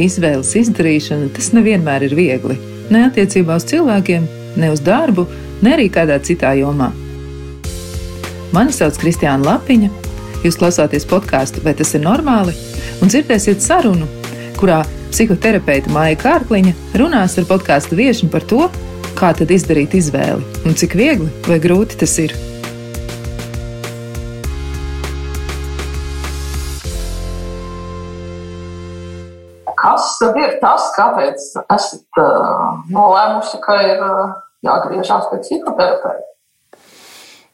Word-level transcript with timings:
Izvēles 0.00 0.54
izdarīšana 0.56 1.28
tas 1.36 1.50
nevienmēr 1.52 2.06
ir 2.06 2.14
viegli. 2.16 2.56
Ne 2.90 3.04
attiecībā 3.08 3.58
uz 3.60 3.66
cilvēkiem, 3.68 4.26
ne 4.60 4.70
uz 4.72 4.80
darbu, 4.84 5.26
ne 5.60 5.74
arī 5.76 5.90
kādā 5.92 6.16
citā 6.24 6.54
jomā. 6.58 6.88
Mani 8.54 8.72
sauc 8.74 8.96
Kristiāna 8.98 9.44
Lapiņa. 9.46 9.90
Jūs 10.40 10.56
klausāties 10.56 11.04
podkāstu, 11.06 11.60
vai 11.62 11.74
tas 11.76 11.92
ir 11.94 12.02
normāli? 12.06 12.56
Un 13.04 13.12
dzirdēsiet 13.12 13.60
sarunu, 13.60 14.08
kurā 14.56 14.80
psihoterapeita 15.10 15.92
Māja 15.92 16.16
Kārkliņa 16.22 16.72
runās 17.00 17.36
ar 17.38 17.48
podkāstu 17.50 17.98
viesmu 18.00 18.30
par 18.32 18.46
to, 18.48 18.70
kā 19.18 19.34
tad 19.36 19.52
izdarīt 19.52 19.98
izvēli 20.00 20.64
un 20.64 20.78
cik 20.80 20.96
viegli 20.96 21.28
vai 21.48 21.60
grūti 21.60 22.00
tas 22.00 22.16
ir. 22.24 22.34
Tas, 30.62 30.90
kāpēc 30.96 31.46
esat 31.74 32.20
uh, 32.20 32.80
nolēmusi, 32.92 33.60
ka 33.64 33.78
ir 33.86 34.02
uh, 34.04 34.34
jāgriežās 34.66 35.30
pie 35.30 35.40
psihoterapeita? 35.44 36.26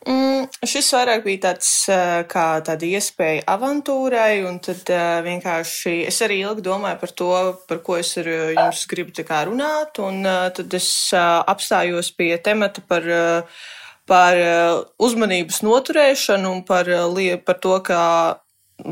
Mm, 0.07 0.45
šis 0.63 0.93
vairāk 0.95 1.25
bija 1.25 1.41
tāds 1.49 1.69
kā 2.31 2.45
tāda 2.63 2.87
iespēja 2.87 3.43
avantūrai, 3.51 4.45
un 4.47 4.61
tad 4.63 4.87
vienkārši 5.27 5.97
es 6.07 6.21
arī 6.23 6.37
ilgi 6.45 6.63
domāju 6.63 7.01
par 7.01 7.13
to, 7.19 7.31
par 7.67 7.81
ko 7.83 7.97
es 7.99 8.13
ar 8.23 8.29
jums 8.31 8.85
gribu 8.87 9.11
runāt, 9.51 9.99
un 9.99 10.23
tad 10.23 10.79
es 10.79 11.11
apstājos 11.17 12.13
pie 12.15 12.37
temata 12.39 12.87
par, 12.87 13.03
par 14.07 14.39
uzmanības 15.03 15.65
noturēšanu 15.67 16.55
un 16.55 16.63
par, 16.63 16.87
par 17.43 17.59
to, 17.59 17.75
kā 17.83 18.05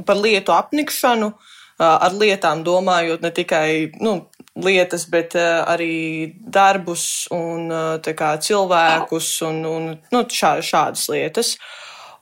par 0.02 0.18
lietu 0.18 0.50
apnikšanu. 0.50 1.30
Uh, 1.30 1.53
ar 1.82 2.14
lietām 2.14 2.62
domājot 2.66 3.24
ne 3.24 3.30
tikai 3.34 3.68
nu, 4.02 4.16
lietas, 4.62 5.08
bet 5.10 5.34
arī 5.38 6.34
darbus 6.38 7.26
un 7.34 7.66
kā, 8.04 8.34
cilvēkus 8.38 9.30
un, 9.48 9.64
un 9.66 9.88
nu, 10.14 10.22
šā, 10.30 10.58
šādas 10.62 11.08
lietas. 11.10 11.56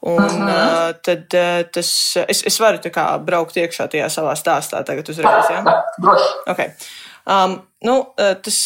Un 0.03 0.19
Aha. 0.19 0.89
tad 0.99 1.31
tas, 1.71 1.89
es, 2.27 2.41
es 2.43 2.57
varu 2.59 2.81
kā, 2.91 3.05
braukt 3.23 3.55
iekšā 3.55 3.85
tajā 3.93 4.09
savā 4.11 4.33
stāstā 4.35 4.81
tagad 4.83 5.07
uzreiz. 5.13 5.47
Ja? 5.53 5.77
Okay. 6.51 6.73
Um, 7.23 7.61
nu, 7.87 8.01
tas, 8.17 8.59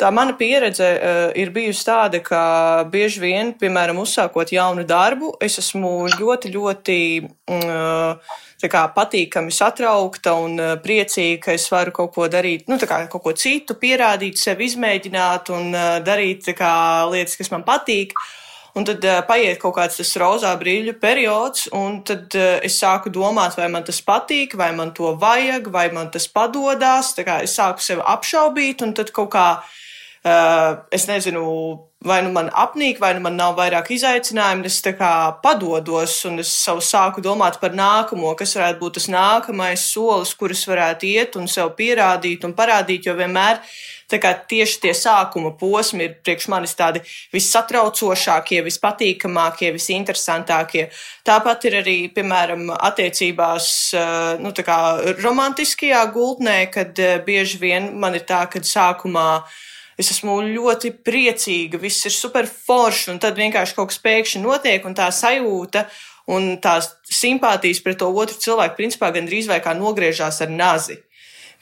tā 0.00 0.10
mana 0.14 0.34
pieredze 0.38 0.86
uh, 0.94 1.28
ir 1.38 1.52
bijusi 1.54 1.84
tāda, 1.86 2.20
ka 2.24 2.40
bieži 2.90 3.22
vien, 3.22 3.52
piemēram, 3.58 4.00
uzsākot 4.02 4.52
jaunu 4.54 4.84
darbu, 4.88 5.34
es 5.44 5.58
esmu 5.62 6.08
ļoti, 6.16 6.50
ļoti 6.54 6.98
uh, 7.22 8.34
kā, 8.72 8.84
patīkami 8.94 9.52
satraukta 9.54 10.34
un 10.40 10.58
eh, 10.60 10.72
priecīga, 10.82 11.40
ka 11.46 11.56
es 11.56 11.66
varu 11.72 11.94
kaut 11.94 12.14
ko 12.14 12.28
darīt, 12.32 12.66
nu, 12.70 12.78
kā, 12.80 13.04
kaut 13.12 13.22
ko 13.24 13.34
citu, 13.38 13.76
pierādīt, 13.80 14.40
sevi 14.40 14.68
izmēģināt 14.70 15.52
un 15.54 15.70
uh, 15.74 15.98
darīt 16.04 16.48
kā, 16.56 16.72
lietas, 17.12 17.36
kas 17.40 17.52
man 17.54 17.66
patīk. 17.66 18.16
Un 18.74 18.86
tad 18.88 19.04
uh, 19.06 19.20
paiet 19.28 19.60
kaut 19.62 19.76
kāds 19.76 20.00
tas 20.00 20.16
rozā 20.18 20.50
brīļu 20.58 20.96
periods, 20.98 21.68
un 21.76 22.00
tad 22.06 22.34
uh, 22.34 22.58
es 22.66 22.80
sāku 22.80 23.12
domāt, 23.14 23.54
vai 23.60 23.68
man 23.70 23.86
tas 23.86 24.00
patīk, 24.02 24.56
vai 24.58 24.72
man 24.74 24.90
to 24.96 25.14
vajag, 25.20 25.70
vai 25.70 25.86
man 25.94 26.10
tas 26.10 26.26
padodas. 26.26 27.14
Es 27.18 27.54
sāku 27.54 27.84
sevi 27.84 28.02
apšaubīt, 28.02 28.82
un 28.82 28.96
tad 28.98 29.14
kaut 29.14 29.32
kā 29.36 29.48
Uh, 29.62 29.83
es 30.24 31.04
nezinu, 31.06 31.42
vai 32.04 32.22
nu 32.24 32.30
man 32.32 32.48
apnīk, 32.48 33.00
vai 33.00 33.12
nu 33.16 33.20
man 33.24 33.36
nav 33.36 33.56
vairāk 33.58 33.90
izaicinājumu. 33.92 34.64
Es 34.68 34.80
tā 34.84 34.94
kā 34.96 35.10
padodos 35.44 36.16
un 36.28 36.40
es 36.40 36.52
savu 36.64 36.80
sāku 36.84 37.24
domāt 37.24 37.58
par 37.60 37.76
nākamo, 37.76 38.34
kas 38.38 38.56
varētu 38.56 38.80
būt 38.80 38.98
tas 38.98 39.08
nākamais 39.12 39.84
solis, 39.92 40.32
kurus 40.36 40.64
varētu 40.68 41.10
iet 41.10 41.36
un 41.40 41.48
sev 41.48 41.74
pierādīt 41.76 42.44
un 42.44 42.56
parādīt, 42.56 43.08
jo 43.08 43.16
vienmēr 43.18 43.60
tieši 44.14 44.80
tie 44.80 44.92
sākuma 44.94 45.50
posmi 45.58 46.04
ir 46.04 46.16
priekš 46.22 46.48
manis 46.52 46.74
tādi 46.76 47.00
vissatraucošākie, 47.32 48.62
vispatīkamākie, 48.62 49.72
visinteresantākie. 49.74 50.88
Tāpat 51.24 51.64
ir 51.68 51.78
arī, 51.80 51.96
piemēram, 52.14 52.70
attiecībās, 52.76 53.68
uh, 53.96 54.40
nu, 54.40 54.52
tā 54.52 54.62
kā 54.62 54.78
romantiskajā 55.20 56.04
gultnē, 56.14 56.70
kad 56.70 56.96
uh, 57.00 57.18
bieži 57.24 57.58
vien 57.58 57.92
man 57.98 58.14
ir 58.14 58.24
tā, 58.28 58.44
ka 58.46 58.60
sākumā 58.60 59.42
es 59.98 60.10
esmu 60.14 60.40
ļoti 60.48 60.92
priecīga, 61.06 61.78
viss 61.80 62.06
ir 62.08 62.14
super 62.14 62.48
forši, 62.48 63.12
un 63.14 63.22
tad 63.22 63.38
vienkārši 63.38 63.76
kaut 63.76 63.92
kas 63.92 64.02
pēkšņi 64.04 64.42
notiek, 64.42 64.84
un 64.86 64.96
tā 64.98 65.10
sajūta 65.14 65.86
un 66.34 66.54
tās 66.62 66.90
simpātijas 67.12 67.82
pret 67.84 68.00
to 68.00 68.08
otru 68.08 68.38
cilvēku 68.40 68.78
principā 68.78 69.10
gandrīz 69.14 69.48
vai 69.50 69.60
kā 69.64 69.74
nogriežās 69.76 70.40
ar 70.44 70.52
nazi. 70.52 70.98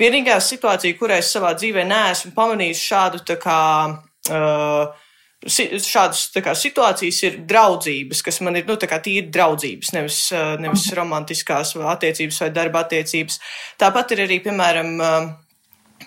Vienīgā 0.00 0.38
situācija, 0.42 0.96
kurā 0.98 1.20
es 1.22 1.30
savā 1.34 1.52
dzīvē 1.58 1.84
neesmu 1.86 2.32
pamanījis 2.36 2.84
šādu 2.90 3.24
tā 3.28 3.38
kā. 3.42 3.62
Uh, 4.30 5.00
Šādas 5.42 6.28
kā, 6.38 6.52
situācijas 6.54 7.16
ir 7.26 7.38
draudzības, 7.50 8.20
kas 8.22 8.36
man 8.46 8.60
ir 8.60 8.68
nu, 8.68 8.76
tīri 8.78 9.24
draudzības, 9.34 9.88
nevis, 9.90 10.18
uh, 10.30 10.52
nevis 10.62 10.84
romantiskās 10.94 11.72
attiecības 11.74 12.38
vai 12.44 12.50
darba 12.54 12.84
attiecības. 12.84 13.40
Tāpat 13.82 14.14
ir 14.14 14.22
arī, 14.22 14.38
piemēram, 14.44 14.92
uh, 15.02 15.26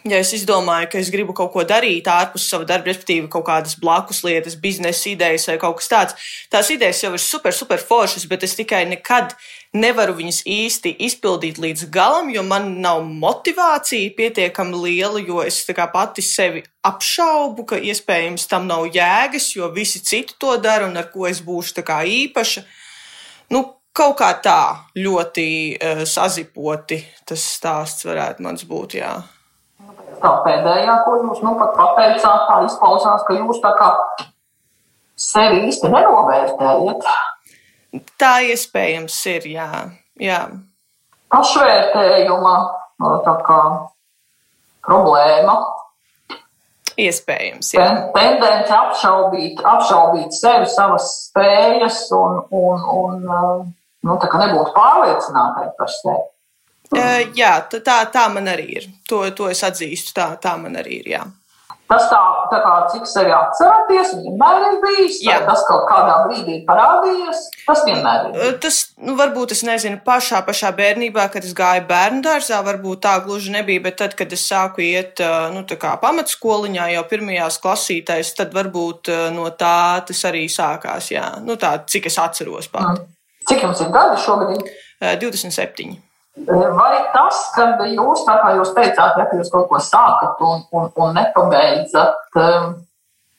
ja 0.04 0.20
es 0.20 0.32
izdomāju, 0.36 0.90
ka 0.92 1.00
es 1.00 1.10
gribu 1.14 1.34
kaut 1.38 1.52
ko 1.54 1.64
darīt 1.68 2.08
ārpus 2.12 2.48
sava 2.50 2.66
darba, 2.68 2.90
respektīvi 2.90 3.30
kaut 3.32 3.46
kādas 3.48 3.78
blakus 3.80 4.24
lietas, 4.26 4.58
biznesa 4.60 5.12
idejas 5.12 5.48
vai 5.50 5.58
kaut 5.62 5.80
kas 5.80 5.92
tāds, 5.92 6.32
tās 6.52 6.72
idejas 6.74 7.04
jau 7.04 7.12
ir 7.16 7.22
super, 7.24 7.54
super 7.56 7.82
foršas, 7.82 8.26
bet 8.30 8.44
es 8.48 8.56
tikai 8.58 8.84
nekad 8.90 9.36
nevaru 9.76 10.16
viņas 10.18 10.42
īsti 10.48 10.96
izpildīt 11.08 11.60
līdz 11.62 11.88
galam, 11.94 12.32
jo 12.34 12.44
man 12.48 12.72
nav 12.84 13.04
motivācija 13.06 14.16
pietiekami 14.18 14.82
liela, 14.86 15.22
jo 15.22 15.44
es 15.44 15.62
pati 15.94 16.24
sevi 16.26 16.64
apšaubu, 16.86 17.66
ka 17.70 17.80
iespējams 17.80 18.48
tam 18.52 18.68
nav 18.68 18.88
jēgas, 18.94 19.52
jo 19.56 19.70
visi 19.76 20.02
citi 20.04 20.36
to 20.40 20.58
dara 20.58 20.88
un 20.88 20.98
ar 20.98 21.12
ko 21.12 21.28
es 21.28 21.42
būšu 21.42 21.84
īpaša. 21.84 22.66
Nu, 23.52 23.64
kaut 23.96 24.18
kā 24.20 24.34
tā 24.44 24.90
ļoti 24.98 25.48
uh, 25.76 26.04
sazipoti 26.04 27.04
tas 27.26 27.44
stāsts 27.56 28.06
varētu 28.06 28.44
mans 28.44 28.64
būt. 28.68 29.00
Jā 29.00 29.35
tā 30.22 30.32
pēdējā, 30.46 30.96
ko 31.06 31.18
jūs 31.24 31.42
nu 31.46 31.56
pat 31.60 31.76
pateicāt, 31.78 32.48
tā 32.50 32.62
izklausās, 32.68 33.24
ka 33.28 33.38
jūs 33.38 33.62
tā 33.64 33.72
kā 33.80 33.92
sevi 35.20 35.66
īsti 35.70 35.92
nenovērtējat. 35.94 37.08
Tā 38.20 38.34
iespējams 38.52 39.18
ir, 39.32 39.48
jā. 39.56 39.70
jā. 40.20 40.42
Pašvērtējuma 41.32 42.56
tā 43.26 43.36
kā 43.48 43.62
problēma. 44.86 45.56
Iespējams, 46.96 47.74
jā. 47.76 47.88
Tendence 48.16 48.72
apšaubīt, 48.72 49.60
apšaubīt 49.68 50.36
sevi, 50.36 50.68
savas 50.72 51.10
spējas 51.26 52.06
un, 52.16 52.38
un, 52.56 52.86
un 52.88 53.26
nu, 53.26 54.16
tā 54.22 54.30
kā 54.32 54.40
nebūt 54.46 54.72
pārliecinātai 54.76 55.74
par 55.76 55.92
sevi. 55.92 56.24
Uh, 56.94 57.24
jā, 57.38 57.56
tā, 57.72 58.04
tā 58.14 58.28
man 58.34 58.52
arī 58.52 58.68
ir. 58.82 58.92
To, 59.10 59.24
to 59.36 59.50
es 59.50 59.64
atzīstu. 59.66 60.14
Tā, 60.18 60.36
tā 60.42 60.54
man 60.62 60.78
arī 60.82 61.02
ir. 61.02 61.12
Jā. 61.16 61.26
Tas 61.86 62.08
tā, 62.10 62.20
tā 62.50 62.58
kā 62.64 62.72
cik 62.90 63.04
sevi 63.06 63.30
atceraties, 63.30 64.16
vienmēr 64.18 64.64
ir 64.72 64.78
bijis. 64.82 65.20
Jā. 65.22 65.36
Tas 65.46 65.62
kaut 65.68 65.84
kādā 65.86 66.16
brīdī 66.26 66.56
parādījies. 66.66 67.44
Tas 67.68 67.84
vienmēr 67.86 68.24
ir. 68.24 68.32
Bijis. 68.34 68.56
Tas, 68.64 68.80
nu, 69.06 69.14
varbūt 69.20 69.54
es 69.54 69.62
nezinu, 69.68 70.00
pašā, 70.06 70.40
pašā 70.48 70.72
bērnībā, 70.80 71.28
kad 71.34 71.46
es 71.46 71.54
gāju 71.58 71.84
bērnu 71.90 72.24
dārzā, 72.26 72.64
varbūt 72.66 73.04
tā 73.06 73.14
gluži 73.28 73.54
nebija, 73.54 73.84
bet 73.86 74.00
tad, 74.02 74.16
kad 74.18 74.34
es 74.34 74.48
sāku 74.50 74.82
iet, 74.82 75.22
nu, 75.54 75.62
tā 75.70 75.78
kā 75.82 75.94
pamatskoliņā 76.02 76.90
jau 76.96 77.06
pirmajās 77.12 77.62
klasītēs, 77.62 78.34
tad 78.42 78.58
varbūt 78.58 79.14
no 79.38 79.46
tā 79.54 80.02
tas 80.10 80.26
arī 80.32 80.48
sākās, 80.50 81.12
jā. 81.14 81.28
Nu, 81.46 81.60
tā, 81.62 81.76
cik 81.86 82.10
es 82.10 82.18
atceros 82.22 82.72
pat. 82.74 82.96
Mm. 82.98 83.14
Cik 83.46 83.62
jums 83.62 83.86
ir 83.86 83.94
gadi 83.94 84.18
šobrīd? 84.26 84.74
27. 85.22 86.00
Vai 86.36 86.96
tas, 87.14 87.38
ka 87.56 87.70
jūs, 87.88 88.26
tā 88.28 88.36
kā 88.42 88.56
jūs 88.58 88.74
teicāt, 88.76 89.16
ja 89.16 89.28
jūs 89.40 89.52
kaut 89.54 89.70
ko 89.70 89.80
sākat 89.80 90.42
un, 90.44 90.66
un, 90.76 90.90
un 91.00 91.16
nepabeidzat, 91.16 92.18
um, 92.36 92.74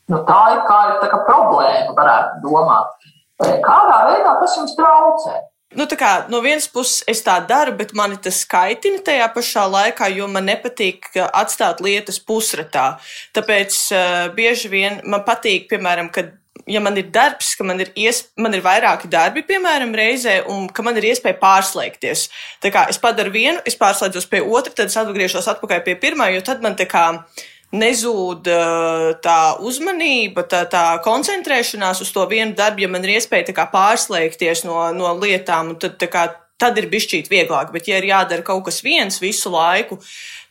nu, 0.09 0.23
tā 0.25 0.39
ir 0.55 0.63
kā, 0.65 0.79
tā 1.03 1.11
kā 1.13 1.19
problēma, 1.29 1.93
varētu 1.99 2.41
domāt. 2.47 3.13
Kādā 3.37 3.99
veidā 4.09 4.33
tas 4.41 4.57
jums 4.57 4.73
traucē? 4.79 5.37
Nu, 5.77 5.85
kā, 5.99 6.13
no 6.33 6.41
vienas 6.41 6.71
puses 6.73 7.03
es 7.11 7.21
tā 7.27 7.37
daru, 7.45 7.75
bet 7.77 7.93
man 7.99 8.15
tas 8.23 8.39
kaitina 8.49 9.03
tajā 9.05 9.27
pašā 9.35 9.67
laikā, 9.69 10.09
jo 10.17 10.29
man 10.31 10.49
nepatīk 10.49 11.11
atstāt 11.27 11.83
lietas 11.85 12.17
pusratā. 12.23 12.95
Tāpēc 13.37 13.79
uh, 13.93 14.01
bieži 14.37 14.73
vien 14.73 15.03
man 15.05 15.27
patīk, 15.27 15.69
piemēram, 15.69 16.09
kad 16.15 16.33
ja 16.67 16.83
man 16.83 16.97
ir 16.99 17.11
darbs, 17.15 17.55
ka 17.59 17.65
man 17.67 17.81
ir, 17.83 17.93
ies, 17.99 18.25
man 18.41 18.55
ir 18.57 18.65
vairāki 18.65 19.11
darbi, 19.11 19.45
piemēram, 19.47 19.95
reizē, 19.97 20.41
un 20.51 20.67
ka 20.69 20.85
man 20.87 20.99
ir 20.99 21.11
iespēja 21.13 21.39
pārslēgties. 21.43 22.29
Tā 22.63 22.73
kā 22.75 22.87
es 22.91 22.99
padaru 23.03 23.35
vienu, 23.35 23.61
es 23.69 23.79
pārslēdzos 23.79 24.27
pie 24.31 24.43
otra, 24.43 24.75
tad 24.75 24.91
es 24.91 24.99
atgriežos 25.01 25.47
atpakaļ 25.55 25.85
pie 25.87 25.99
pirmā, 26.03 26.31
jo 26.35 26.43
tad 26.47 26.65
man 26.65 26.79
tā 26.79 26.89
kā 26.91 27.07
nezūd 27.77 28.49
tā 29.23 29.39
uzmanība, 29.67 30.47
tā, 30.51 30.65
tā 30.71 30.85
koncentrēšanās 31.05 32.03
uz 32.05 32.11
to 32.15 32.25
vienu 32.31 32.55
darbu, 32.59 32.85
ja 32.85 32.91
man 32.91 33.05
ir 33.07 33.17
iespēja 33.17 33.55
kā, 33.55 33.69
pārslēgties 33.73 34.65
no, 34.69 34.81
no 34.97 35.13
lietām. 35.19 35.75
Tad 35.83 36.03
kā, 36.11 36.29
tad 36.61 36.79
ir 36.81 36.89
bišķīt 36.93 37.31
vieglāk. 37.31 37.73
Bet, 37.75 37.91
ja 37.91 38.01
ir 38.01 38.09
jādara 38.11 38.45
kaut 38.47 38.67
kas 38.69 38.83
viens 38.87 39.21
visu 39.23 39.53
laiku, 39.53 39.99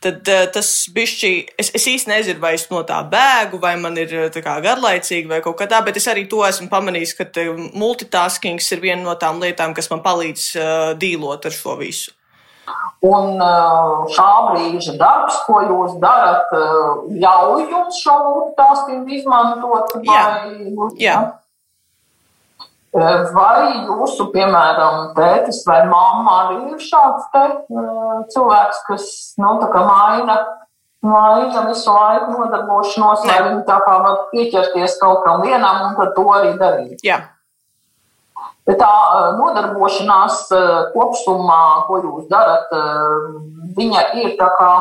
tad 0.06 0.30
uh, 0.32 0.42
tas 0.54 0.70
bišķī, 0.94 1.32
es, 1.60 1.72
es 1.76 1.86
īsti 1.92 2.12
nezinu, 2.12 2.40
vai 2.42 2.54
es 2.56 2.66
no 2.70 2.82
tā 2.88 3.02
bēgu, 3.12 3.60
vai 3.62 3.74
man 3.80 3.98
ir 4.00 4.14
kā, 4.34 4.56
garlaicīgi 4.64 5.30
vai 5.30 5.42
kaut 5.44 5.58
kā 5.60 5.68
tā, 5.70 5.82
bet 5.86 5.98
es 6.00 6.08
arī 6.12 6.26
to 6.30 6.44
esmu 6.46 6.70
pamanījis, 6.72 7.16
ka 7.18 7.28
multitaskings 7.76 8.70
ir 8.76 8.84
viena 8.84 9.02
no 9.04 9.16
tām 9.20 9.42
lietām, 9.42 9.74
kas 9.76 9.90
man 9.92 10.04
palīdz 10.06 10.46
uh, 10.56 10.92
dīlot 11.00 11.50
ar 11.50 11.56
šo 11.56 11.78
visu. 11.82 12.14
Un 13.06 13.36
šā 14.10 14.30
brīža 14.48 14.96
darbs, 14.98 15.36
ko 15.46 15.60
jūs 15.62 15.98
darat, 16.02 16.50
ļauj 17.22 17.60
jums 17.70 18.00
šo 18.02 18.14
multitasking 18.24 19.12
izmantot? 19.20 19.92
Vai, 20.00 20.08
Jā. 20.08 20.24
Jā. 20.98 21.18
Vai 22.96 23.84
jūsu, 23.84 24.30
piemēram, 24.32 25.10
tētis 25.16 25.60
vai 25.68 25.82
mamma 25.84 26.36
arī 26.46 26.56
ir 26.72 26.80
šāds 26.80 27.26
te, 27.34 27.42
cilvēks, 28.32 28.78
kas 28.86 29.08
nu, 29.36 29.50
maina, 29.60 30.36
maina 31.04 31.64
visu 31.66 31.92
laiku 31.92 32.32
nodarbošanos, 32.38 33.26
lai 33.28 33.38
viņi 33.50 33.64
tā 33.68 33.76
kā 33.84 33.98
var 34.00 34.22
pieķerties 34.32 34.96
kaut 35.02 35.26
kam 35.26 35.44
vienam 35.44 35.90
un 35.90 35.98
tad 35.98 36.14
to 36.16 36.24
arī 36.38 36.54
darīt? 36.56 37.04
Jā. 37.04 37.20
Tā 38.66 38.92
nodarbošanās 39.36 40.46
kopumā, 40.96 41.62
ko 41.86 42.00
jūs 42.00 42.30
darat, 42.32 42.72
viņa 43.76 44.08
ir 44.24 44.38
tā 44.40 44.48
kā 44.56 44.72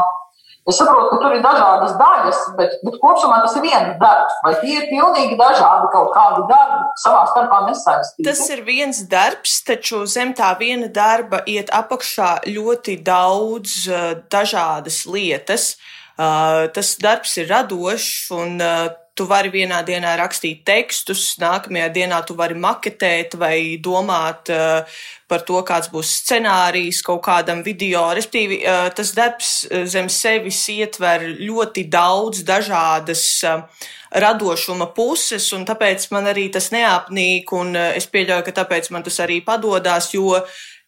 Es 0.66 0.80
saprotu, 0.80 1.12
ka 1.12 1.18
tur 1.22 1.34
ir 1.36 1.44
dažādas 1.46 1.92
daļas, 2.00 2.38
bet, 2.58 2.72
bet 2.82 2.96
kopumā 2.98 3.38
tas 3.44 3.54
ir 3.60 3.62
viens 3.68 3.92
darbs. 4.02 4.38
Vai 4.42 4.54
tie 4.64 4.80
ir 4.80 4.88
pilnīgi 4.90 5.38
dažādi 5.38 5.92
kaut 5.94 6.10
kādi 6.16 6.42
darbi, 6.50 6.80
savā 7.04 7.20
starpā 7.30 7.60
nesaistīti? 7.68 8.26
Tas 8.26 8.42
ir 8.50 8.64
viens 8.66 9.04
darbs, 9.12 9.60
taču 9.68 10.02
zem 10.10 10.34
tā 10.34 10.50
viena 10.58 10.90
darba 10.90 11.44
iet 11.46 11.70
apakšā 11.70 12.32
ļoti 12.50 12.98
daudz 13.06 13.78
uh, 13.92 14.08
dažādas 14.34 15.04
lietas. 15.06 15.76
Uh, 16.16 16.66
tas 16.74 16.96
darbs 16.98 17.38
ir 17.38 17.52
radošs 17.52 18.32
un 18.34 18.58
uh, 18.58 18.90
tu 19.16 19.26
vari 19.30 19.50
vienā 19.52 19.80
dienā 19.88 20.16
rakstīt 20.20 20.66
tekstus, 20.68 21.38
nākamajā 21.40 21.88
dienā 21.96 22.20
tu 22.28 22.36
vari 22.36 22.58
maketēt 22.60 23.38
vai 23.40 23.58
domāt 23.82 24.52
uh, 24.52 24.98
par 25.32 25.46
to, 25.48 25.62
kāds 25.66 25.90
būs 25.94 26.12
scenārijs 26.20 27.00
kaut 27.06 27.24
kādam 27.26 27.64
video. 27.66 28.04
Respektīvi, 28.18 28.60
uh, 28.68 28.90
tas 28.96 29.14
darbs 29.16 29.54
uh, 29.70 29.86
zem 29.88 30.12
sevis 30.12 30.60
ietver 30.74 31.24
ļoti 31.40 31.88
daudz 31.92 32.44
dažādas 32.48 33.26
uh, 33.48 33.64
radošuma 34.12 34.92
puses, 34.96 35.48
un 35.56 35.64
tāpēc 35.68 36.10
man 36.12 36.28
arī 36.32 36.50
tas 36.52 36.70
neapnīk, 36.76 37.56
un 37.56 37.72
uh, 37.76 37.94
es 37.96 38.12
pieļauju, 38.12 38.46
ka 38.50 38.60
tāpēc 38.64 38.92
man 38.92 39.08
tas 39.08 39.24
arī 39.24 39.40
padodās, 39.48 40.12
jo 40.16 40.42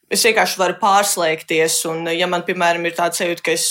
Es 0.08 0.22
vienkārši 0.24 0.60
varu 0.62 0.78
pārslēgties, 0.80 1.82
un, 1.92 2.06
ja 2.16 2.30
man, 2.32 2.46
piemēram, 2.48 2.86
ir 2.88 2.94
tāds 2.96 3.20
sajūta, 3.20 3.44
ka 3.44 3.56
es 3.58 3.66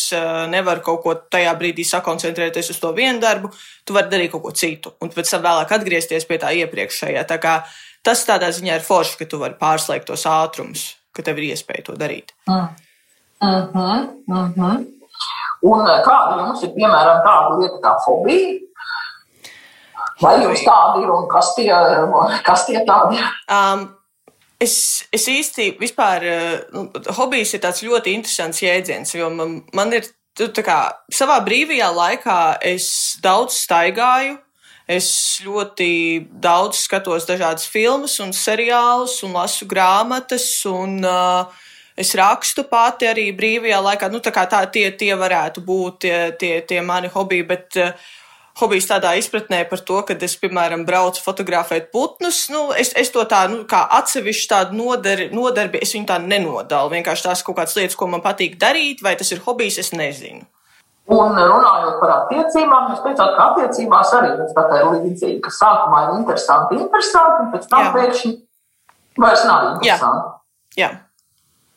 nevaru 0.52 0.82
kaut 0.84 1.00
ko 1.04 1.14
tajā 1.32 1.54
brīdī 1.56 1.86
sakoncentrēties 1.88 2.74
uz 2.74 2.80
to 2.82 2.90
vienu 2.96 3.22
darbu, 3.22 3.48
tu 3.88 3.96
vari 3.96 4.12
darīt 4.12 4.34
kaut 4.34 4.44
ko 4.44 4.52
citu, 4.52 4.92
un 5.00 5.12
pēc 5.14 5.32
tam 5.32 5.46
vēlāk 5.46 5.72
atgriezties 5.78 6.28
pie 6.28 6.36
tā 6.42 6.52
iepriekšējā. 6.58 7.22
Tā 7.30 7.40
kā 7.40 7.54
tas 8.04 8.26
tādā 8.28 8.52
ziņā 8.52 8.76
ir 8.76 8.84
forši, 8.84 9.16
ka 9.22 9.30
tu 9.32 9.40
vari 9.40 9.56
pārslēgt 9.56 10.10
tos 10.10 10.26
ātrumus, 10.28 10.84
ka 11.16 11.24
tev 11.24 11.40
ir 11.40 11.54
iespēja 11.54 11.88
to 11.88 11.96
darīt. 11.96 12.36
Mm 12.50 12.68
-hmm, 13.40 14.06
mm 14.26 14.52
-hmm. 14.52 14.84
Un 15.62 15.86
kāda 16.04 16.36
jums 16.36 16.62
ir, 16.62 16.70
piemēram, 16.76 17.22
tāda 17.24 17.58
lieta 17.60 17.78
kā 17.80 17.96
fobija? 18.04 18.58
Vai 20.20 20.42
jums 20.42 20.60
tāda 20.60 21.02
ir 21.02 21.10
un 21.10 21.28
kas 21.28 21.54
tie, 21.54 21.72
kas 22.44 22.66
tie 22.66 22.84
tādi 22.84 23.16
ir? 23.16 23.24
Um, 23.48 23.88
Es, 24.62 25.04
es 25.12 25.26
īsti 25.28 25.74
vispār, 25.76 26.24
eh, 26.24 26.60
nu, 26.72 26.86
hobijs 27.18 27.52
ir 27.52 27.60
tāds 27.60 27.82
ļoti 27.84 28.14
interesants 28.16 28.62
jēdziens, 28.64 29.12
jo 29.18 29.28
man, 29.28 29.58
man 29.76 29.92
ir, 29.92 30.08
tā 30.36 30.64
kā 30.64 30.78
savā 31.12 31.36
brīvajā 31.44 31.90
laikā 31.92 32.40
es 32.64 32.88
daudz 33.20 33.58
staigāju, 33.66 34.38
es 34.88 35.10
ļoti 35.44 35.90
daudz 36.40 36.86
skatos 36.86 37.28
dažādas 37.28 37.68
filmas 37.68 38.16
un 38.22 38.32
seriālus 38.32 39.18
un 39.26 39.36
lasu 39.36 39.66
grāmatas 39.68 40.46
un 40.70 41.02
uh, 41.04 41.52
es 41.98 42.14
rakstu 42.16 42.64
pati 42.70 43.08
arī 43.10 43.26
brīvajā 43.36 43.80
laikā. 43.82 44.08
Nu, 44.12 44.22
tā 44.24 44.32
kā 44.32 44.46
tā, 44.48 44.62
tie, 44.72 44.88
tie 44.96 45.12
varētu 45.18 45.64
būt 45.66 45.98
tie, 46.06 46.18
tie, 46.38 46.54
tie 46.68 46.80
mani 46.86 47.10
hobiji, 47.12 47.48
bet 47.50 47.80
uh, 47.82 48.08
hobijs 48.60 48.88
tādā 48.88 49.12
izpratnē 49.20 49.62
par 49.68 49.82
to, 49.84 50.00
ka 50.08 50.16
es, 50.26 50.36
piemēram, 50.40 50.86
braucu 50.88 51.22
fotografēt 51.22 51.90
putnus. 51.92 52.46
Nu, 52.52 52.70
es, 52.72 52.92
es 52.96 53.12
to 53.14 53.24
tā, 53.28 53.44
nu, 53.52 53.64
kā 53.68 53.82
atsevišķu 53.98 54.50
tādu 54.52 54.78
nodarbi, 54.80 55.30
nodarbi, 55.36 55.82
es 55.84 55.94
viņu 55.96 56.08
tā 56.08 56.18
nenodalu. 56.22 56.94
Vienkārši 56.96 57.28
tās 57.28 57.44
kaut 57.46 57.58
kādas 57.60 57.76
lietas, 57.78 57.98
ko 57.98 58.08
man 58.10 58.24
patīk 58.24 58.58
darīt, 58.60 59.04
vai 59.04 59.16
tas 59.20 59.32
ir 59.34 59.42
hobijs, 59.44 59.80
es 59.82 59.92
nezinu. 59.96 60.46
Un 61.06 61.36
runājot 61.38 62.00
par 62.00 62.12
attiecībām, 62.16 62.88
jūs 62.90 63.02
teicāt, 63.04 63.36
ka 63.36 63.50
attiecībās 63.52 64.14
arī 64.18 64.32
mums 64.40 64.56
tā 64.56 64.64
ir 64.80 64.88
līdzīga, 64.90 65.38
ka 65.44 65.52
sākumā 65.54 66.00
ir 66.02 66.14
interesanti, 66.16 66.78
interesanti, 66.82 67.44
un 67.44 67.52
pēc 67.52 67.68
tam 67.70 67.92
pēkšņi 67.94 68.32
vairs 69.22 69.44
nav 69.46 69.68
interesanti. 69.68 70.32
Jā. 70.74 70.86
Jā. 70.88 70.88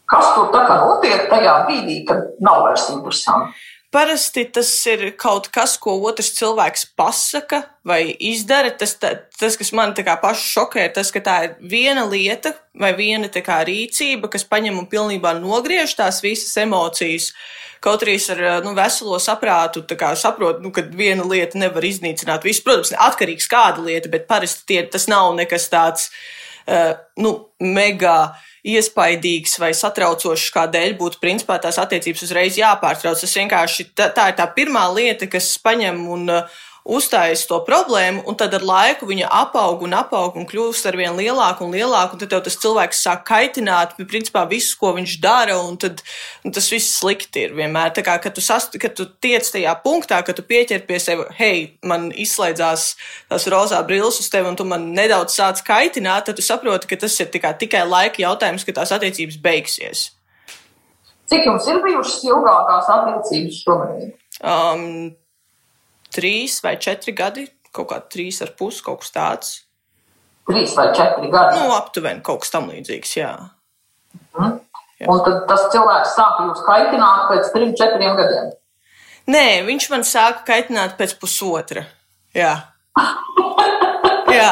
Kas 0.09 0.31
tur 0.33 0.49
tā 0.49 0.63
kā 0.65 0.79
notiek 0.81 1.27
tajā 1.29 1.53
brīdī, 1.67 1.99
kad 2.09 2.31
nav 2.41 2.63
vairs 2.65 2.87
interesanti? 2.89 3.53
Parasti 3.89 4.43
tas 4.53 4.69
ir 4.85 5.01
kaut 5.17 5.47
kas, 5.49 5.71
ko 5.81 5.95
otrs 6.05 6.27
cilvēks 6.37 6.83
pasaka 6.99 7.63
vai 7.81 8.11
izdara. 8.21 8.69
Tas, 8.77 8.93
tā, 9.01 9.15
tas 9.33 9.55
kas 9.57 9.71
man 9.73 9.95
pašu 9.97 10.45
šokē, 10.45 10.83
ir 10.85 10.93
tas, 10.93 11.09
ka 11.09 11.21
tā 11.25 11.37
ir 11.47 11.55
viena 11.71 12.03
lieta 12.05 12.53
vai 12.77 12.91
viena 12.93 13.25
kā, 13.27 13.63
rīcība, 13.65 14.29
kas 14.29 14.45
paņem 14.45 14.77
un 14.77 14.85
pilnībā 14.85 15.33
nogriež 15.41 15.95
tās 15.97 16.21
visas 16.21 16.53
emocijas. 16.61 17.31
Kaut 17.81 18.03
arī 18.03 18.19
es 18.19 18.29
ar 18.29 18.61
nu, 18.61 18.75
veselo 18.77 19.17
saprātu 19.17 19.81
kā, 19.97 20.13
saprotu, 20.13 20.61
nu, 20.61 20.69
ka 20.69 20.83
viena 20.83 21.25
lieta 21.25 21.57
nevar 21.57 21.81
iznīcināt 21.81 22.45
visu. 22.45 22.61
Protams, 22.67 22.93
atkarīgs 22.93 23.49
kāda 23.49 23.81
lieta, 23.81 24.11
bet 24.11 24.27
parasti 24.29 24.67
tie, 24.69 24.83
tas 24.85 25.07
nav 25.09 25.31
nekas 25.39 25.65
tāds 25.71 26.11
uh, 26.67 26.93
nu, 27.17 27.49
mega 27.57 28.35
iespaidīgs 28.67 29.57
vai 29.61 29.71
satraucošs, 29.77 30.49
kādēļ 30.55 30.95
būtu 30.99 31.21
principā 31.21 31.59
tās 31.61 31.79
attiecības 31.81 32.25
uzreiz 32.27 32.59
jāpārtrauc. 32.59 33.21
Tas 33.21 33.37
vienkārši 33.39 33.89
tā, 33.95 34.09
tā 34.15 34.29
ir 34.31 34.39
tā 34.39 34.47
pirmā 34.55 34.85
lieta, 34.95 35.29
kas 35.31 35.53
paņem 35.63 36.01
un 36.11 36.27
uh, 36.33 36.59
uzstājas 36.89 37.45
to 37.49 37.59
problēmu, 37.65 38.23
un 38.27 38.37
tad 38.39 38.53
ar 38.57 38.63
laiku 38.65 39.07
viņa 39.09 39.29
apaug 39.39 39.83
un 39.85 39.93
apaug 39.97 40.37
un 40.39 40.47
kļūst 40.49 40.89
ar 40.89 40.97
vien 40.99 41.15
lielāku 41.17 41.65
un 41.65 41.75
lielāku, 41.75 42.15
un 42.15 42.23
tad 42.23 42.31
tev 42.33 42.43
tas 42.45 42.57
cilvēks 42.61 43.03
sāk 43.05 43.23
kaitināt, 43.29 43.95
principā 44.09 44.43
visu, 44.49 44.75
ko 44.81 44.91
viņš 44.97 45.15
dara, 45.23 45.59
un 45.61 45.77
tad 45.81 46.03
un 46.45 46.55
tas 46.55 46.69
viss 46.71 46.97
slikti 46.99 47.45
ir 47.47 47.55
vienmēr. 47.57 47.93
Tā 47.95 48.03
kā, 48.05 48.17
kad 48.23 48.35
tu, 48.35 48.43
sast, 48.43 48.75
kad 48.81 48.95
tu 48.97 49.07
tiec 49.21 49.47
tajā 49.53 49.75
punktā, 49.83 50.21
kad 50.25 50.37
tu 50.37 50.45
pieķer 50.45 50.85
pie 50.89 50.99
sevi, 51.03 51.27
hei, 51.39 51.63
man 51.85 52.09
izslēdzās 52.11 52.91
tās 53.29 53.49
rozā 53.53 53.81
brilles 53.87 54.19
uz 54.21 54.29
tevi, 54.31 54.49
un 54.49 54.59
tu 54.59 54.67
man 54.67 54.89
nedaudz 54.97 55.37
sāc 55.37 55.63
kaitināt, 55.65 56.29
tad 56.29 56.39
tu 56.39 56.45
saproti, 56.45 56.89
ka 56.89 56.99
tas 57.05 57.17
ir 57.21 57.29
tikai, 57.33 57.53
tikai 57.61 57.85
laika 57.87 58.25
jautājums, 58.25 58.65
ka 58.65 58.79
tās 58.81 58.95
attiecības 58.95 59.39
beigsies. 59.43 60.09
Cik 61.29 61.45
jums 61.45 61.67
ir 61.69 61.81
bijušas 61.83 62.23
ilgākās 62.25 62.87
attiecības 62.89 63.57
šobrīd? 63.61 64.13
Um, 64.39 65.11
trīs 66.13 66.59
vai 66.65 66.75
četri 66.81 67.13
gadi, 67.15 67.45
kaut 67.75 67.89
kā 67.91 67.99
trīs 68.11 68.41
ar 68.45 68.53
pusi, 68.57 68.81
kaut 68.85 69.03
kas 69.03 69.13
tāds. 69.15 69.51
Trīs 70.49 70.73
vai 70.77 70.89
četri 70.97 71.29
gadi? 71.29 71.59
Nu, 71.61 71.73
aptuveni 71.75 72.23
kaut 72.25 72.43
kas 72.43 72.53
tam 72.53 72.69
līdzīgs, 72.71 73.13
jā. 73.19 73.33
Mm. 74.37 74.57
jā. 75.01 75.09
Un 75.09 75.21
tad 75.25 75.43
tas 75.49 75.67
cilvēks 75.73 76.15
sāka 76.17 76.47
jūs 76.49 76.63
kaitināt 76.65 77.27
pēc 77.29 77.53
trim, 77.53 77.75
četriem 77.77 78.17
gadiem? 78.17 78.49
Nē, 79.29 79.45
viņš 79.67 79.89
man 79.93 80.05
sāka 80.07 80.45
kaitināt 80.47 80.97
pēc 80.97 81.13
pusotra. 81.21 81.85
Jā. 82.33 82.55
jā. 84.39 84.51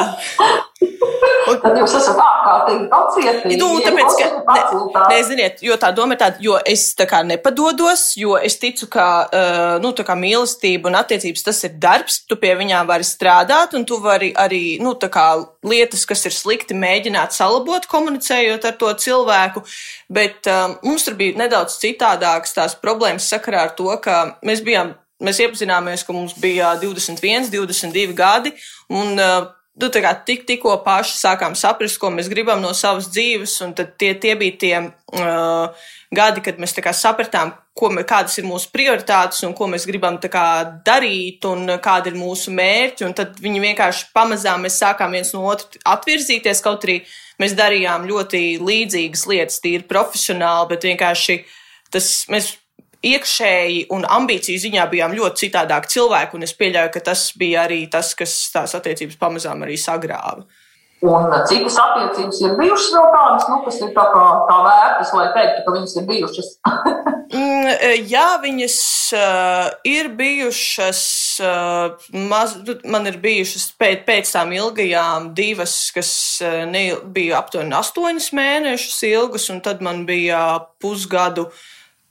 Tad 1.48 1.77
jūs 1.80 1.94
esat 2.00 2.20
ārkārtīgi 2.22 2.88
pacietīgi. 2.92 3.58
Nu, 3.62 3.70
tāpēc, 3.84 4.18
ka, 4.20 4.27
ne, 4.54 4.82
ne, 5.12 5.20
ziniet, 5.27 5.63
jo 5.66 5.77
tā 5.80 5.92
doma 5.96 6.16
ir 6.16 6.22
tāda, 6.22 6.42
jo 6.44 6.58
es 6.68 6.84
tā 6.98 7.08
kā 7.10 7.22
nepadodos, 7.27 8.10
jo 8.20 8.36
es 8.38 8.60
ticu, 8.62 8.89
ka, 8.92 9.08
uh, 9.27 9.77
nu, 9.84 9.94
tā 9.98 10.06
kā 10.08 10.18
mīlestība 10.20 10.92
un 10.92 11.00
attiecības 11.00 11.48
tas 11.48 11.63
ir 11.68 11.80
darbs, 11.82 12.20
tu 12.27 12.38
pie 12.42 12.54
viņām 12.60 12.89
vari 12.89 13.08
strādāt, 13.08 13.77
un 13.77 13.88
tu 13.88 14.01
vari 14.04 14.34
arī, 14.38 14.62
nu, 14.84 14.94
tā 15.00 15.10
kā 15.13 15.27
lietas, 15.68 16.06
kas 16.10 16.27
ir 16.30 16.36
slikti, 16.36 16.77
mēģināt 16.77 17.36
salabot, 17.36 17.89
komunicējot 17.92 18.68
ar 18.68 18.77
to 18.80 18.94
cilvēku, 19.08 19.66
bet 20.13 20.50
um, 20.51 20.77
mums 20.86 21.08
tur 21.08 21.18
bija 21.20 21.39
nedaudz 21.46 21.80
citādākas 21.82 22.56
tās 22.58 22.77
problēmas 22.80 23.27
sakarā 23.32 23.68
ar 23.68 23.75
to, 23.77 23.92
ka 24.04 24.39
mēs 24.46 24.63
bijām 24.66 24.96
mēs 25.24 25.39
iepazināmies, 25.42 26.04
ka 26.06 26.13
mums 26.16 26.36
bija 26.38 26.75
21, 26.82 27.50
22 27.54 28.13
gadi, 28.18 28.54
un 28.94 29.18
uh, 29.18 29.48
nu, 29.81 29.89
tik, 29.89 30.46
tikko 30.50 30.74
paši 30.86 31.17
sākām 31.19 31.55
saprast, 31.57 32.00
ko 32.01 32.10
mēs 32.13 32.29
gribam 32.31 32.62
no 32.63 32.74
savas 32.77 33.10
dzīves, 33.13 33.60
tie, 34.00 34.13
tie 34.17 34.34
bija 34.39 34.57
tie 34.62 34.74
uh, 34.81 35.88
gadi, 36.13 36.43
kad 36.46 36.60
mēs 36.62 36.75
sapratām, 36.98 37.53
ko, 37.77 37.91
mē, 37.93 38.03
kādas 38.07 38.38
ir 38.39 38.48
mūsu 38.48 38.72
prioritātes 38.74 39.43
un 39.46 39.53
ko 39.57 39.69
mēs 39.69 39.86
gribam 39.89 40.17
kā, 40.17 40.48
darīt 40.86 41.46
un 41.46 41.77
kādi 41.84 42.12
ir 42.12 42.17
mūsu 42.17 42.53
mērķi. 42.57 43.12
Tad 43.17 43.38
viņi 43.43 43.63
vienkārši 43.67 44.10
pamazām 44.17 44.65
mēs 44.65 44.79
sākām 44.81 45.13
viens 45.13 45.34
no 45.36 45.46
otra 45.51 45.81
atvirzīties, 45.93 46.63
kaut 46.65 46.88
arī 46.88 47.03
mēs 47.41 47.53
darījām 47.57 48.07
ļoti 48.10 48.43
līdzīgas 48.63 49.27
lietas, 49.29 49.62
tīri 49.62 49.86
profesionāli, 49.88 50.72
bet 50.74 50.89
vienkārši 50.89 51.43
tas 51.93 52.25
mēs 52.34 52.55
iekšēji 53.06 53.88
un 53.94 54.06
ambīciju 54.18 54.62
ziņā 54.66 54.86
bijām 54.92 55.16
ļoti 55.18 55.46
citādāk 55.46 55.89
cilvēki, 55.92 56.38
un 56.38 56.48
es 56.48 56.56
pieļauju, 56.58 56.94
ka 56.94 57.04
tas 57.12 57.30
bija 57.38 57.66
arī 57.68 57.84
tas, 57.92 58.13
kas 58.18 58.38
tās 58.54 58.77
attiecības 58.77 59.20
pamazām 59.22 59.66
arī 59.68 59.77
sagrāva. 59.82 60.48
Un 61.06 61.30
citas 61.46 61.75
attiecības 61.77 62.39
ir 62.42 62.56
bijušas 62.58 62.94
vēl 62.96 63.12
tādas, 63.13 63.44
nu, 63.51 63.60
kas 63.68 63.75
ir 63.86 63.92
tā 63.94 64.06
kā 64.16 64.24
tā 64.50 64.56
vērtas, 64.66 65.12
lai 65.13 65.27
teiktu, 65.36 65.60
ka 65.66 65.75
viņas 65.75 66.00
ir 66.00 66.10
bijušas. 66.10 66.56
Mm, 67.27 67.68
e, 67.84 67.88
jā, 68.08 68.38
viņas 68.39 68.75
uh, 69.18 69.66
ir 69.84 70.08
bijušas, 70.16 71.01
uh, 71.44 72.06
maz, 72.30 72.54
nu, 72.63 72.77
man 72.88 73.10
ir 73.10 73.18
bijušas 73.20 73.66
pēc, 73.75 74.06
pēc 74.08 74.32
tām 74.32 74.54
ilgajām 74.56 75.34
divas, 75.36 75.74
kas 75.92 76.12
uh, 76.39 76.62
ne, 76.72 76.86
bija 77.04 77.42
aptuveni 77.42 77.75
astoņas 77.75 78.30
mēnešus 78.32 79.01
ilgas, 79.10 79.50
un 79.51 79.60
tad 79.66 79.84
man 79.84 80.06
bija 80.08 80.39
pusgadu 80.80 81.50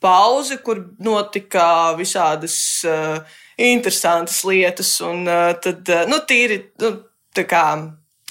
pauze, 0.06 0.60
kur 0.62 0.86
notika 1.02 1.66
visādas 1.98 2.56
uh, 2.86 3.20
interesantas 3.58 4.40
lietas, 4.46 4.96
un 5.04 5.26
uh, 5.26 5.52
tad, 5.62 5.82
uh, 5.90 6.06
nu, 6.10 6.22
tīri, 6.30 6.62
nu, 6.82 6.96
tā 7.36 7.48
kā 7.50 7.66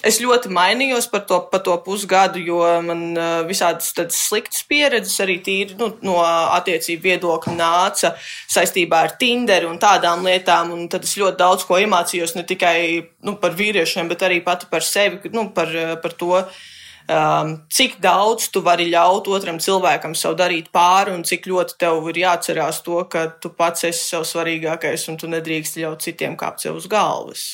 Es 0.04 0.18
ļoti 0.20 0.50
mainījos 0.52 1.06
par 1.08 1.22
to, 1.26 1.38
par 1.50 1.62
to 1.64 1.72
pusgadu, 1.82 2.38
jo 2.44 2.60
man 2.84 3.00
uh, 3.16 3.40
visādas 3.48 3.94
sliktas 4.12 4.60
pieredzes 4.68 5.16
arī 5.24 5.38
tīri 5.42 5.78
nu, 5.80 5.88
no 6.04 6.18
attiecību 6.20 7.08
viedokļa 7.08 7.54
nāca 7.56 8.12
saistībā 8.20 9.00
ar 9.06 9.16
Tinderu 9.18 9.72
un 9.72 9.80
tādām 9.82 10.22
lietām. 10.28 10.74
Un 10.76 10.86
tad 10.92 11.08
es 11.08 11.16
ļoti 11.16 11.40
daudz 11.40 11.64
ko 11.66 11.80
iemācījos 11.80 12.36
ne 12.36 12.44
tikai 12.46 12.76
nu, 13.24 13.38
par 13.40 13.56
vīriešiem, 13.56 14.12
bet 14.12 14.22
arī 14.28 14.42
pati 14.44 14.68
par 14.70 14.84
sevi, 14.84 15.32
nu, 15.32 15.48
par, 15.56 15.72
par 16.04 16.14
to, 16.20 16.34
uh, 16.42 16.62
um, 17.08 17.52
cik 17.72 17.96
daudz 18.02 18.48
tu 18.52 18.62
vari 18.64 18.88
ļaut 18.90 19.28
otram 19.32 19.58
cilvēkam 19.62 20.14
sev 20.18 20.36
darīt 20.38 20.68
pāri, 20.74 21.14
un 21.14 21.22
cik 21.26 21.46
ļoti 21.50 21.76
tev 21.80 22.08
ir 22.10 22.20
jāatcerās 22.22 22.82
to, 22.86 22.98
ka 23.10 23.26
tu 23.42 23.50
pats 23.54 23.86
esi 23.88 24.02
sev 24.02 24.26
svarīgākais, 24.28 25.06
un 25.10 25.18
tu 25.20 25.30
nedrīkst 25.30 25.78
ļaut 25.82 26.04
citiem 26.04 26.36
kāpt 26.38 26.66
sev 26.66 26.78
uz 26.80 26.88
galvas. 26.90 27.44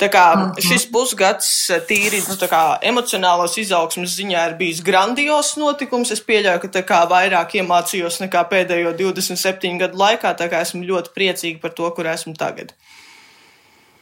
Tā 0.00 0.10
kā 0.12 0.24
mhm. 0.34 0.62
šis 0.68 0.86
pusgads 0.92 1.50
tīri 1.88 2.22
nu, 2.26 2.38
emocionālos 2.92 3.58
izaugsmas 3.62 4.16
ziņā 4.18 4.46
ir 4.50 4.56
bijis 4.60 4.84
grandios 4.84 5.54
notikums. 5.60 6.12
Es 6.12 6.22
pieļauju, 6.24 6.68
ka 6.68 6.84
kā 6.86 7.02
vairāk 7.10 7.58
iemācījos 7.60 8.20
nekā 8.24 8.46
pēdējo 8.50 8.94
27 8.98 9.80
gadu 9.82 10.00
laikā, 10.00 10.36
tā 10.38 10.50
kā 10.52 10.62
esmu 10.66 10.84
ļoti 10.88 11.14
priecīga 11.16 11.62
par 11.62 11.76
to, 11.76 11.90
kur 11.96 12.08
esmu 12.12 12.34
tagad. 12.38 12.74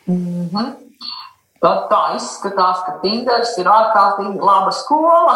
Mm 0.07 0.49
-hmm. 0.51 0.91
Tad 1.61 1.91
tā 1.91 2.01
izskatās, 2.17 2.81
ka 2.87 2.97
Tinders 3.03 3.53
ir 3.61 3.69
ārkārtīgi 3.69 4.41
laba 4.41 4.73
skola. 4.73 5.35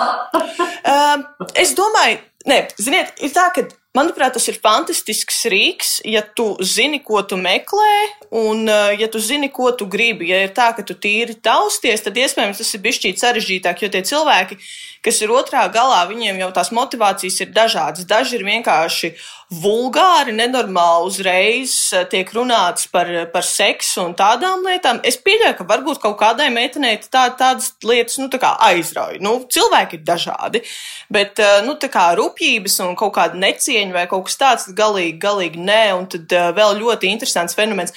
um, 0.94 1.24
es 1.60 1.74
domāju, 1.76 2.22
ne, 2.48 2.62
ziniet, 2.80 3.12
ir 3.20 3.34
tā, 3.34 3.50
ka, 3.52 3.66
manuprāt, 3.94 4.34
tas 4.36 4.48
ir 4.50 4.58
fantastisks 4.62 5.44
rīks, 5.52 5.92
ja 6.08 6.22
tu 6.36 6.54
zini, 6.62 7.00
ko 7.04 7.22
tu 7.22 7.38
meklē, 7.40 7.92
un 8.34 8.64
uh, 8.66 8.90
ja 8.98 9.08
tu 9.10 9.22
zini, 9.22 9.50
ko 9.54 9.70
tu 9.76 9.86
gribi. 9.90 10.30
Ja 10.32 10.42
ir 10.44 10.54
tā, 10.56 10.72
ka 10.76 10.84
tu 10.86 10.96
tīri 10.98 11.38
tausties, 11.38 12.02
tad 12.04 12.18
iespējams 12.18 12.62
tas 12.62 12.74
ir 12.74 12.82
bijis 12.84 13.02
sarežģītāk, 13.22 13.84
jo 13.84 13.92
tie 13.92 14.02
cilvēki, 14.06 14.58
kas 15.04 15.20
ir 15.22 15.32
otrā 15.34 15.66
galā, 15.72 16.02
viņiem 16.08 16.40
jau 16.42 16.50
tās 16.56 16.72
motivācijas 16.74 17.40
ir 17.44 17.54
dažādas. 17.54 18.08
Daži 18.08 18.38
ir 18.38 18.46
vienkārši 18.48 19.14
vulgāri, 19.52 20.32
nenormāli 20.34 21.08
uzreiz 21.10 21.74
eh, 21.94 22.04
tiek 22.10 22.30
runāts 22.34 22.88
par, 22.90 23.10
par 23.32 23.44
seksu 23.46 24.02
un 24.04 24.14
tādām 24.18 24.64
lietām. 24.66 25.00
Es 25.06 25.18
pieļauju, 25.20 25.56
ka 25.58 25.66
varbūt 25.68 26.00
kaut 26.02 26.16
kādai 26.20 26.48
meitenei 26.54 26.96
tā, 27.02 27.26
tādas 27.38 27.74
lietas 27.84 28.18
nu, 28.22 28.30
tā 28.32 28.54
aizrauja. 28.70 29.20
Nu, 29.24 29.36
cilvēki 29.50 30.00
ir 30.00 30.06
dažādi, 30.08 30.64
bet 31.12 31.42
eh, 31.42 31.60
nu, 31.66 31.76
rupjības 32.14 32.80
un 32.86 32.96
kaut 32.98 33.14
kāda 33.18 33.38
necieņa 33.38 33.83
vai 33.92 34.06
kaut 34.08 34.28
kas 34.28 34.38
tāds 34.40 34.68
galīgi, 34.76 35.18
galīgi 35.20 35.60
nē. 35.60 35.82
Un 35.98 36.06
tad 36.10 36.32
eh, 36.32 36.48
vēl 36.56 36.78
ļoti 36.80 37.10
interesants 37.12 37.56
fenomens 37.58 37.92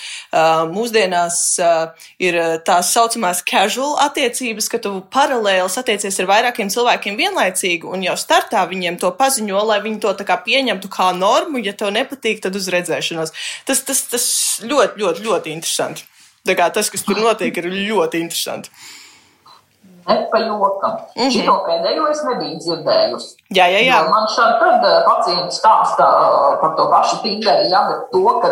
mūsdienās 0.68 1.38
ir 2.22 2.36
tās 2.68 2.90
saucamās 2.94 3.42
casual 3.48 3.96
attiecības, 4.04 4.68
ka 4.72 4.80
tu 4.84 4.92
paralēli 5.14 5.70
satiecies 5.72 6.20
ar 6.22 6.30
vairākiem 6.30 6.70
cilvēkiem 6.74 7.18
vienlaicīgi 7.20 7.88
un 7.88 8.04
jau 8.06 8.18
startā 8.20 8.66
viņiem 8.70 9.00
to 9.02 9.12
paziņo, 9.18 9.64
lai 9.70 9.80
viņi 9.86 10.02
to 10.04 10.14
pieņemtu 10.48 10.92
kā 10.92 11.12
normu 11.16 11.62
ja 11.64 11.74
tev 11.78 11.94
nepatīk, 11.96 12.42
tad 12.44 12.56
uz 12.58 12.68
redzēšanos. 12.74 13.34
Tas, 13.68 13.84
tas, 13.88 14.04
tas 14.12 14.28
ļoti, 14.64 15.02
ļoti, 15.02 15.26
ļoti 15.28 15.56
interesanti. 15.56 16.08
Tā 16.48 16.56
kā 16.56 16.70
tas, 16.74 16.90
kas 16.94 17.04
tur 17.04 17.20
notiek, 17.20 17.58
ir 17.60 17.68
ļoti 17.68 18.22
interesanti. 18.24 18.72
Nepajokam. 20.08 20.92
Mm 20.92 21.24
-hmm. 21.24 21.32
Šito 21.32 21.56
pēdējo 21.68 22.08
es 22.12 22.24
nebiju 22.24 22.58
dzirdējusi. 22.64 23.36
Jā, 23.58 23.66
jā, 23.74 23.82
jā. 23.90 23.98
Man 24.10 24.26
šādi 24.36 24.60
tad 24.60 24.86
eh, 24.86 25.04
pacienti 25.10 25.56
stāsta 25.60 26.08
eh, 26.08 26.58
par 26.62 26.76
to 26.78 26.90
pašu 26.92 27.22
Tinderi, 27.24 27.70
jā, 27.74 27.82
bet 27.90 28.12
to, 28.12 28.24
ka 28.42 28.50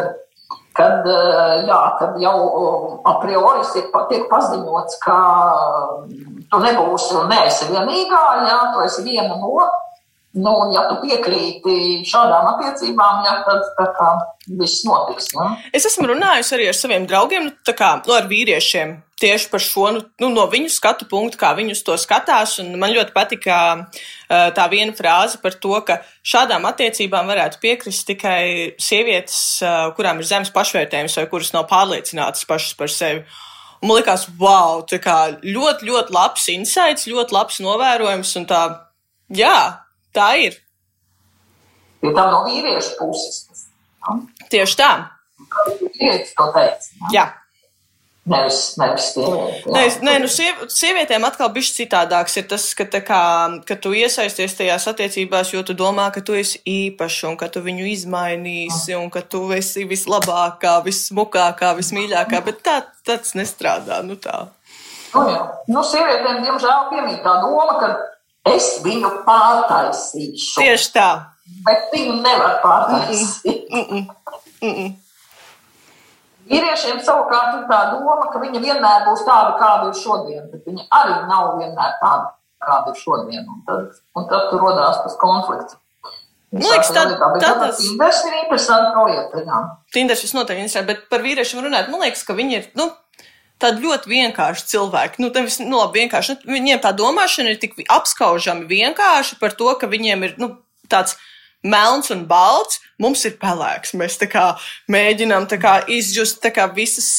kad, 0.75 1.07
eh, 1.07 1.65
jā, 1.69 1.81
kad 1.99 2.19
jau 2.19 2.37
a 3.03 3.13
priori 3.21 3.63
tiek 4.09 4.27
paziņots, 4.29 4.99
ka 5.05 5.17
tu 6.51 6.59
nebūsi 6.59 7.15
un 7.21 7.29
neesi 7.31 7.71
vienīgā, 7.71 8.23
jā, 8.49 8.59
tu 8.73 8.83
esi 8.87 9.03
viena 9.03 9.35
no, 9.39 9.69
Nu, 10.35 10.51
un, 10.65 10.73
ja 10.75 10.81
tu 10.89 10.97
piekrīti 10.99 12.03
šādām 12.09 12.49
attiecībām, 12.49 13.21
ja, 13.23 13.37
tad 13.47 13.61
tā 13.77 13.85
kā 13.95 14.07
viss 14.59 14.83
notiks. 14.83 15.29
Ne? 15.31 15.45
Es 15.75 15.87
esmu 15.87 16.09
runājusi 16.11 16.57
arī 16.57 16.65
ar 16.67 16.75
saviem 16.75 17.05
draugiem, 17.07 17.45
nu, 17.47 17.73
kā, 17.77 17.93
nu, 18.03 18.15
ar 18.17 18.27
vīriešiem. 18.27 18.97
Tieši 19.15 19.47
par 19.47 19.63
šo, 19.63 19.85
nu, 19.95 20.01
nu, 20.19 20.29
no 20.33 20.43
viņu 20.51 20.73
skatu 20.73 21.07
punktu, 21.07 21.39
kā 21.39 21.53
viņi 21.55 21.77
to 21.87 21.95
skatās. 21.95 22.57
Man 22.67 22.91
ļoti 22.91 23.15
patika 23.15 23.59
tā 24.27 24.65
viena 24.73 24.91
frāze 24.97 25.39
par 25.39 25.55
to, 25.55 25.71
ka 25.87 26.01
šādām 26.27 26.67
attiecībām 26.67 27.31
varētu 27.31 27.61
piekrist 27.63 28.03
tikai 28.11 28.75
sievietes, 28.75 29.39
kurām 29.95 30.19
ir 30.19 30.27
zemes 30.27 30.51
pašvērtējums 30.51 31.15
vai 31.21 31.25
kuras 31.31 31.53
nav 31.55 31.69
pārliecinātas 31.71 32.43
pašas 32.49 32.75
par 32.75 32.91
sevi. 32.91 33.23
Un 33.79 33.87
man 33.87 34.01
liekas, 34.01 34.27
wow, 34.35 34.83
tā 34.83 34.99
kā 34.99 35.15
ļoti, 35.39 35.87
ļoti 35.87 36.15
labs 36.15 36.51
insights, 36.51 37.07
ļoti 37.07 37.39
labs 37.39 37.63
novērojums 37.63 38.35
tā, 38.51 38.61
jā, 39.31 39.57
Tā 40.15 40.29
ir. 40.39 40.59
Jo 42.05 42.13
tam 42.15 42.31
no 42.31 42.43
vīriešu 42.47 42.99
puses. 42.99 43.41
Ja? 44.05 44.19
Tieši 44.53 44.77
tā. 44.79 44.91
Vīrietis 45.81 46.35
to 46.37 46.51
teica. 46.55 46.93
Ja? 47.01 47.09
Jā. 47.15 47.25
Nevis, 48.25 48.73
nevis 48.81 49.11
sieviete. 49.13 49.69
Nē, 49.69 49.81
nē, 50.01 50.13
nu 50.23 50.27
siev, 50.33 50.63
sievietēm 50.73 51.27
atkal 51.27 51.51
bija 51.53 51.69
citādāks. 51.75 52.39
Ir 52.41 52.47
tas, 52.49 52.63
ka, 52.73 52.87
kā, 52.89 53.19
ka 53.69 53.77
tu 53.77 53.91
iesaisties 53.93 54.57
tajās 54.57 54.87
attiecībās, 54.89 55.51
jo 55.53 55.61
tu 55.67 55.75
domā, 55.77 56.07
ka 56.13 56.23
tu 56.25 56.33
esi 56.33 56.57
īpašs 56.65 57.19
un 57.29 57.37
ka 57.37 57.51
tu 57.53 57.61
viņu 57.61 57.85
izmainīsi 57.91 58.97
un 58.97 59.11
ka 59.13 59.21
tu 59.21 59.43
esi 59.53 59.85
vislabākā, 59.85 60.79
vissmukākā, 60.87 61.75
vismīļākā. 61.77 62.41
Bet 62.49 62.65
tā 62.65 62.79
tas 63.05 63.37
nestrādā. 63.37 64.01
Nu, 64.07 64.17
tā. 64.17 64.47
Nu, 65.13 65.27
jā. 65.29 65.45
nu, 65.69 65.85
sievietēm, 65.85 66.41
diemžēl, 66.47 66.89
piemīt 66.95 67.21
tā 67.21 67.37
doma, 67.45 67.77
ka 67.77 67.93
Es 68.45 68.75
viņu 68.85 69.09
pārtaisīšu. 69.25 70.59
Tieši 70.61 70.91
tā. 70.93 71.09
Bet 71.65 71.89
viņu 71.93 72.19
nevar 72.21 72.59
pārtaisīt. 72.61 73.65
Mm 73.71 73.85
-mm. 73.89 74.05
Mm 74.61 74.73
-mm. 74.75 74.93
Vīriešiem 76.45 76.99
savukārt 77.01 77.55
ir 77.57 77.63
tā 77.69 77.79
doma, 77.91 78.27
ka 78.33 78.39
viņa 78.39 78.59
vienmēr 78.61 79.07
būs 79.07 79.23
tāda, 79.25 79.55
kāda 79.61 79.87
ir 79.89 79.95
šodien, 79.97 80.43
bet 80.51 80.67
viņa 80.69 80.83
arī 80.99 81.15
nav 81.29 81.57
vienmēr 81.57 81.95
tāda, 82.01 82.27
kāda 82.67 82.93
ir 82.93 82.99
šodien. 83.01 83.47
Un 83.49 83.63
tad, 83.65 83.97
un 84.15 84.27
tad 84.29 84.49
tur 84.51 84.61
rodās 84.61 85.01
tas 85.03 85.17
konflikts. 85.21 85.77
Man 86.51 86.61
liekas, 86.61 86.91
tā, 86.95 87.03
tā, 87.09 87.29
tā 87.41 87.53
tas 87.59 87.79
ir 88.27 88.35
interesanti 88.43 88.91
projekti. 88.93 89.41
Tinders 89.91 90.21
visnotaļ 90.23 90.61
interesanti, 90.61 90.87
bet 90.93 91.09
par 91.09 91.25
vīriešiem 91.25 91.65
runāt, 91.65 91.89
man 91.91 92.05
liekas, 92.05 92.23
ka 92.23 92.33
viņi 92.37 92.55
ir, 92.55 92.69
nu, 92.79 92.85
tādi 93.61 93.85
ļoti 93.85 94.11
vienkārši 94.11 94.67
cilvēki. 94.73 95.21
Nu, 95.23 95.29
nevis, 95.35 95.59
nu, 95.63 95.79
labi, 95.79 96.03
vienkārši. 96.03 96.39
Nu, 96.43 96.55
viņiem 96.57 96.81
tā 96.83 96.91
domāšana 96.95 97.53
ir 97.53 97.61
tik 97.61 97.77
apskaužami 97.91 98.67
vienkārši 98.69 99.39
par 99.41 99.55
to, 99.57 99.71
ka 99.79 99.89
viņiem 99.91 100.27
ir 100.27 100.35
nu, 100.41 100.51
tāds 100.91 101.15
melns 101.65 102.11
un 102.13 102.25
balts, 102.29 102.79
mums 103.01 103.23
ir 103.25 103.37
pelēks. 103.41 103.95
Mēs 103.97 104.19
tā 104.21 104.27
kā 104.29 104.45
mēģinām 104.91 105.47
tā 105.49 105.57
kā 105.61 105.79
izjust 105.91 106.43
tā 106.43 106.51
kā 106.53 106.67
visas, 106.75 107.09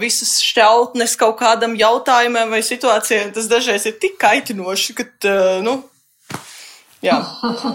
visas 0.00 0.36
šķautnes 0.46 1.16
kaut 1.18 1.38
kādam 1.40 1.74
jautājumam 1.78 2.54
vai 2.54 2.62
situācijai. 2.66 3.32
Tas 3.34 3.50
dažreiz 3.50 3.88
ir 3.88 3.98
tik 4.02 4.18
kaitinoši, 4.22 4.96
ka, 5.00 5.08
nu, 5.66 5.80
jā. 7.04 7.18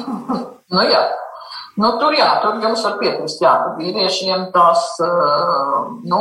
nu, 0.76 0.86
jā. 0.88 1.04
Nu, 1.80 1.96
tur 2.00 2.14
jā, 2.14 2.28
tur 2.44 2.60
jums 2.62 2.82
var 2.84 2.98
piekrist, 3.00 3.42
jā, 3.42 3.52
vīriešiem 3.78 4.50
tās, 4.54 4.90
nu, 6.04 6.20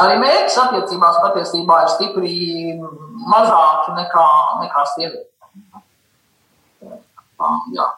Arī 0.00 0.18
mērķis 0.20 0.58
attiecībās 0.62 1.20
patiesībā 1.24 1.78
ir 1.84 1.90
stipri 1.94 2.34
mazāki 3.30 3.96
nekā, 3.98 4.26
nekā 4.64 4.84
sievietēm. 4.94 5.26
Jā. 7.76 7.88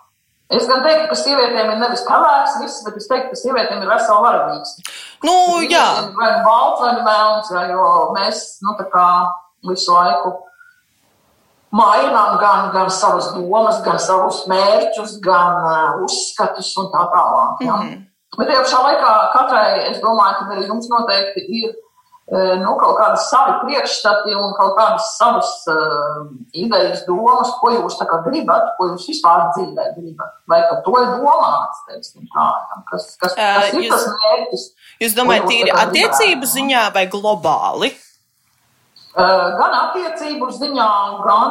Es 0.52 0.66
gan 0.68 0.82
teiktu, 0.84 1.06
ka 1.08 1.16
sievietēm 1.16 1.70
ir 1.72 1.78
nevis 1.80 2.02
pelēks 2.04 2.58
viss, 2.60 2.82
bet 2.84 2.98
es 3.00 3.08
teiktu, 3.08 3.32
ka 3.32 3.40
sievietēm 3.40 3.84
ir 3.84 3.88
vesela 3.88 4.20
varavīgs. 4.26 4.74
Nu, 5.24 5.34
jā. 5.64 5.86
Vai 6.18 6.30
balts, 6.44 6.82
vai 6.82 6.94
melns, 7.06 7.52
jo 7.70 7.90
mēs, 8.16 8.42
nu, 8.66 8.74
tā 8.80 8.88
kā 8.92 9.06
visu 9.68 9.94
laiku 9.94 10.34
mainām 11.72 12.36
gan, 12.42 12.70
gan 12.74 12.90
savas 12.92 13.30
domas, 13.32 13.80
gan 13.86 14.00
savus 14.02 14.42
mērķus, 14.50 15.16
gan 15.24 15.62
uh, 15.62 16.02
uzskatus 16.04 16.74
un 16.82 16.90
tā 16.92 17.06
tālāk. 17.14 17.62
Ja? 17.64 17.76
Mm 17.76 17.88
-hmm. 17.88 18.02
Bet 18.36 18.48
tajā 18.48 18.60
pašā 18.64 18.82
laikā 18.82 19.14
katrai, 19.32 19.90
es 19.90 19.98
domāju, 20.00 20.36
ka 20.38 20.54
arī 20.54 20.66
jums 20.66 20.88
noteikti 20.88 21.40
ir 21.62 21.72
nu, 22.32 22.70
kaut 22.80 22.94
kādi 22.96 23.18
savi 23.26 23.56
priekšstati 23.64 24.36
un 24.38 24.54
kaut 24.56 24.76
kādas 24.78 25.10
savas 25.18 25.50
uh, 25.68 26.22
idejas, 26.56 27.02
domas, 27.08 27.50
ko 27.60 27.74
jūs 27.74 27.98
gribat, 28.24 28.70
ko 28.78 28.92
jūs 28.92 29.08
vispār 29.10 29.50
dzīvē 29.56 29.88
gribat. 29.98 30.38
Vai 30.48 30.62
par 30.70 30.80
to 30.86 30.94
ir 31.02 31.10
domāts, 31.18 31.82
teiksim, 31.90 32.24
tā, 32.32 32.46
kas, 32.88 33.10
kas, 33.20 33.36
kas 33.36 33.36
uh, 33.36 33.68
ir 33.68 33.84
jūs, 33.84 33.92
tas 33.92 34.08
mērķis? 34.22 34.64
Jūs 35.04 35.18
domājat, 35.18 35.50
tīri 35.50 35.76
attiecību 35.84 36.48
ziņā 36.54 36.86
vai 36.96 37.04
globāli? 37.12 37.92
Eh, 39.12 39.46
gan 39.58 39.74
attiecību 39.76 40.46
ziņā, 40.56 40.90
gan 41.20 41.50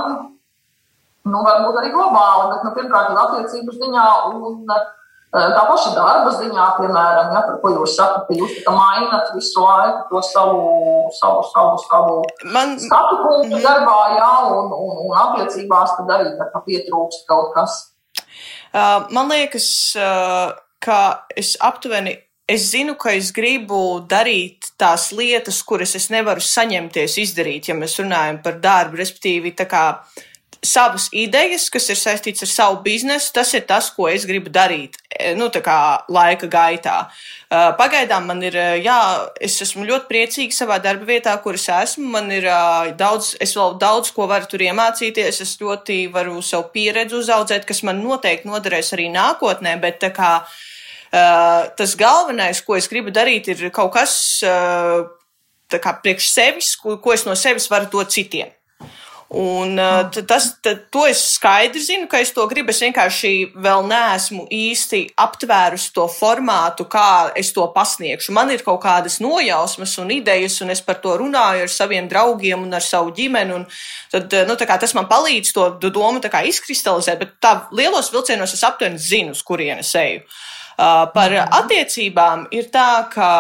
nu, 1.30 1.42
varbūt 1.46 1.76
arī 1.78 1.92
globāli, 1.94 2.48
bet 2.56 2.64
nu, 2.66 2.72
pirmkārt 2.74 3.20
attiecību 3.24 3.76
ziņā 3.76 4.06
un 4.32 4.74
eh, 4.74 4.88
tā 5.32 5.62
paša 5.68 5.92
darba 5.96 6.32
ziņā, 6.36 6.66
piemēram, 6.80 7.30
ja, 7.36 7.44
par 7.48 7.60
ko 7.62 7.72
jūs 7.72 7.96
sakat, 7.96 8.26
ka 8.28 8.36
jūs 8.36 8.58
mainat 8.68 9.30
visu 9.36 9.64
laiku 9.64 10.02
to 10.10 10.24
savu, 10.28 10.64
savu, 11.20 11.46
savu, 11.54 11.78
savu 11.86 12.18
Man... 12.52 12.76
skatu 12.80 13.22
punktu 13.24 13.62
darbā, 13.64 14.00
jā, 14.18 14.32
un, 14.58 14.74
un, 14.76 14.98
un 15.06 15.22
attiecībās 15.22 15.96
tad 16.00 16.12
arī 16.18 16.34
tā 16.40 16.50
kā 16.52 16.64
pietrūkst 16.68 17.24
kaut 17.30 17.56
kas. 17.56 17.78
Man 19.12 19.32
liekas, 19.32 19.70
ka 20.84 21.00
es 21.38 21.56
aptuveni 21.60 22.18
es 22.52 22.68
zinu, 22.74 22.98
ka 23.00 23.14
es 23.16 23.32
gribu 23.36 24.02
darīt 24.12 24.74
tās 24.80 25.12
lietas, 25.16 25.62
kuras 25.64 25.96
es 25.96 26.10
nevaru 26.12 26.44
saņemties 26.44 27.16
izdarīt, 27.24 27.70
ja 27.72 27.78
mēs 27.78 27.96
runājam 28.02 28.42
par 28.44 28.60
darbu, 28.64 29.00
respektīvi, 29.00 29.54
tā 29.56 29.68
kā 29.72 29.86
savas 30.62 31.08
idejas, 31.12 31.66
kas 31.74 31.90
ir 31.90 31.98
saistīts 31.98 32.44
ar 32.46 32.50
savu 32.50 32.82
biznesu, 32.86 33.32
tas 33.34 33.50
ir 33.58 33.64
tas, 33.66 33.90
ko 33.96 34.06
es 34.12 34.28
gribu 34.30 34.52
darīt, 34.54 35.00
e, 35.10 35.34
nu, 35.38 35.50
laika 35.50 36.48
gaitā. 36.48 36.98
Pagaidām 37.50 38.28
man 38.30 38.44
ir, 38.46 38.56
jā, 38.80 39.00
es 39.42 39.58
esmu 39.66 39.84
ļoti 39.90 40.08
priecīga 40.08 40.56
savā 40.56 40.78
darba 40.80 41.06
vietā, 41.10 41.34
kur 41.44 41.58
es 41.58 41.68
esmu. 41.68 42.06
Man 42.14 42.32
ir 42.32 42.46
daudz, 42.96 43.36
es 43.42 43.56
vēl 43.58 43.76
daudz 43.82 44.14
ko 44.16 44.28
varu 44.30 44.48
tur 44.48 44.62
iemācīties, 44.62 45.42
es 45.42 45.58
ļoti 45.60 46.06
varu 46.14 46.40
savu 46.46 46.70
pieredzi 46.72 47.18
uzaudzēt, 47.18 47.66
kas 47.66 47.84
man 47.84 48.00
noteikti 48.06 48.48
noderēs 48.48 48.94
arī 48.96 49.10
nākotnē, 49.12 49.76
bet 49.82 50.06
kā 50.16 50.32
tas 51.12 51.98
galvenais, 52.00 52.62
ko 52.64 52.78
es 52.78 52.88
gribu 52.88 53.12
darīt, 53.12 53.50
ir 53.52 53.68
kaut 53.76 53.92
kas 53.98 54.40
kā 55.82 55.94
priekš 56.04 56.32
sevis, 56.32 56.76
ko, 56.80 56.98
ko 57.04 57.14
es 57.14 57.26
no 57.28 57.36
sevis 57.36 57.68
varu 57.72 57.90
dot 57.92 58.12
citiem. 58.16 58.52
Un 59.32 59.78
uh, 59.80 60.10
tas, 60.28 60.50
tad, 60.60 60.82
to 60.92 61.06
es 61.08 61.22
skaidri 61.38 61.80
zinu, 61.80 62.08
ka 62.12 62.20
es 62.20 62.34
to 62.36 62.44
gribu. 62.52 62.74
Es 62.74 62.82
vienkārši 62.84 63.32
vēl 63.64 63.86
neesmu 63.88 64.44
īsti 64.52 65.02
aptvērusi 65.24 65.94
to 65.96 66.08
formātu, 66.12 66.84
kā 66.92 67.32
es 67.40 67.54
to 67.56 67.64
pasniegšu. 67.72 68.36
Man 68.36 68.52
ir 68.52 68.66
kaut 68.66 68.82
kādas 68.84 69.22
nojausmas 69.24 69.96
un 70.04 70.12
idejas, 70.12 70.60
un 70.66 70.76
es 70.76 70.84
par 70.84 71.00
to 71.04 71.16
runāju 71.24 71.64
ar 71.64 71.72
saviem 71.72 72.12
draugiem 72.12 72.68
un 72.68 72.76
ar 72.76 72.84
savu 72.84 73.16
ģimeni. 73.16 73.64
Tad, 74.12 74.36
nu, 74.50 74.60
tas 74.60 74.98
man 75.00 75.08
palīdz 75.08 75.56
to 75.56 75.70
domu 75.88 76.20
izkristalizēt, 76.20 77.24
bet 77.24 77.38
tā 77.40 77.56
lielos 77.72 78.12
vilcienos 78.12 78.58
es 78.58 78.68
aptuveni 78.68 79.00
zinu, 79.00 79.38
uz 79.38 79.46
kurienes 79.48 79.96
eju. 79.96 80.26
Uh, 80.26 80.40
Uh, 80.82 81.04
par 81.14 81.34
attiecībām 81.36 82.48
ir 82.56 82.72
tā, 82.74 83.04
ka. 83.12 83.32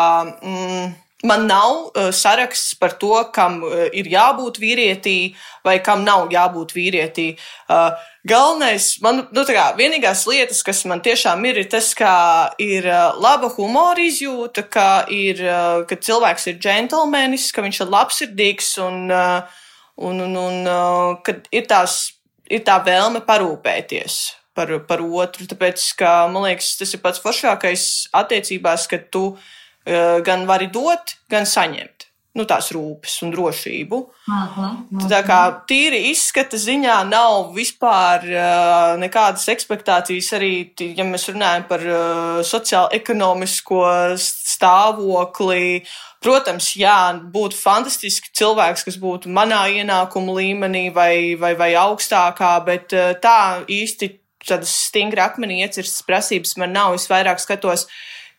Mm, 0.43 0.91
Man 1.23 1.45
nav 1.45 1.91
uh, 1.93 2.09
saraksts 2.09 2.73
par 2.73 2.95
to, 2.97 3.13
kam 3.33 3.59
uh, 3.61 3.85
ir 3.93 4.07
jābūt 4.09 4.57
vīrietī 4.57 5.35
vai 5.65 5.75
kam 5.85 6.01
nav 6.01 6.31
jābūt 6.33 6.73
vīrietī. 6.73 7.27
Uh, 7.69 7.93
galvenais, 8.25 8.87
man, 9.05 9.27
nu, 9.29 9.43
kā 9.45 9.67
vienīgās 9.77 10.23
lietas, 10.29 10.63
kas 10.65 10.81
man 10.89 11.03
tiešām 11.05 11.45
ir, 11.45 11.61
ir 11.61 11.69
tas, 11.69 11.91
ka 11.97 12.13
ir 12.61 12.89
uh, 12.89 13.19
laba 13.21 13.51
humora 13.53 14.01
izjūta, 14.01 14.65
ka, 14.65 14.87
ir, 15.13 15.43
uh, 15.45 15.83
ka 15.85 15.99
cilvēks 16.01 16.49
ir 16.49 16.57
džentlmenis, 16.57 17.51
ka 17.53 17.67
viņš 17.67 17.83
ir 17.85 17.93
labsirdīgs 17.93 18.73
un, 18.81 18.99
uh, 19.13 19.63
un, 20.01 20.25
un, 20.25 20.35
un 20.47 20.59
uh, 20.65 21.21
ka 21.21 21.37
ir, 21.53 21.69
tās, 21.69 22.01
ir 22.49 22.65
tā 22.65 22.81
vēlme 22.81 23.21
parūpēties 23.29 24.21
par, 24.57 24.73
par 24.89 25.05
otru. 25.05 25.45
Tāpēc, 25.53 25.85
ka, 26.01 26.17
man 26.33 26.49
liekas, 26.49 26.73
tas 26.81 26.97
ir 26.97 27.05
pats 27.05 27.21
foršākais 27.21 27.89
attiecībās, 28.25 28.89
ka 28.89 29.03
tu 29.13 29.27
uh, 29.35 29.49
gan 29.85 30.45
vari 30.45 30.67
dot, 30.73 31.17
gan 31.29 31.47
saņemt. 31.49 32.11
Nu, 32.31 32.45
tās 32.47 32.69
rūpes 32.71 33.17
un 33.25 33.33
drošību. 33.33 33.97
Uh 33.99 34.33
uh 34.33 34.51
-huh. 34.57 35.07
Tā 35.11 35.19
kā 35.27 35.39
tīri 35.67 35.97
izskata 36.11 36.55
ziņā 36.55 37.01
nav 37.09 37.51
vispār 37.55 38.23
uh, 38.23 38.99
nekādas 38.99 39.49
expectācijas 39.51 40.31
arī, 40.37 40.71
ja 40.79 41.03
mēs 41.03 41.27
runājam 41.27 41.67
par 41.67 41.79
uh, 41.79 42.39
sociālo-ekonomisko 42.39 43.83
stāvokli. 44.15 45.83
Protams, 46.21 46.75
jā, 46.75 47.19
būtu 47.33 47.55
fantastiski 47.55 48.29
cilvēks, 48.33 48.83
kas 48.83 48.97
būtu 48.97 49.27
manā 49.27 49.67
ienākuma 49.67 50.31
līmenī 50.31 50.93
vai, 50.93 51.35
vai, 51.35 51.53
vai 51.55 51.73
augstākā, 51.73 52.63
bet 52.65 52.93
uh, 52.93 53.11
tā 53.21 53.65
īsti 53.67 54.21
tādas 54.47 54.71
stingri 54.87 55.21
akmenī 55.21 55.61
iecirstas 55.65 56.01
prasības 56.01 56.55
man 56.57 56.71
nav. 56.71 56.95
Es 56.95 57.09
vairāk 57.09 57.39
skatos, 57.39 57.87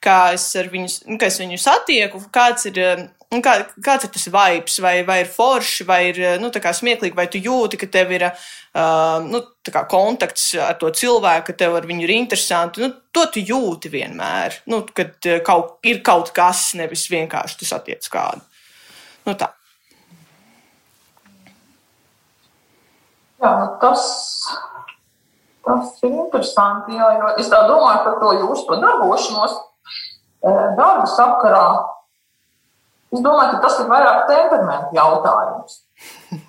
kā 0.03 0.19
es, 0.37 0.51
viņu, 0.55 0.89
nu, 1.11 1.19
kā 1.21 1.29
es 1.31 1.41
viņu 1.43 1.59
satieku, 1.61 2.23
kāds 2.35 2.69
ir. 2.71 2.81
Nu, 3.33 3.39
kā, 3.41 3.55
kāds 3.81 4.05
ir 4.05 4.11
tas 4.13 4.27
vibes, 4.29 4.75
vai, 4.85 4.99
vai 5.09 5.23
ir 5.23 5.29
forši, 5.33 5.87
vai 5.89 6.01
ir 6.11 6.19
nu, 6.43 6.51
smieklīgi, 6.53 7.17
vai 7.17 7.25
tu 7.33 7.41
jūti, 7.41 7.79
ka 7.81 7.87
tev 7.89 8.11
ir 8.13 8.27
uh, 8.29 9.25
nu, 9.25 9.41
kontakts 9.89 10.51
ar 10.61 10.77
to 10.77 10.91
cilvēku, 10.93 11.47
ka 11.47 11.55
tev 11.63 11.79
ar 11.79 11.89
viņu 11.89 12.05
ir 12.05 12.13
interesanti. 12.13 12.83
Nu, 12.85 12.91
to 13.09 13.25
tu 13.33 13.41
jūti 13.41 13.89
vienmēr, 13.95 14.59
nu, 14.69 14.83
kad 14.93 15.17
kaut, 15.49 15.79
ir 15.89 16.03
kaut 16.05 16.35
kas, 16.37 16.75
nevis 16.77 17.07
vienkārši 17.09 17.57
tu 17.63 17.71
satiec 17.71 18.05
kādu. 18.13 18.45
Nu, 19.25 19.33
tā. 19.33 19.49
Jā, 23.41 23.55
nu, 23.63 23.73
tas 23.81 24.05
Tas 25.63 26.01
ir 26.03 26.11
interesanti, 26.11 26.97
jā, 26.99 27.09
es 27.39 27.51
domāju 27.53 28.01
par 28.03 28.17
to 28.19 28.33
jūsu 28.35 28.79
darbošanos 28.83 29.61
darba 30.43 31.07
sakarā. 31.07 31.67
Es 33.13 33.21
domāju, 33.21 33.57
ka 33.57 33.67
tas 33.67 33.81
ir 33.83 33.91
vairāk 33.91 34.25
temperamentu 34.31 34.97
jautājums. 34.97 35.83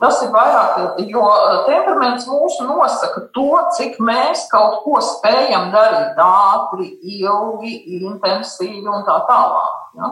Tas 0.00 0.16
ir 0.24 0.30
vairāk, 0.32 0.78
jo 1.12 1.22
temperaments 1.66 2.24
mūsu 2.24 2.64
nosaka 2.64 3.26
to, 3.36 3.50
cik 3.76 3.98
mēs 4.00 4.46
kaut 4.48 4.78
ko 4.80 4.96
spējam 5.04 5.68
darīt 5.74 6.16
ātri, 6.24 6.88
ilgi, 7.18 7.74
intensīvi 8.00 8.88
un 8.88 9.04
tā 9.04 9.18
tālāk. 9.28 9.82
Ja? 10.00 10.08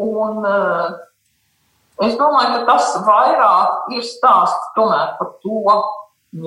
Un, 0.00 0.48
es 2.08 2.16
domāju, 2.16 2.54
ka 2.54 2.62
tas 2.70 2.88
vairāk 3.04 3.92
ir 3.98 4.06
stāsts 4.08 4.72
tomēr 4.78 5.12
par 5.20 5.34
to, 5.44 5.60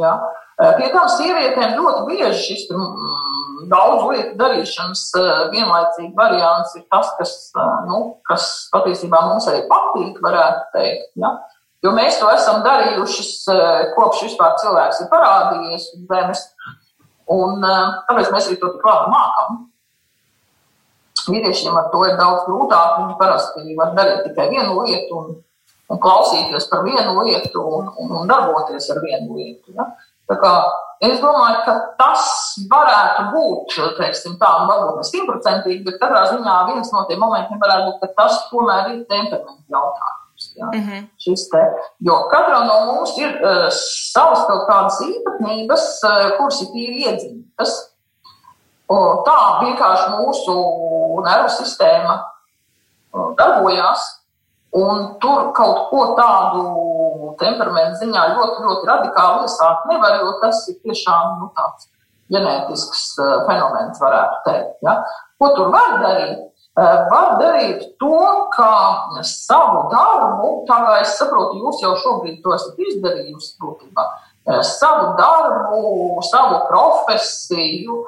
ja? 0.02 0.18
Pie 0.54 0.90
tam 0.94 1.08
sievietēm 1.10 1.74
ļoti 1.80 2.04
bieži 2.12 2.42
šis 2.44 2.68
mm, 2.70 3.64
daudz 3.72 4.04
lietu 4.12 4.36
darīšanas 4.38 5.02
vienlaicīgi 5.54 6.14
variants 6.18 6.76
ir 6.78 6.84
tas, 6.94 7.10
kas, 7.18 7.34
nu, 7.88 8.04
kas 8.28 8.52
patiesībā 8.74 9.24
mums 9.26 9.48
arī 9.50 9.64
patīk, 9.72 10.22
varētu 10.22 10.70
teikt. 10.76 11.10
Ja? 11.24 11.34
Jo 11.84 11.92
mēs 11.96 12.20
to 12.22 12.30
esam 12.32 12.62
darījuši 12.64 13.26
kopš 13.98 14.28
vispār 14.30 14.54
cilvēks 14.62 15.02
ir 15.04 15.10
parādījies 15.12 15.90
uz 15.98 16.06
zemes, 16.12 16.44
un 17.34 17.66
tāpēc 17.66 18.30
mēs 18.32 18.48
arī 18.48 18.60
to 18.62 18.70
tik 18.76 18.86
labi 18.88 19.12
mākam. 19.12 19.64
Vīriešiem 21.24 21.76
ar 21.80 21.90
to 21.92 22.06
ir 22.08 22.16
daudz 22.20 22.46
grūtāk. 22.48 22.96
Viņi 23.00 23.18
parasti 23.20 23.76
var 23.80 23.94
darīt 23.98 24.26
tikai 24.28 24.50
vienu 24.52 24.82
lietu 24.84 25.20
un, 25.20 25.36
un 25.92 26.02
klausīties 26.04 26.68
par 26.72 26.84
vienu 26.88 27.16
lietu 27.24 27.64
un, 27.64 27.92
un, 28.00 28.16
un 28.22 28.32
darboties 28.32 28.90
ar 28.92 29.00
vienu 29.04 29.38
lietu. 29.40 29.76
Ja? 29.76 29.88
Es 31.04 31.20
domāju, 31.20 31.64
ka 31.66 31.74
tas 32.00 32.26
varētu 32.72 33.24
būt, 33.34 33.74
teiksim, 33.98 34.38
tā, 34.40 34.50
varbūt 34.70 35.02
ne 35.02 35.08
simtprocentīgi, 35.10 35.82
bet 35.84 35.98
katrā 36.00 36.22
ziņā 36.30 36.58
viens 36.70 36.92
no 36.96 37.02
tiem 37.10 37.20
momentiem 37.20 37.60
varētu 37.60 37.90
būt, 37.90 37.98
ka 38.04 38.22
tas 38.22 38.38
tomēr 38.52 38.92
ir 38.94 39.02
temperamenta 39.10 39.76
jautājums. 39.76 40.46
Ja? 40.56 40.70
Mm 40.70 40.86
-hmm. 40.86 41.42
te, 41.52 41.64
jo 42.08 42.16
katram 42.32 42.68
no 42.68 42.78
mums 42.86 43.18
ir 43.18 43.36
uh, 43.36 43.68
savas 44.14 44.46
kaut 44.48 44.64
kādas 44.70 45.02
īpatnības, 45.02 45.84
uh, 46.08 46.38
kuras 46.38 46.62
ir 46.62 46.72
tīri 46.76 47.04
iedzimtas. 47.08 47.76
Tā 49.28 49.40
vienkārši 49.64 50.10
mūsu 50.14 50.54
nervu 51.26 51.50
sistēma 51.50 52.16
uh, 52.22 53.36
darbojās. 53.36 54.23
Un 54.74 55.04
tur 55.22 55.52
kaut 55.54 55.90
ko 55.92 56.06
tādu 56.18 57.34
temperamentu 57.42 58.00
ziņā 58.02 58.24
ļoti, 58.34 58.64
ļoti 58.66 58.90
radikāli 58.90 59.46
iesākt 59.46 59.92
nevar, 59.92 60.18
jo 60.22 60.32
tas 60.42 60.64
ir 60.72 60.80
tiešām 60.82 61.36
nu, 61.44 61.52
tāds 61.58 61.92
ģenētisks 62.34 63.04
uh, 63.22 63.36
fenomens, 63.50 64.02
varētu 64.02 64.42
teikt. 64.48 64.74
Ja? 64.88 64.98
Ko 65.38 65.54
tur 65.58 65.70
var 65.76 66.00
darīt? 66.02 66.50
var 66.76 67.36
darīt 67.38 67.84
to, 68.02 68.50
ka 68.56 68.70
savu 69.22 69.90
darbu, 69.92 70.66
tā 70.66 70.80
kā 70.82 70.96
es 71.04 71.18
saprotu, 71.20 71.60
jūs 71.62 71.84
jau 71.84 71.94
šobrīd 72.02 72.40
to 72.42 72.54
esat 72.56 72.80
izdarījusi 72.82 73.52
būtībā, 73.62 74.06
savu 74.66 75.14
darbu, 75.20 76.22
savu 76.26 76.64
profesiju 76.72 78.00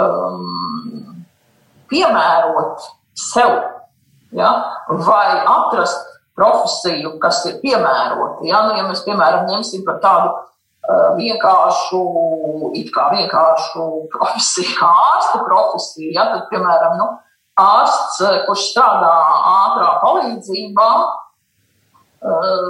um, 0.00 1.26
piemērot 1.92 2.88
sev, 3.16 3.52
ja? 4.36 4.52
vai 5.06 5.40
atrast 5.42 6.12
profesiju, 6.36 7.16
kas 7.22 7.42
ir 7.48 7.60
piemērota. 7.62 8.44
Ja, 8.46 8.66
nu, 8.68 8.76
ja 8.76 8.84
mēs, 8.88 9.02
piemēram, 9.06 9.46
ņemsim 9.48 9.86
par 9.86 10.02
tādu 10.02 10.32
uh, 10.34 11.14
vienkāršu, 11.16 12.02
it 12.76 12.90
kā 12.94 13.08
vienkāršu 13.14 13.86
profesiju, 14.12 14.74
ārsta 14.84 15.40
profesiju, 15.46 16.12
ja, 16.12 16.28
tad, 16.34 16.44
piemēram, 16.52 16.98
nu, 17.00 17.08
ārsts, 17.56 18.20
eh, 18.20 18.42
kurš 18.46 18.70
strādā 18.72 19.12
ātrā 19.52 19.90
palīdzībā, 20.02 20.90
eh, 22.20 22.68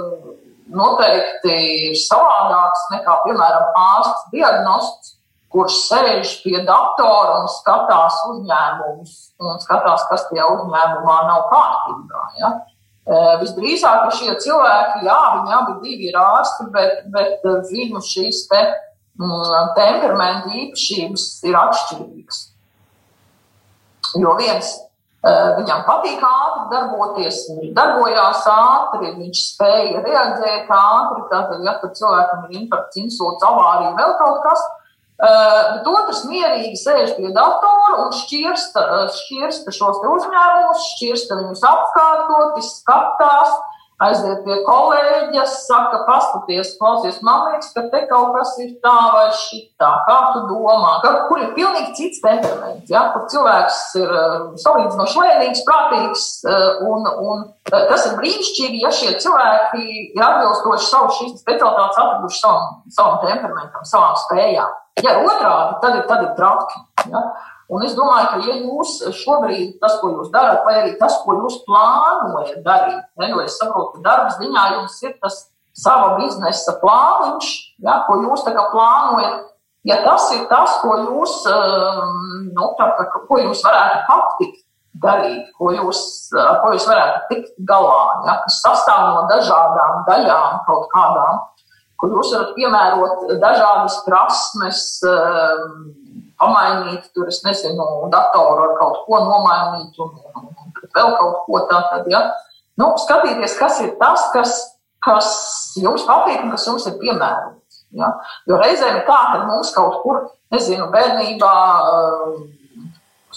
noteikti 0.79 1.57
ir 1.89 1.99
savādāks 1.99 2.87
nekā, 2.93 3.17
piemēram, 3.25 3.67
ārsts 3.75 4.31
diagnosts, 4.31 5.16
kurš 5.53 5.75
sēž 5.87 6.33
pie 6.43 6.57
datora 6.67 7.41
un 7.41 7.51
skatās 7.51 8.17
uzņēmumus 8.31 9.13
un 9.39 9.61
skatās, 9.63 10.03
kas 10.09 10.25
tajā 10.31 10.47
uzņēmumā 10.55 11.19
nav 11.29 11.45
kārtībā. 11.51 12.23
Ja? 12.41 12.51
Eh, 13.07 13.35
visdrīzāk, 13.39 14.09
šie 14.17 14.33
cilvēki, 14.43 15.05
jā, 15.07 15.19
viņi 15.37 15.53
abi 15.55 15.75
divi 15.85 16.09
ir 16.09 16.17
ārsti, 16.19 16.65
bet, 16.73 17.05
bet 17.13 17.45
viņu 17.69 18.01
šīs 18.03 18.41
te, 18.49 18.59
mm, 19.21 19.69
temperamenta 19.77 20.51
īpašības 20.51 21.23
ir 21.47 21.55
atšķirīgas. 21.55 22.41
Jo 24.19 24.33
viens 24.39 24.73
eh, 25.23 25.47
viņam 25.55 25.85
patīk 25.87 26.19
ātri 26.19 26.65
darboties, 26.73 27.39
viņš 27.53 27.71
darbojās 27.79 28.43
ātri, 28.51 29.13
viņš 29.21 29.45
spēja 29.53 30.03
reaģēt 30.03 30.67
ātri. 30.67 31.23
Tātad, 31.31 31.63
ja 31.63 31.77
tur 31.79 31.95
cilvēkam 31.95 32.43
ir 32.49 32.59
infarkts, 32.59 32.99
insults, 33.05 33.47
avārija, 33.47 33.95
vēl 34.01 34.17
kaut 34.19 34.43
kas, 34.43 34.67
eh, 35.21 35.61
bet 35.75 35.87
otrs 35.91 36.25
mierīgi 36.29 36.77
sēž 36.79 37.15
pie 37.17 37.31
datora 37.35 38.03
un 38.05 38.13
šķirsta, 38.15 38.83
eh, 38.83 39.07
šķirsta 39.21 39.73
šos 39.73 40.03
uzņēmumus, 40.03 40.91
šķirsta 40.93 41.39
viņus 41.41 41.65
apkārtot, 41.71 42.61
skatās 42.65 43.57
aiziet 44.03 44.43
pie 44.45 44.57
kolēģis, 44.65 45.53
saka, 45.65 46.03
paskaties, 46.05 46.75
klausies, 46.77 47.17
man 47.25 47.47
liekas, 47.47 47.71
ka 47.73 47.85
te 47.91 48.03
kaut 48.09 48.35
kas 48.35 48.53
ir 48.61 48.75
tā 48.83 48.95
vai 49.15 49.25
šitā, 49.33 49.89
kā 50.05 50.17
tu 50.35 50.43
domā, 50.51 50.93
ka, 51.01 51.13
kur 51.29 51.41
ir 51.41 51.53
pilnīgi 51.57 51.95
cits 51.97 52.21
temperaments, 52.21 52.91
ja, 52.93 53.07
kur 53.15 53.25
cilvēks 53.33 53.81
ir 54.03 54.13
uh, 54.13 54.37
salīdzinoši 54.61 55.21
lēnīgs, 55.23 55.65
prātīgs, 55.67 56.27
uh, 56.45 56.85
un, 56.85 57.09
un 57.09 57.45
uh, 57.47 57.83
tas 57.89 58.05
ir 58.11 58.17
brīnišķīgi, 58.21 58.83
ja 58.85 58.93
šie 58.93 59.15
cilvēki 59.25 59.83
ir 60.13 60.25
atbilstoši 60.29 60.91
savu 60.91 61.13
šīs 61.17 61.37
specialitātes 61.41 62.01
atraduši 62.03 62.43
savam, 62.43 62.81
savam 62.93 63.21
temperamentam, 63.25 63.87
savām 63.89 64.17
spējām. 64.27 64.77
Ja 65.05 65.19
otrādi, 65.21 65.77
tad 65.81 65.99
ir, 65.99 66.05
tad 66.09 66.25
ir 66.25 66.33
traki. 66.37 66.79
Ja. 67.11 67.21
Un 67.67 67.83
es 67.83 67.97
domāju, 67.97 68.27
ka, 68.31 68.37
ja 68.47 68.55
jūs 68.61 68.93
šobrīd 69.23 69.75
tas, 69.81 69.97
ko 69.99 70.13
jūs 70.13 70.31
darat, 70.31 70.61
vai 70.63 70.77
arī 70.81 70.93
tas, 71.01 71.17
ko 71.25 71.35
jūs 71.41 71.59
plānojat 71.67 72.61
darīt, 72.63 73.01
ne, 73.19 73.31
jo 73.33 73.41
es 73.43 73.57
saprotu, 73.59 73.97
ka 73.97 74.05
darbs 74.05 74.37
ziņā 74.39 74.63
jums 74.77 74.95
ir 75.03 75.17
tas 75.19 75.41
sava 75.77 76.13
biznesa 76.21 76.77
plāniņš, 76.81 77.49
ja, 77.83 77.99
ko 78.07 78.21
jūs 78.23 78.47
plānojat. 78.47 79.43
Ja 79.87 79.99
tas 80.03 80.31
ir 80.35 80.47
tas, 80.49 80.79
ko 80.83 80.95
jūs, 80.99 81.35
um, 81.47 82.47
nu, 82.55 82.71
tā, 82.79 82.87
ko 83.27 83.37
jūs 83.39 83.61
varētu 83.63 83.99
patikt 84.07 84.63
darīt, 85.03 85.51
ko 85.59 85.71
jūs, 85.75 85.99
ar 86.39 86.59
ko 86.63 86.73
jūs 86.73 86.87
varētu 86.89 87.21
tikt 87.29 87.53
galā, 87.69 87.99
ja, 88.25 88.39
kas 88.45 88.57
sastāv 88.63 89.03
no 89.13 89.27
dažādām 89.29 90.01
daļām 90.09 90.57
kaut 90.67 90.89
kādām, 90.95 91.43
kur 92.01 92.15
jūs 92.15 92.33
varat 92.35 92.51
piemērot 92.57 93.37
dažādas 93.43 94.01
prasmes, 94.07 94.83
um, 95.07 95.87
pamainīt, 96.41 97.07
tur 97.15 97.29
es 97.31 97.41
nezinu, 97.45 97.85
datoru 98.13 98.67
ar 98.67 98.75
kaut 98.79 99.03
ko 99.05 99.21
nomainīt 99.25 99.97
un, 100.03 100.15
un, 100.35 100.49
un 100.51 100.73
vēl 100.95 101.13
kaut 101.19 101.45
ko 101.45 101.61
tādu. 101.69 102.11
Ja? 102.13 102.23
Nu, 102.77 102.93
skatīties, 103.01 103.57
kas 103.59 103.79
ir 103.85 103.95
tas, 104.01 104.27
kas, 104.33 104.57
kas 105.03 105.31
jums 105.81 106.05
patīk 106.07 106.43
un 106.43 106.53
kas 106.53 106.67
jums 106.69 106.85
ir 106.89 106.99
piemērots. 107.01 107.81
Ja? 107.97 108.11
Jo 108.49 108.59
reizēm 108.61 108.99
ir 108.99 109.07
tā, 109.09 109.17
ka 109.33 109.41
mums 109.47 109.73
kaut 109.75 110.01
kur, 110.03 110.21
nezinu, 110.53 110.89
bērnībā, 110.93 111.53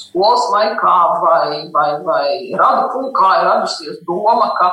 skolas 0.00 0.46
laikā 0.52 0.96
vai, 1.22 1.66
vai, 1.74 1.88
vai 2.04 2.26
radu 2.58 2.88
pulkā 2.94 3.32
ir 3.40 3.48
radusies 3.48 3.98
doma, 4.06 4.52
ka 4.58 4.70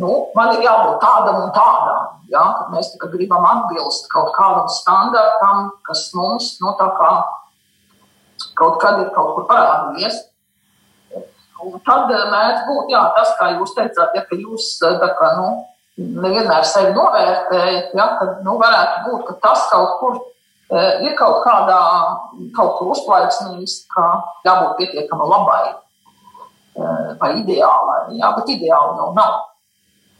nu, 0.00 0.12
man 0.36 0.54
ir 0.54 0.64
jābūt 0.64 1.00
tādam 1.02 1.42
un 1.44 1.52
tādam. 1.56 2.08
Ja, 2.30 2.44
kad 2.58 2.70
mēs 2.74 2.92
gribam 3.10 3.44
atbilst 3.46 4.06
kaut 4.12 4.30
kādam 4.36 4.68
standartam, 4.70 5.72
kas 5.86 6.04
mums 6.14 6.52
nu, 6.62 6.72
kā, 6.78 7.10
kaut 8.58 8.78
kad 8.82 9.00
ir 9.02 9.10
kaut 9.16 9.34
kur 9.34 9.48
parādījies. 9.50 10.22
Un 11.60 11.76
tad 11.84 12.08
mēdz 12.08 12.62
būt 12.68 12.94
jā, 12.94 13.02
tas, 13.16 13.34
kā 13.36 13.50
jūs 13.58 13.74
teicāt, 13.76 14.14
ja, 14.16 14.22
ka 14.28 14.38
jūs 14.38 14.70
kā, 14.80 15.32
nu, 15.36 15.48
nevienmēr 15.98 16.64
sevi 16.64 16.94
novērtējat, 16.96 17.92
ja, 17.98 18.06
tad 18.20 18.40
nu, 18.46 18.56
varētu 18.62 19.10
būt, 19.10 19.26
ka 19.28 19.36
tas 19.48 19.66
kaut 19.72 19.98
kur 20.00 20.20
ir 21.02 21.14
kaut 21.18 21.42
kādā, 21.44 21.82
kaut 22.56 22.78
kur 22.78 22.94
uzplaiksnījis, 22.94 23.76
ka 23.90 24.06
jābūt 24.46 24.76
pietiekami 24.78 25.30
labai 25.34 25.62
vai 27.20 27.30
ideālai. 27.42 28.14
Jā, 28.16 28.30
bet 28.38 28.52
ideāli 28.54 29.00
jau 29.02 29.10
nav 29.16 29.49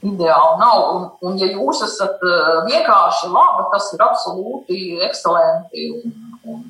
ideāli 0.01 0.59
nav. 0.61 0.83
Un, 0.95 1.07
un 1.27 1.39
ja 1.41 1.49
jūs 1.51 1.83
esat 1.85 2.21
uh, 2.25 2.61
vienkārši 2.67 3.31
labi, 3.31 3.65
tas 3.73 3.89
ir 3.95 4.05
absolūti 4.05 4.77
ekscelenti. 5.07 5.87
Un, 5.97 6.15
un 6.51 6.61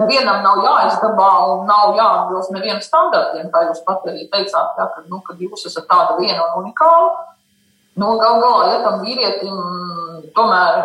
nevienam 0.00 0.42
nav 0.44 0.62
jāizdabā 0.64 1.30
un 1.52 1.66
nav 1.70 1.94
jāatbilst 1.98 2.54
nevienam 2.54 2.82
standartiem, 2.84 3.50
kā 3.52 3.66
jūs 3.68 3.82
pat 3.86 4.06
arī 4.10 4.26
teicāt, 4.32 4.78
ja, 4.78 4.88
kad, 4.96 5.04
nu, 5.10 5.20
kad 5.26 5.40
jūs 5.40 5.66
esat 5.70 5.88
tāda 5.90 6.18
viena 6.20 6.48
un 6.50 6.64
unikāla. 6.64 7.12
Nu, 7.94 8.16
gal 8.18 8.40
galā, 8.42 8.72
ja 8.72 8.78
tam 8.82 9.04
vīrietim 9.04 9.58
tomēr 10.34 10.80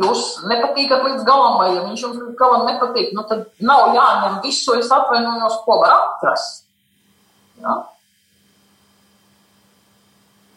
jūs 0.00 0.24
nepatīkat 0.50 1.04
līdz 1.06 1.22
galam, 1.26 1.58
vai 1.60 1.70
ja 1.74 1.84
viņš 1.84 2.02
jums 2.02 2.18
līdz 2.18 2.34
galam 2.38 2.66
nepatīk, 2.66 3.12
nu, 3.14 3.24
tad 3.30 3.46
nav 3.62 3.94
jāņem 3.94 4.40
visu, 4.44 4.74
es 4.78 4.90
atvainojos, 4.94 5.60
ko 5.66 5.78
var 5.82 5.94
atrast. 5.96 6.64
Ja? 7.62 7.76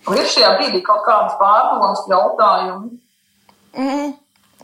Un 0.09 0.19
ir 0.19 0.27
šajā 0.27 0.51
brīdī 0.59 0.83
kaut 0.83 1.05
kādas 1.07 1.37
pārdomas, 1.39 2.03
jautājumi? 2.11 2.97
Mm, 3.79 4.13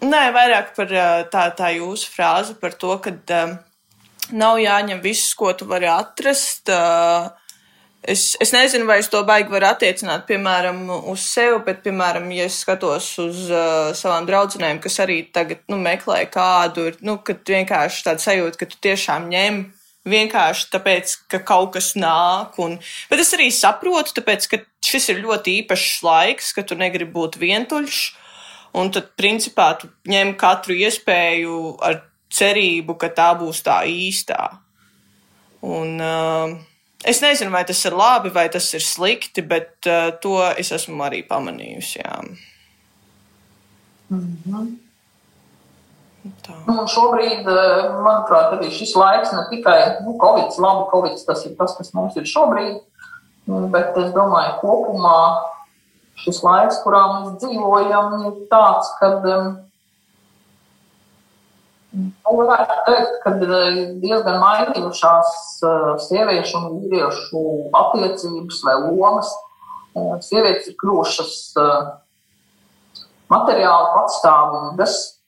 nē, 0.06 0.24
vairāk 0.36 0.74
par 0.76 0.94
tā, 1.32 1.46
tā 1.56 1.74
jūsu 1.78 2.12
frāzi 2.12 2.56
par 2.60 2.76
to, 2.82 2.98
ka 3.04 3.14
um, 3.44 3.56
nav 4.36 4.60
jāņem 4.60 5.00
viss, 5.04 5.36
ko 5.40 5.54
tu 5.56 5.70
vari 5.70 5.90
atrast. 5.92 6.72
Uh, 6.74 7.30
Es, 8.00 8.38
es 8.40 8.54
nezinu, 8.56 8.86
vai 8.88 9.02
es 9.02 9.10
to 9.12 9.20
baigi 9.28 9.52
varu 9.52 9.68
attiecināt, 9.68 10.24
piemēram, 10.30 10.86
uz 11.12 11.20
sevi, 11.20 11.58
bet, 11.66 11.82
piemēram, 11.84 12.30
ja 12.32 12.46
es 12.48 12.62
skatos 12.64 13.10
uz 13.20 13.42
uh, 13.52 13.90
savām 13.92 14.24
draudzenēm, 14.30 14.80
kas 14.80 15.02
arī 15.04 15.18
tagad 15.36 15.66
nu, 15.68 15.76
meklē 15.84 16.22
kādu, 16.32 16.88
ir, 16.90 17.00
nu, 17.04 17.18
kad 17.28 17.44
vienkārši 17.44 18.06
tāda 18.08 18.24
sajūta, 18.24 18.62
ka 18.62 18.70
tu 18.72 18.80
tiešām 18.88 19.28
ņem 19.34 19.60
vienkārši 20.08 20.70
tāpēc, 20.74 21.16
ka 21.32 21.42
kaut 21.46 21.74
kas 21.76 21.94
nāk. 22.00 22.58
Un, 22.62 22.78
bet 23.10 23.24
es 23.24 23.34
arī 23.36 23.50
saprotu, 23.54 24.16
tāpēc, 24.20 24.48
ka 24.52 24.62
šis 24.86 25.12
ir 25.14 25.24
ļoti 25.26 25.60
īpašs 25.64 26.00
laiks, 26.06 26.54
ka 26.56 26.64
tu 26.64 26.78
negribi 26.80 27.12
būt 27.16 27.40
vientuļš. 27.42 28.02
Un 28.80 28.92
tad, 28.94 29.14
principā, 29.18 29.74
tu 29.82 29.90
ņem 30.10 30.36
katru 30.40 30.78
iespēju 30.78 31.78
ar 31.82 32.04
cerību, 32.34 32.96
ka 33.02 33.10
tā 33.14 33.32
būs 33.40 33.64
tā 33.66 33.82
īstā. 33.90 34.60
Un, 35.66 35.98
uh, 35.98 36.54
es 37.04 37.24
nezinu, 37.24 37.52
vai 37.52 37.66
tas 37.68 37.82
ir 37.90 37.98
labi 37.98 38.30
vai 38.32 38.46
tas 38.54 38.70
ir 38.78 38.86
slikti, 38.86 39.42
bet 39.42 39.90
uh, 39.90 40.14
to 40.22 40.38
es 40.54 40.70
esmu 40.76 41.02
arī 41.10 41.24
pamanījusi. 41.28 41.98
Jā. 42.04 42.22
Mm 44.10 44.38
-hmm. 44.46 44.89
Nu, 46.68 46.84
šobrīd, 46.90 47.48
eh, 47.48 47.90
manuprāt, 48.04 48.54
arī 48.58 48.70
šis 48.74 48.96
laiks 48.98 49.32
ne 49.34 49.44
tikai 49.52 49.80
nu, 50.06 50.16
Covid, 50.22 50.58
labi, 50.62 50.86
Covid 50.92 51.26
tas 51.26 51.46
ir 51.46 51.56
tas, 51.58 51.76
kas 51.78 51.94
mums 51.94 52.16
ir 52.20 52.28
šobrīd, 52.30 52.80
nu, 53.50 53.68
bet 53.74 53.98
es 53.98 54.12
domāju, 54.16 54.60
kopumā 54.62 55.20
šis 56.20 56.42
laiks, 56.44 56.82
kurā 56.84 57.02
mēs 57.14 57.30
dzīvojam, 57.42 58.16
ir 58.28 58.36
tāds, 58.52 58.88
kad 59.00 59.24
nu, 61.94 62.08
varētu 62.30 62.80
teikt, 62.88 63.14
ka 63.26 63.36
eh, 63.36 63.80
diezgan 64.04 64.42
mainījušās 64.44 65.30
eh, 65.64 65.92
sieviešu 66.08 66.58
un 66.62 66.66
vīriešu 66.80 67.46
attiecības 67.84 68.66
vai 68.68 68.76
lomas. 68.88 69.30
Sievietes 70.22 70.68
ir 70.70 70.76
kļuvušas 70.80 71.32
materiāli 73.34 73.88
patstāvīgas 73.96 75.19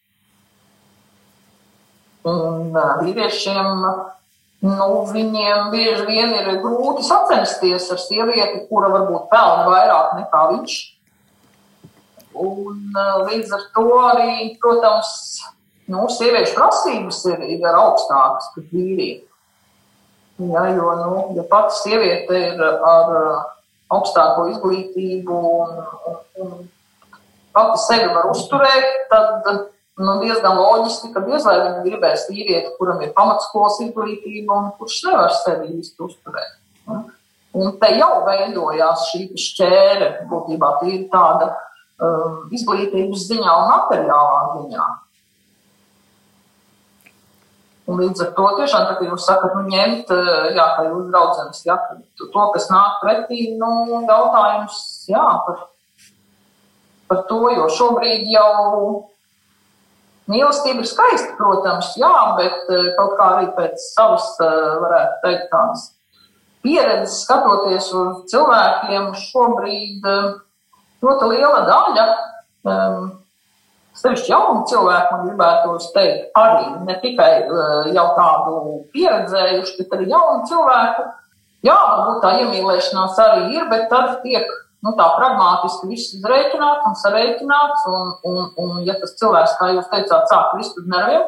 Un 2.28 2.76
vīriešiem 3.02 3.86
nu, 4.62 4.88
viņiem 5.10 5.72
bieži 5.74 6.06
vien 6.06 6.34
ir 6.38 6.50
grūti 6.62 7.06
sacensties 7.08 7.88
ar 7.94 8.02
sievieti, 8.02 8.66
kura 8.70 8.92
varbūt 8.94 9.30
pelna 9.32 9.66
vairāk 9.70 10.12
nekā 10.20 10.42
viņš. 10.52 10.76
Un 12.42 13.00
līdz 13.26 13.56
ar 13.58 13.64
to 13.76 13.88
arī, 14.06 14.36
protams, 14.62 15.42
nu, 15.92 16.06
sieviešu 16.14 16.54
prasības 16.56 17.24
ir, 17.34 17.42
ir 17.58 17.68
augstākas 17.72 18.54
par 18.54 18.70
vīriešu. 18.70 19.28
Ja, 20.42 20.64
jo, 20.74 20.94
nu, 20.98 21.26
ja 21.38 21.44
pati 21.50 21.76
sieviete 21.84 22.38
ir 22.38 22.62
ar 22.62 23.12
augstāko 23.92 24.48
izglītību 24.54 25.42
un, 25.50 25.82
un, 26.10 26.16
un 26.42 26.56
pati 27.54 27.82
sevi 27.84 28.08
var 28.14 28.30
uzturēt, 28.32 28.88
tad 29.12 29.68
nu, 30.02 30.18
diezgan 30.22 30.58
loģiski, 30.58 31.12
ka 31.14 31.24
diez 31.26 31.46
vai 31.48 31.58
viņi 31.62 31.84
gribēs 31.86 32.28
vīrieti, 32.30 32.76
kuram 32.80 33.02
ir 33.06 33.14
pamatskolas 33.18 33.80
izglītība 33.86 34.58
un 34.58 34.70
kurš 34.80 35.02
nevar 35.08 35.34
sevi 35.44 35.76
īsti 35.80 36.06
uzturēt. 36.08 36.56
Ja? 36.88 37.02
Un 37.62 37.76
te 37.82 37.90
jau 37.98 38.22
veidojās 38.28 39.10
šī 39.12 39.26
šķēre, 39.46 40.10
būtībā 40.32 40.70
tīri 40.80 41.06
tāda 41.12 41.52
um, 41.52 42.44
izglītības 42.56 43.26
ziņā 43.28 43.56
un 43.60 43.72
materiālā 43.74 44.44
ziņā. 44.56 44.90
Un 47.92 48.00
līdz 48.00 48.24
ar 48.24 48.30
to 48.38 48.48
tiešām, 48.62 48.88
tā, 48.88 49.04
jūs 49.04 49.26
sakat, 49.28 49.56
nu, 49.58 49.66
ņemt, 49.68 50.12
eh, 50.16 50.52
jā, 50.56 50.66
kā 50.78 50.86
jūs 50.88 51.08
draudzenes, 51.12 51.64
jā, 51.66 51.76
to, 52.22 52.44
kas 52.54 52.70
nāk 52.72 53.02
pretī, 53.02 53.50
nu, 53.60 53.72
jautājums, 54.08 54.78
jā, 55.12 55.24
par, 55.48 55.66
par 57.12 57.24
to, 57.28 57.42
jo 57.52 57.66
šobrīd 57.76 58.30
jau 58.32 59.11
mīlestība 60.32 60.84
ir 60.84 60.90
skaista, 60.90 61.36
protams, 61.40 61.94
jā, 62.00 62.14
bet 62.40 62.70
eh, 62.72 62.92
kaut 62.98 63.18
kā 63.20 63.30
arī 63.38 63.50
pēc 63.58 63.88
savas, 63.94 64.28
eh, 64.44 64.60
varētu 64.84 65.18
teikt, 65.26 65.50
tādas 65.52 65.88
pieredzes 66.62 67.24
skatoties 67.26 67.90
uz 67.98 68.22
cilvēkiem, 68.32 69.10
šobrīd 69.18 70.06
ļoti 71.02 71.30
liela 71.32 71.64
daļa 71.66 72.06
Sevišķi 73.98 74.32
jaunu 74.32 74.62
cilvēku, 74.70 75.16
man 75.18 75.26
gribētu 75.28 75.74
teikt, 75.96 76.30
arī 76.40 76.68
ne 76.88 76.94
tikai 77.02 77.32
jau 77.92 78.06
tādu 78.16 78.54
pieredzējuši, 78.94 79.74
bet 79.82 79.96
arī 79.98 80.06
jaunu 80.14 80.46
cilvēku. 80.48 81.08
Jā, 81.68 81.76
varbūt 81.76 82.22
tā 82.24 82.32
iemīlēšanās 82.40 83.20
arī 83.26 83.42
ir, 83.58 83.66
bet 83.74 83.90
tad 83.92 84.22
tiek 84.24 84.48
nu, 84.86 84.94
tā 84.98 85.08
pragmatiski 85.18 85.90
viss 85.92 86.16
izreikināts 86.18 86.88
un 86.90 86.98
sareikināts. 87.02 87.86
Un, 87.90 88.16
un, 88.28 88.42
un, 88.62 88.80
ja 88.88 88.98
tas 89.02 89.16
cilvēks, 89.20 89.58
kā 89.60 89.72
jūs 89.76 89.92
teicāt, 89.92 90.30
sāk 90.32 90.52
krist 90.56 90.80
uz 90.82 90.88
nerviem, 90.92 91.28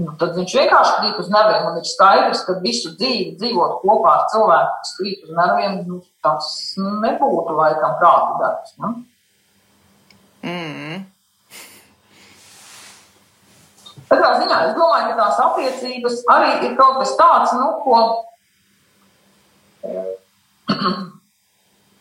nu, 0.00 0.12
tad 0.20 0.36
viņš 0.38 0.54
vienkārši 0.60 0.98
krīt 1.00 1.22
uz 1.22 1.32
nerviem. 1.34 1.70
Un 1.70 1.80
ir 1.80 1.88
skaidrs, 1.88 2.44
ka 2.46 2.58
visu 2.64 2.94
dzīvi 2.98 3.34
dzīvot 3.40 3.80
kopā 3.82 4.18
ar 4.18 4.28
cilvēku, 4.34 4.76
kas 4.82 4.94
krīt 5.00 5.26
uz 5.26 5.34
nerviem, 5.40 5.80
nu, 5.88 6.02
tas 6.24 6.52
nebūtu 6.78 7.58
laikam 7.58 7.98
prāta 8.02 8.38
darbs. 8.42 8.78
Ne? 8.82 8.94
Mm. 10.44 11.02
Katrā 14.04 14.34
ziņā 14.38 14.56
es 14.68 14.74
domāju, 14.76 15.10
ka 15.10 15.14
tās 15.18 15.38
attiecības 15.42 16.18
arī 16.30 16.50
ir 16.68 16.74
kaut 16.78 17.00
kas 17.00 17.14
tāds, 17.18 17.54
nu, 17.56 17.70
ko 17.82 18.00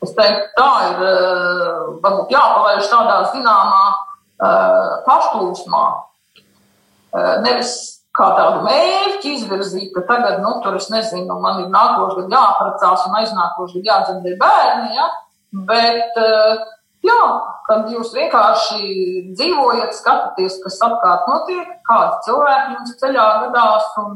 es 0.05 0.13
teiktu, 0.17 0.49
tā 0.57 0.69
ir 0.89 1.01
eh, 1.07 1.79
varbūt 2.03 2.33
jāpalaiž 2.33 2.91
tādā 2.91 3.17
zināmā 3.33 3.81
eh, 3.89 4.93
pašplūsmā. 5.07 5.83
Eh, 7.13 7.33
nevis 7.45 7.73
kā 8.13 8.29
tādu 8.37 8.61
mērķi 8.67 9.33
izvirzīt, 9.39 9.89
ka 9.95 10.05
tagad, 10.09 10.43
nu, 10.45 10.59
tur 10.65 10.77
es 10.77 10.91
nezinu, 10.93 11.39
man 11.41 11.63
ir 11.63 11.71
nākošais 11.73 12.27
gads 12.27 12.37
jāprecās 12.37 13.07
un 13.09 13.17
aiznākošais 13.23 13.81
gads 13.81 13.89
jādzemdē 13.89 14.37
bērni, 14.41 14.93
ja? 14.99 15.09
bet 15.65 16.21
Jā, 17.03 17.23
kad 17.67 17.89
jūs 17.91 18.13
vienkārši 18.15 18.85
dzīvojat, 19.35 19.91
skatāties, 19.97 20.55
kas 20.63 20.77
apkārt 20.85 21.25
notiek, 21.27 21.73
kādi 21.83 22.21
cilvēki 22.29 22.77
jums 22.77 22.93
ceļā 23.01 23.25
gadās, 23.41 23.89
un, 23.99 24.13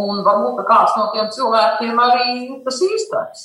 un 0.00 0.22
varbūt 0.24 0.62
kāds 0.70 0.96
no 0.96 1.10
tiem 1.12 1.28
cilvēkiem 1.34 2.00
arī 2.06 2.30
tas 2.64 2.80
īstais. 2.88 3.44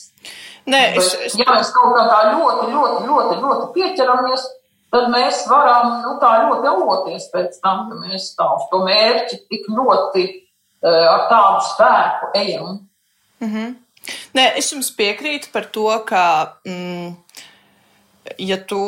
Nē, 0.69 0.81
es, 0.99 1.13
es... 1.27 1.35
Ja 1.39 1.47
mēs 1.49 1.71
kaut 1.73 1.95
kā 1.97 2.05
tā 2.09 2.19
ļoti, 2.35 2.67
ļoti, 2.73 3.05
ļoti, 3.07 3.37
ļoti 3.41 3.69
pieķeramies, 3.75 4.43
tad 4.93 5.07
mēs 5.13 5.45
varam 5.49 5.95
nu, 6.03 6.15
tā 6.21 6.31
ļoti 6.45 6.69
aloties 6.69 7.29
pēc 7.33 7.57
tam, 7.63 7.87
ja 7.89 8.01
mēs 8.03 8.31
tā 8.37 8.47
uz 8.57 8.67
to 8.69 8.83
mērķi 8.85 9.41
tik 9.49 9.69
ļoti 9.71 10.25
uh, 10.27 11.07
ar 11.15 11.25
tādu 11.31 11.63
spēku 11.71 12.31
ejam. 12.43 12.79
Mm 13.41 13.49
-hmm. 13.53 13.75
Nē, 14.37 14.45
es 14.57 14.71
jums 14.73 14.91
piekrītu 14.97 15.51
par 15.53 15.65
to, 15.65 15.87
ka. 16.05 16.57
Mm, 16.65 17.15
ja 18.37 18.57
tu 18.57 18.81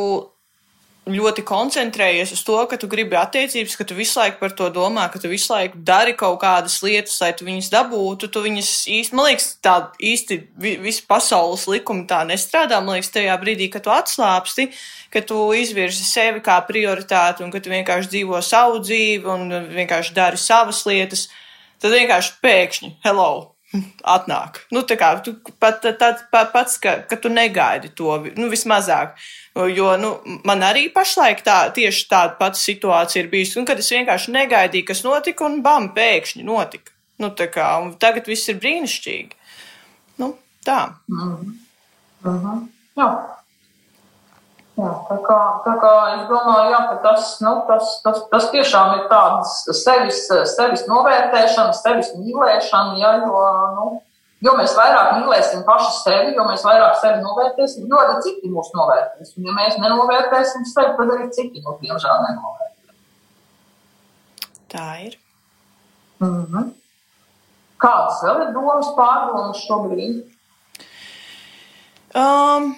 ļoti 1.10 1.44
koncentrējies 1.44 2.32
uz 2.32 2.42
to, 2.48 2.56
ka 2.70 2.78
tu 2.80 2.88
gribi 2.88 3.18
attiecības, 3.20 3.76
ka 3.76 3.86
tu 3.88 3.96
visu 3.98 4.20
laiku 4.22 4.40
par 4.40 4.54
to 4.56 4.70
domā, 4.72 5.10
ka 5.12 5.20
tu 5.20 5.28
visu 5.32 5.52
laiku 5.52 5.82
dari 5.84 6.16
kaut 6.16 6.40
kādas 6.42 6.78
lietas, 6.86 7.18
lai 7.20 7.34
tu 7.36 7.48
viņas 7.48 7.70
dabūtu, 7.74 8.30
tu 8.32 8.44
viņas 8.46 8.72
īsti, 8.94 9.18
man 9.18 9.28
liekas, 9.28 9.50
tā 9.64 9.76
īsti 10.00 10.40
visu 10.84 11.04
pasaules 11.10 11.68
likumi 11.68 12.08
tā 12.08 12.24
nestrādā. 12.30 12.80
Man 12.80 12.98
liekas, 12.98 13.12
tajā 13.16 13.36
brīdī, 13.42 13.68
kad 13.74 13.84
tu 13.84 13.92
atslāpsti, 13.92 14.70
ka 15.12 15.24
tu 15.28 15.46
izvirzi 15.60 16.08
sevi 16.08 16.44
kā 16.46 16.62
prioritāti 16.68 17.44
un 17.44 17.52
ka 17.52 17.60
tu 17.64 17.74
vienkārši 17.74 18.14
dzīvo 18.16 18.40
savu 18.44 18.80
dzīvi 18.84 19.34
un 19.36 19.58
vienkārši 19.76 20.16
dari 20.16 20.40
savas 20.40 20.86
lietas, 20.88 21.28
tad 21.84 21.92
vienkārši 21.98 22.40
pēkšņi, 22.44 22.96
hello! 23.04 23.54
atnāk. 24.06 24.64
Nu, 24.74 24.84
tā 24.86 24.98
kā 25.00 25.14
tu 25.26 25.36
pat 25.62 25.84
tāds 26.00 26.26
pats, 26.32 26.78
ka, 26.82 27.00
ka 27.10 27.18
tu 27.18 27.32
negaidi 27.34 27.90
to, 27.98 28.20
nu, 28.38 28.50
vismazāk. 28.52 29.18
Jo, 29.54 29.92
nu, 30.02 30.16
man 30.50 30.64
arī 30.66 30.88
pašlaik 30.94 31.44
tā, 31.46 31.58
tieši 31.76 32.08
tāda 32.10 32.34
pati 32.40 32.58
situācija 32.58 33.22
ir 33.22 33.30
bijusi, 33.30 33.60
un 33.62 33.68
kad 33.70 33.78
es 33.78 33.92
vienkārši 33.94 34.34
negaidīju, 34.34 34.88
kas 34.88 35.04
notika, 35.06 35.46
un 35.46 35.60
bam, 35.66 35.92
pēkšņi 35.94 36.46
notika. 36.48 36.90
Nu, 37.22 37.30
kā, 37.38 37.68
tagad 38.02 38.26
viss 38.28 38.50
ir 38.50 38.58
brīnišķīgi. 38.64 39.38
Nu, 40.24 40.34
tā. 40.66 40.96
Mm. 41.08 41.54
Mm 42.24 42.40
-hmm. 42.42 42.68
Jā. 42.98 43.10
Jā, 44.74 44.90
tā, 45.06 45.16
kā, 45.22 45.40
tā 45.66 45.74
kā 45.78 45.92
es 46.16 46.22
domāju, 46.30 46.72
jā, 46.74 46.80
ka 46.90 46.96
tas, 47.04 47.42
nu, 47.46 47.52
tas, 47.68 47.92
tas, 48.02 48.24
tas 48.32 48.48
tiešām 48.50 48.96
ir 48.96 49.04
tāds 49.12 49.52
sevis, 49.84 50.24
sevis 50.56 50.88
novērtēšana, 50.90 51.76
sevis 51.78 52.10
mīlēšana, 52.18 52.98
jā, 52.98 53.12
jo, 53.22 53.44
nu, 53.76 54.02
jo 54.44 54.54
mēs 54.60 54.76
vairāk 54.78 55.14
mīlēsim 55.18 55.64
paši 55.68 55.92
sevi, 56.02 56.36
jo 56.38 56.46
mēs 56.48 56.66
vairāk 56.68 57.00
sevi 57.02 57.24
novērtēsim, 57.24 57.88
jo 57.90 58.02
arī 58.02 58.20
citi 58.26 58.52
mūs 58.52 58.72
novērtēs. 58.76 59.34
Un 59.38 59.50
ja 59.50 59.56
mēs 59.58 59.80
nenovērtēsim 59.82 60.68
sevi, 60.70 60.94
tad 61.00 61.16
arī 61.16 61.30
citi 61.36 61.64
mūs, 61.64 61.80
diemžēl, 61.82 62.22
nenovērtēs. 62.28 62.72
Tā 64.74 64.88
ir. 65.06 65.20
Mm 66.20 66.46
-hmm. 66.46 66.72
Kādas 67.84 68.24
vēl 68.24 68.48
ir 68.48 68.54
domas 68.56 68.88
pārdomas 68.98 69.66
šobrīd? 69.68 70.24
Um, 72.16 72.76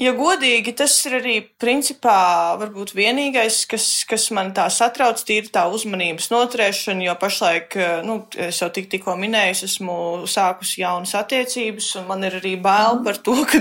Ja 0.00 0.14
godīgi, 0.16 0.72
tas 0.72 0.94
ir 1.04 1.18
arī 1.18 1.34
principā 1.60 2.56
varbūt 2.56 2.94
vienīgais, 2.96 3.58
kas, 3.68 3.88
kas 4.08 4.30
man 4.32 4.54
tā 4.56 4.64
satrauc, 4.72 5.20
tīri 5.28 5.50
tā 5.52 5.66
uzmanības 5.68 6.30
noturēšana, 6.32 7.04
jo 7.04 7.14
pašlaik, 7.20 7.76
eh, 7.76 7.98
nu, 8.06 8.14
es 8.40 8.62
jau 8.62 8.70
tik, 8.72 8.88
tikko 8.94 9.12
minēju, 9.20 9.58
esmu 9.66 9.96
sākusi 10.24 10.80
jaunas 10.80 11.12
attiecības, 11.20 11.90
un 12.00 12.06
man 12.08 12.24
ir 12.24 12.38
arī 12.38 12.54
bail 12.56 12.94
mhm. 12.94 13.04
par 13.04 13.20
to, 13.26 13.36
ka 13.50 13.60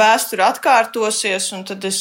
vēsture 0.00 0.48
atkārtosies, 0.48 1.46
un 1.54 1.62
tad 1.68 1.86
es 1.86 2.00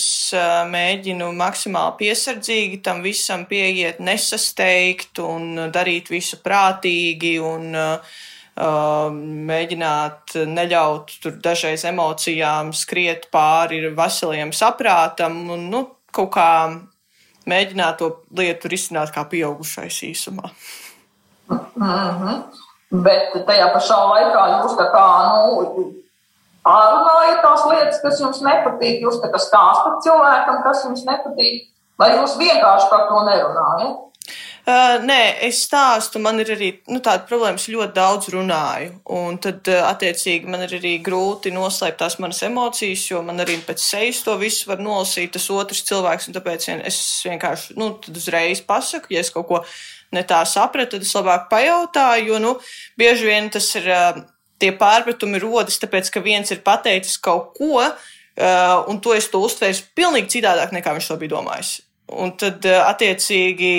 mēģinu 0.73 1.29
maksimāli 1.37 1.99
piesardzīgi 2.01 2.81
tam 2.81 3.03
visam 3.05 3.45
pieiet, 3.45 4.01
nesasteigt 4.01 5.21
un 5.21 5.69
darīt 5.69 6.09
visu 6.09 6.41
prātīgi 6.41 7.37
un 7.45 7.77
uh, 7.77 8.17
mēģināt 8.57 10.33
neļaut 10.49 11.11
tur 11.21 11.35
dažreiz 11.43 11.85
emocijām 11.85 12.73
skriet 12.73 13.27
pāri 13.33 13.83
veseliem 13.95 14.53
saprātam 14.55 15.43
un 15.53 15.67
nu, 15.71 15.83
kaut 16.13 16.31
kā 16.33 16.49
mēģināt 17.47 17.99
to 18.01 18.11
lietu 18.37 18.71
risināt 18.71 19.13
kā 19.15 19.23
pieaugušais 19.29 20.01
īsumā. 20.09 20.49
Mm 21.49 21.85
-hmm. 21.85 22.41
Bet 22.91 23.33
tajā 23.47 23.67
pašā 23.73 23.95
laikā 24.09 24.43
jūs 24.57 24.75
tā 24.79 24.87
kā, 24.91 25.07
nu, 25.27 25.93
pārunājat 26.63 27.41
tās 27.43 27.65
lietas, 27.67 28.01
kas 28.01 28.19
jums 28.19 28.41
nepatīk, 28.41 29.01
jūs 29.03 29.21
tā 29.23 29.31
kā 29.31 29.39
stāstat 29.39 30.03
cilvēkam, 30.03 30.63
kas 30.63 30.83
jums 30.85 31.03
nepatīk, 31.05 31.67
vai 31.99 32.09
jūs 32.15 32.37
vienkārši 32.39 32.89
par 32.89 33.07
to 33.09 33.23
nerunājat? 33.29 34.06
Uh, 34.67 34.97
nē, 34.99 35.37
es 35.47 35.61
stāstu, 35.63 36.19
man 36.19 36.41
ir 36.43 36.49
arī 36.51 36.73
nu, 36.91 36.99
tāda 36.99 37.23
problēma, 37.29 37.55
es 37.55 37.69
ļoti 37.71 37.93
daudz 37.95 38.27
runāju. 38.33 38.97
Un 39.15 39.37
tad, 39.39 39.61
uh, 39.71 39.85
attiecīgi, 39.87 40.49
man 40.51 40.65
ir 40.65 40.73
arī 40.75 40.97
grūti 40.99 41.53
noslēpt 41.55 42.01
tās 42.01 42.17
manas 42.19 42.41
emocijas, 42.43 43.05
jo 43.07 43.21
man 43.23 43.39
arī 43.39 43.55
pēc 43.63 43.79
sejas 43.79 44.19
to 44.25 44.35
visu 44.41 44.67
var 44.67 44.83
nolasīt 44.83 45.31
tas 45.37 45.45
otrs 45.55 45.85
cilvēks. 45.87 46.27
Tāpēc 46.35 46.67
es 46.75 46.97
vienkārši 47.29 47.77
nu, 47.79 47.93
uzreiz 48.11 48.59
pasaku, 48.67 49.15
ja 49.15 49.23
es 49.23 49.31
kaut 49.31 49.47
ko 49.47 49.61
ne 50.11 50.25
tā 50.27 50.41
sapratu, 50.43 50.97
tad 50.97 51.07
es 51.07 51.15
labāk 51.15 51.47
pajautāju, 51.53 52.27
jo, 52.33 52.41
nu, 52.43 52.53
bieži 52.99 53.29
vien 53.29 53.47
tas 53.53 53.69
ir, 53.79 53.87
tie 54.59 54.73
pārpratumi 54.75 55.39
rodas 55.43 55.79
tāpēc, 55.79 56.11
ka 56.11 56.23
viens 56.25 56.51
ir 56.51 56.59
pateicis 56.65 57.15
kaut 57.23 57.53
ko, 57.55 57.85
un 58.91 58.99
to 58.99 59.15
es 59.15 59.31
to 59.31 59.39
uztvēru 59.47 59.87
pilnīgi 59.95 60.35
citādāk, 60.37 60.75
nekā 60.75 60.97
viņš 60.97 61.07
to 61.13 61.19
bija 61.23 61.37
domājis. 61.37 61.77
Un 62.07 62.31
tad, 62.39 62.63
attiecīgi, 62.63 63.71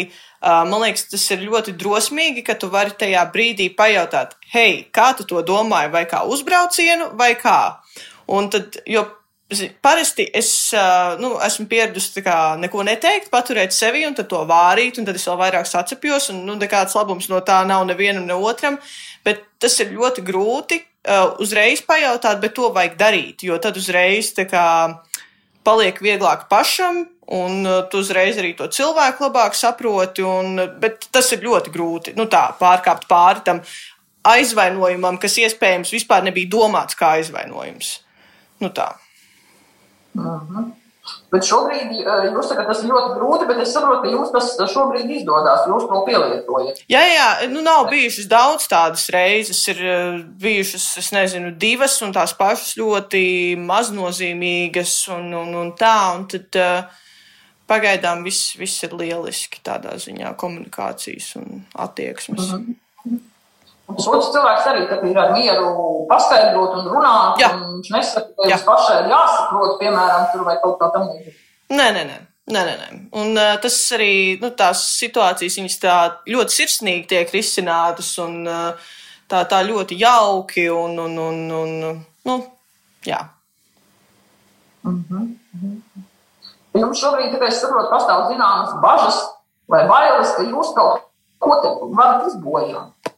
man 0.42 0.82
liekas, 0.84 1.08
tas 1.10 1.24
ir 1.34 1.44
ļoti 1.46 1.74
drosmīgi, 1.78 2.44
ka 2.46 2.54
tu 2.58 2.70
vari 2.72 2.94
tajā 2.98 3.24
brīdī 3.34 3.70
pajautāt, 3.76 4.36
hei, 4.52 4.84
kā 4.94 5.12
tu 5.18 5.26
to 5.28 5.42
domāji, 5.46 5.92
vai 5.94 6.04
kā 6.10 6.24
uzbraucienu, 6.28 7.12
vai 7.18 7.32
kā. 7.38 7.60
Un 8.28 8.50
tad, 8.52 8.80
jo 8.86 9.06
Parasti 9.80 10.26
es 10.36 10.74
nu, 11.16 11.30
esmu 11.40 11.64
pieradusi 11.70 12.20
neko 12.60 12.82
neteikt, 12.84 13.30
paturēt 13.32 13.72
sevi 13.72 14.02
un 14.04 14.12
to 14.12 14.42
vārīt, 14.44 14.98
un 15.00 15.06
tad 15.08 15.16
es 15.16 15.24
vēl 15.24 15.38
vairāk 15.40 15.64
sacepjos, 15.64 16.28
un 16.34 16.42
nu, 16.44 16.56
nekāds 16.60 16.92
labums 16.92 17.30
no 17.32 17.40
tā 17.40 17.62
nav 17.64 17.86
nevienam, 17.88 18.26
ne 18.28 18.36
otram. 18.36 18.76
Bet 19.24 19.40
tas 19.58 19.78
ir 19.80 19.94
ļoti 19.96 20.24
grūti 20.26 20.82
uzreiz 21.40 21.80
pajautāt, 21.80 22.42
bet 22.42 22.52
to 22.58 22.68
vajag 22.76 22.98
darīt, 23.00 23.46
jo 23.48 23.56
tad 23.56 23.80
uzreiz 23.80 24.34
kā, 24.36 24.66
paliek 25.64 25.96
vieglāk 26.04 26.44
pašam, 26.52 27.06
un 27.36 27.66
uh, 27.66 27.82
tu 27.90 28.00
uzreiz 28.02 28.38
arī 28.40 28.54
to 28.56 28.68
cilvēku 28.72 29.26
labāk 29.26 29.56
saproti. 29.58 30.24
Un, 30.24 30.58
bet 30.80 31.08
tas 31.12 31.28
ir 31.36 31.44
ļoti 31.44 31.74
grūti 31.74 32.16
nu, 32.16 32.28
tā, 32.30 32.48
pārkāpt 32.60 33.08
pāri 33.10 33.44
tam 33.44 33.62
aizvainojumam, 34.28 35.20
kas 35.20 35.38
iespējams 35.44 35.94
vispār 35.94 36.24
nebija 36.26 36.50
domāts 36.52 36.98
kā 36.98 37.16
aizvainojums. 37.18 37.98
Nu, 38.60 38.72
tā. 38.74 38.92
Mm 40.14 40.24
-hmm. 40.24 40.74
Bet 41.28 41.44
šobrīd 41.44 41.90
jūs 41.92 42.48
sakat, 42.48 42.66
tas 42.70 42.80
ir 42.82 42.88
ļoti 42.88 43.16
grūti, 43.18 43.46
bet 43.48 43.60
es 43.60 43.72
saprotu, 43.72 44.02
ka 44.02 44.12
jums 44.12 44.30
tas 44.32 44.72
šobrīd 44.72 45.10
izdodas. 45.18 45.66
Jūs 45.68 45.84
to 45.88 46.00
pielietojat. 46.06 46.80
Jā, 46.88 47.02
jā, 47.04 47.48
nu 47.52 47.60
nav 47.64 47.88
bijušas 47.92 48.28
daudz 48.30 48.68
tādas 48.70 49.08
reizes. 49.12 49.60
Ir 49.68 49.82
bijušas, 50.40 50.86
es 51.02 51.10
nezinu, 51.12 51.52
divas 51.60 51.98
un 52.04 52.14
tās 52.16 52.32
pašas 52.38 52.76
ļoti 52.80 53.22
maznozīmīgas 53.60 54.94
un, 55.16 55.28
un, 55.42 55.54
un 55.62 55.74
tā. 55.76 55.98
Un 56.16 56.24
tad 56.32 56.60
pagaidām 57.68 58.24
viss, 58.26 58.54
viss 58.58 58.82
ir 58.86 58.94
lieliski 58.96 59.60
tādā 59.64 59.96
ziņā 60.00 60.34
komunikācijas 60.40 61.34
un 61.40 61.64
attieksmes. 61.74 62.52
Mm 62.52 62.64
-hmm. 62.64 63.24
Un 63.88 63.96
otrs 63.96 64.32
cilvēks 64.34 64.66
arī 64.68 64.80
ir 65.10 65.18
ar 65.18 65.30
mieru 65.32 65.68
paskaidrot 66.10 66.74
un 66.76 66.88
runāt. 66.92 67.38
Jā. 67.40 67.54
Un 67.56 67.78
viņš 67.78 67.92
nesaka, 67.94 68.34
ka 68.36 68.48
jums 68.50 68.64
pašai 68.66 68.96
ir 69.02 69.12
jāsaprot, 69.14 69.78
piemēram, 69.80 70.26
tur 70.32 70.44
vai 70.44 70.56
kaut 70.64 70.76
kā 70.80 70.90
tamlīdzīga. 70.96 71.36
Nē, 71.70 71.86
nē, 71.96 72.02
nē. 72.10 72.18
Nē, 72.48 72.60
nē, 72.64 72.74
nē. 72.80 73.00
Un 73.20 73.36
uh, 73.36 73.56
tas 73.60 73.74
arī 73.96 74.12
nu, 74.40 74.50
tās 74.56 74.84
situācijas, 74.98 75.56
viņas 75.60 75.80
tā 75.82 75.96
ļoti 76.32 76.56
sirsnīgi 76.58 77.08
tiek 77.08 77.32
risinātas 77.32 78.14
un 78.24 78.38
uh, 78.48 78.86
tā, 79.28 79.42
tā 79.50 79.60
ļoti 79.68 79.98
jauki 80.00 80.68
un, 80.72 80.96
un, 81.04 81.18
un, 81.18 81.42
un 81.52 82.04
nu, 82.24 82.38
jā. 83.04 83.20
Mm 84.84 85.04
-hmm. 85.10 85.82
Jums 86.78 87.00
šobrīd, 87.02 87.32
tāpēc 87.34 87.54
es 87.54 87.60
saprotu, 87.62 87.90
pastāv 87.92 88.28
zināmas 88.30 88.76
bažas 88.82 89.18
vai 89.70 89.84
bailes, 89.88 90.34
ka 90.36 90.46
jūs 90.46 90.72
kaut 90.76 91.08
ko 91.42 91.58
te 91.62 91.72
varat 91.96 92.28
izbojāt. 92.30 93.14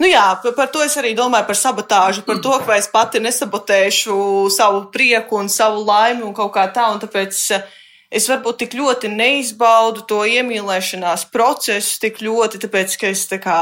Nu 0.00 0.08
jā, 0.08 0.24
par 0.56 0.70
to 0.72 0.82
es 0.82 0.96
arī 0.98 1.12
domāju, 1.14 1.46
par 1.46 1.58
sabotāžu, 1.58 2.24
par 2.26 2.40
to, 2.42 2.54
ka 2.66 2.76
es 2.80 2.88
pati 2.90 3.20
nesabotēšu 3.22 4.16
savu 4.50 4.86
prieku 4.94 5.38
un 5.38 5.50
savu 5.52 5.84
laimi 5.86 6.24
un 6.26 6.34
kaut 6.34 6.54
kā 6.56 6.66
tā. 6.74 6.88
Tāpēc 7.04 7.40
eh, 7.54 7.66
es 8.10 8.26
varbūt 8.30 8.62
tik 8.64 8.76
ļoti 8.78 9.12
neizbaudu 9.12 10.06
to 10.08 10.22
iemīlēšanās 10.26 11.28
procesu, 11.34 11.98
tik 12.02 12.22
ļoti, 12.24 12.62
tāpēc 12.64 12.96
ka 12.98 13.12
es 13.12 13.28
tā 13.30 13.38
kā 13.42 13.58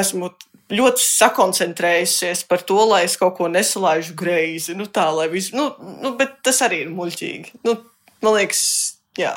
esmu 0.00 0.32
ļoti 0.70 1.04
sakoncentrējusies 1.04 2.44
par 2.50 2.62
to, 2.66 2.78
lai 2.90 3.04
es 3.06 3.16
kaut 3.20 3.36
ko 3.38 3.48
nesalaižu 3.50 4.14
greizi. 4.18 4.76
Nu, 4.78 4.86
tā, 4.86 5.08
viss, 5.30 5.54
nu, 5.54 5.70
nu, 6.02 6.14
bet 6.18 6.40
tas 6.46 6.62
arī 6.66 6.84
ir 6.84 6.92
muļķīgi. 6.94 7.60
Nu, 7.66 7.76
man 8.24 8.36
liekas, 8.38 8.62
jā. 9.18 9.34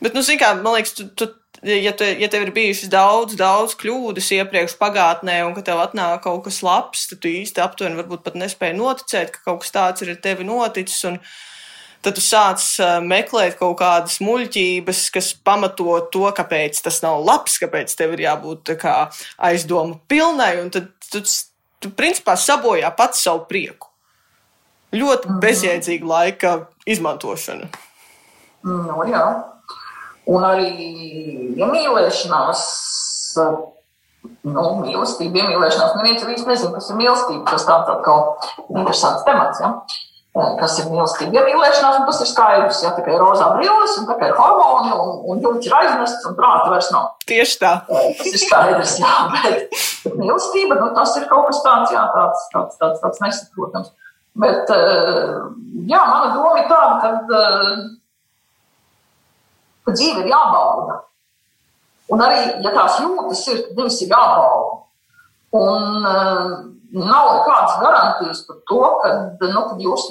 Bet, 0.00 0.14
nu, 0.16 0.24
zini, 0.24 0.40
kā, 0.40 0.54
man 0.58 0.78
liekas, 0.78 0.94
tu, 0.96 1.08
tu 1.12 1.28
ja, 1.62 1.92
te, 1.96 2.08
ja 2.20 2.28
tev 2.32 2.46
ir 2.46 2.54
bijušas 2.56 2.90
daudz, 2.92 3.36
daudz 3.38 3.76
kļūdas 3.80 4.30
iepriekš 4.38 4.76
pagātnē, 4.80 5.40
un 5.46 5.54
ka 5.56 5.64
tev 5.66 5.82
atnāk 5.82 6.24
kaut 6.24 6.44
kas 6.46 6.62
labs, 6.64 7.06
tad 7.10 7.22
tu 7.22 7.30
īsti 7.30 7.62
aptuveni 7.64 8.00
varbūt 8.00 8.24
pat 8.26 8.38
nespēji 8.40 8.78
noticēt, 8.78 9.32
ka 9.34 9.44
kaut 9.50 9.64
kas 9.64 9.74
tāds 9.74 10.04
ir 10.04 10.14
ar 10.14 10.20
tevi 10.24 10.48
noticis. 10.48 11.02
Un, 11.10 11.20
tad 12.00 12.16
tu 12.16 12.24
sāc 12.24 12.64
meklēt 13.04 13.58
kaut 13.60 13.76
kādas 13.82 14.22
muļķības, 14.24 15.04
kas 15.12 15.34
pamato 15.44 15.98
to, 16.12 16.24
kāpēc 16.36 16.80
tas 16.86 17.02
nav 17.04 17.20
labs, 17.26 17.58
kāpēc 17.60 17.92
tev 17.96 18.16
ir 18.16 18.24
jābūt 18.24 18.74
kā, 18.80 18.96
aizdomu 19.50 20.00
pilnai, 20.08 20.54
tad 20.72 20.88
tu, 21.12 21.22
tu 21.80 21.92
principā 21.96 22.38
sabojā 22.40 22.88
pats 22.96 23.26
savu 23.26 23.44
prieku. 23.50 23.90
Ļoti 24.96 25.28
mhm. 25.28 25.42
bezjēdzīga 25.44 26.08
laika 26.08 26.54
izmantošana. 26.90 27.70
Nu, 28.66 28.98
jā. 29.08 29.24
Un 30.30 30.44
arī 30.46 30.68
iemīlēšanās, 31.58 32.60
nu, 34.44 34.66
mīlestība, 34.84 35.42
iemīlēšanās, 35.42 35.96
neviens 35.96 36.26
arī 36.26 36.36
nezina, 36.36 36.74
kas 36.76 36.92
ir 36.92 37.00
mīlestība. 37.00 37.42
Tas 37.48 37.66
tāds 37.66 37.90
atkal 37.96 38.26
interesants 38.76 39.26
temats, 39.26 39.62
ja? 39.64 39.74
kas 40.60 40.76
ir 40.78 40.90
mīlestība. 40.92 41.40
Iemīlēšanās, 41.40 41.96
un 42.02 42.04
tas 42.06 42.20
ir 42.22 42.28
skaidrs, 42.30 42.82
ja 42.84 42.92
tikai 42.94 43.16
rozā 43.18 43.48
brilles, 43.56 43.96
un 43.98 44.06
tikai 44.06 44.28
hormoni, 44.36 44.92
un, 44.94 45.16
un 45.32 45.40
jums 45.42 45.66
ir 45.66 45.74
aiznests, 45.80 46.28
un 46.28 46.36
prāta 46.38 46.68
vairs 46.70 46.90
nav. 46.94 47.08
Tieši 47.26 47.56
tā. 47.58 47.72
Tas 47.88 48.28
ir 48.30 48.38
skaidrs, 48.44 48.94
jā, 49.02 49.14
bet 49.34 49.74
mīlestība, 50.20 50.78
nu, 50.78 50.92
tas 50.94 51.16
ir 51.18 51.26
kaut 51.32 51.48
kas 51.50 51.64
tāds, 51.66 51.96
jā, 51.96 52.04
tāds, 52.14 52.46
tāds, 52.54 52.78
tāds, 52.78 53.02
tāds 53.02 53.24
nesaprotams. 53.24 53.90
Bet, 54.38 54.70
jā, 55.90 56.00
mana 56.06 56.34
doma 56.36 56.60
ir 56.60 56.68
tāda, 56.70 57.00
ka 57.02 57.40
ka 59.90 59.96
dzīve 59.98 60.24
ir 60.24 60.30
jābauda. 60.30 60.98
Un 62.10 62.22
arī, 62.24 62.40
ja 62.64 62.72
tās 62.74 62.98
jūtas 63.02 63.44
ir, 63.52 63.62
tad 63.66 63.78
viņas 63.78 64.00
ir 64.04 64.12
jābauda. 64.14 64.76
Un 65.60 66.06
uh, 66.06 66.50
nav 66.94 67.30
nekādas 67.36 67.78
garantijas 67.82 68.42
par 68.46 68.60
to, 68.70 68.82
ka, 69.02 69.12
nu, 69.42 69.62
kad 69.70 69.82
jūs 69.82 70.06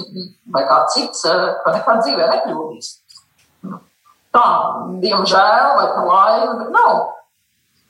vai 0.54 0.66
kāds 0.68 0.96
cits, 0.96 1.24
ka 1.64 1.76
nekad 1.76 2.04
dzīvē 2.04 2.28
nekļūdīs. 2.34 2.92
Nu, 3.68 3.82
tā, 4.36 4.48
diemžēl, 5.04 5.70
vai 5.80 5.88
par 5.96 6.10
laimi, 6.12 6.58
bet 6.64 6.76
nav. 6.76 7.00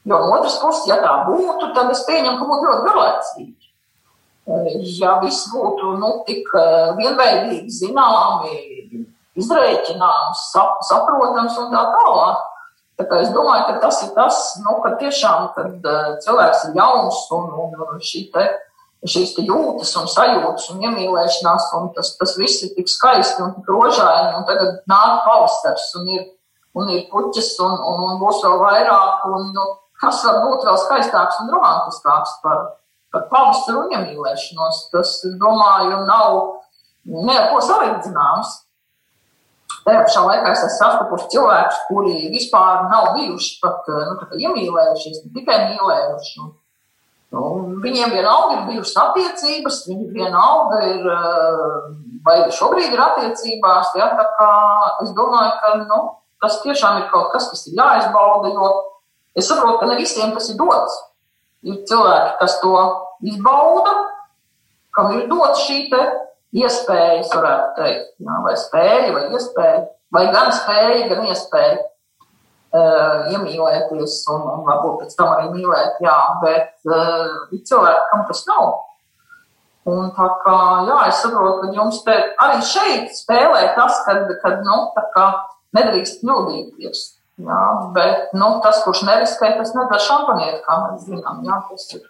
Jo 0.09 0.17
no 0.17 0.37
otras 0.39 0.55
puses, 0.61 0.87
ja 0.89 0.97
tā 1.03 1.11
būtu, 1.27 1.73
tad 1.75 1.91
es 1.93 2.01
pieņemu, 2.07 2.37
ka 2.39 2.49
būtu 2.49 2.69
ļoti 2.69 2.85
garlaicīgi. 2.87 3.58
Ja 4.99 5.19
viss 5.21 5.49
būtu 5.53 5.93
nu, 6.01 6.13
tik 6.25 6.47
vienveidīgi 6.97 7.69
zināmi, 7.69 8.55
izreikināms, 9.39 10.47
sap, 10.53 10.79
saprotams 10.89 11.57
un 11.61 11.69
tā 11.73 11.83
tālāk. 11.93 12.47
Tā 12.99 13.05
kā 13.07 13.19
es 13.23 13.29
domāju, 13.31 13.67
ka 13.67 13.75
tas 13.85 14.01
ir 14.03 14.09
tas, 14.15 14.39
nu, 14.59 14.73
ka 14.83 14.97
tiešām, 14.99 15.51
kad 15.55 15.85
uh, 15.87 16.07
cilvēks 16.23 16.65
ir 16.67 16.81
jauns 16.81 17.21
un, 17.35 17.45
un, 17.63 17.77
un 17.85 18.01
šī 18.03 18.25
te, 18.33 18.43
šīs 19.07 19.37
te 19.37 19.45
jūtas 19.47 19.93
un 20.01 20.09
sajūtas 20.11 20.65
un 20.73 20.83
iemīlēšanās, 20.83 21.69
un 21.79 21.93
tas, 21.95 22.11
tas 22.19 22.35
viss 22.35 22.65
ir 22.67 22.73
tik 22.75 22.91
skaisti 22.91 23.45
un 23.45 23.53
tik 23.55 23.69
rožaini, 23.71 24.33
un 24.41 24.43
tagad 24.49 24.81
nāk 24.91 25.21
pavasars 25.29 25.87
un 26.01 26.11
ir, 26.17 26.25
un 26.75 26.91
ir 26.91 27.05
puķis 27.13 27.53
un, 27.63 27.77
un, 27.77 28.03
un 28.09 28.19
būs 28.19 28.43
vēl 28.43 28.59
vairāk, 28.65 29.23
un 29.31 29.47
nu, 29.55 29.69
kas 30.03 30.19
var 30.27 30.41
būt 30.43 30.67
vēl 30.67 30.83
skaistāks 30.83 31.39
un 31.45 31.55
romantiskāks 31.55 32.35
par, 32.43 32.65
par 33.13 33.27
pavasaru 33.31 33.85
un 33.85 33.93
iemīlēšanos. 33.97 34.87
Tas, 34.93 35.13
es 35.25 35.37
domāju, 35.41 36.03
nav 36.07 36.39
ne 37.09 37.37
ar 37.37 37.49
ko 37.53 37.61
salīdzināms. 37.65 38.55
Tajā 39.85 40.01
pašā 40.05 40.23
laikā 40.25 40.51
es 40.51 40.63
esmu 40.65 40.75
sastapusi 40.75 41.29
cilvēkus, 41.33 41.83
kuri 41.87 42.15
vispār 42.33 42.89
nav 42.91 43.13
bijuši 43.15 43.59
pat 43.63 43.87
eh, 43.89 44.09
nu, 44.09 44.27
iemīlējušies, 44.45 45.21
ne 45.25 45.31
tikai 45.37 45.59
mīlējuši. 45.71 46.47
Nu, 47.29 47.43
viņiem 47.83 48.13
vienalga 48.13 48.55
ir 48.55 48.63
bijušas 48.71 48.97
attiecības, 49.03 49.83
viņi 49.87 50.07
vienalga 50.15 50.81
ir, 50.89 51.09
eh, 51.13 51.65
vai 52.25 52.37
šobrīd 52.53 52.93
ir 52.93 53.03
attiecībās. 53.05 53.93
Ja, 53.97 54.11
es 55.05 55.13
domāju, 55.17 55.53
ka 55.61 55.75
nu, 55.85 56.01
tas 56.41 56.59
tiešām 56.65 57.03
ir 57.03 57.09
kaut 57.13 57.31
kas, 57.33 57.49
kas 57.53 57.67
ir 57.69 57.79
jāizbauda, 57.79 58.51
jo 58.53 58.73
es 59.37 59.47
saprotu, 59.47 59.79
ka 59.81 59.89
ne 59.89 59.99
visiem 60.01 60.33
tas 60.35 60.49
ir 60.51 60.59
dots. 60.59 60.97
Ir 61.67 61.81
cilvēki, 61.89 62.35
kas 62.39 62.57
to 62.61 62.73
izbauda, 63.27 63.93
kam 64.95 65.11
ir 65.17 65.27
dots 65.31 65.65
šī 65.67 65.85
te 65.91 66.01
iespējas, 66.55 67.31
varētu 67.35 67.69
teikt, 67.77 68.11
jā, 68.25 68.37
vai 68.45 68.55
spēja, 68.57 69.13
vai 69.15 69.23
iespēja, 69.35 69.81
vai 70.15 70.25
gan 70.33 70.51
spēja, 70.55 71.07
gan 71.11 71.27
iespēja 71.27 71.75
uh, 71.79 73.27
iemīlēties 73.33 74.15
un, 74.33 74.45
un 74.55 74.63
varbūt 74.67 75.03
pēc 75.03 75.17
tam 75.19 75.33
arī 75.35 75.51
mīlēt, 75.53 75.99
jā, 76.05 76.17
bet 76.45 76.71
uh, 76.89 77.51
ir 77.53 77.65
cilvēki, 77.69 78.07
kam 78.13 78.25
tas 78.31 78.45
nav. 78.49 78.71
Un 79.89 80.09
tā 80.15 80.25
kā, 80.43 80.57
jā, 80.89 80.97
es 81.09 81.21
saprotu, 81.23 81.61
ka 81.63 81.77
jums 81.77 82.01
te 82.05 82.17
arī 82.41 82.59
šeit 82.65 83.13
spēlē 83.17 83.71
tas, 83.77 84.01
kad, 84.07 84.27
kad 84.43 84.59
nu, 84.65 84.81
tā 84.95 85.05
kā 85.15 85.29
nedrīkst 85.77 86.23
kļūdīties. 86.23 87.05
Jā, 87.39 87.65
bet 87.95 88.33
nu, 88.35 88.47
tas, 88.63 88.81
kurš 88.83 89.05
neriskē, 89.07 89.53
tas 89.55 89.71
nedara 89.75 90.01
šampanieti, 90.03 90.59
kā 90.65 90.77
mēs 90.85 91.05
zinām. 91.07 91.43
Jā, 91.47 91.59
tas 91.69 91.85
ir 91.95 92.03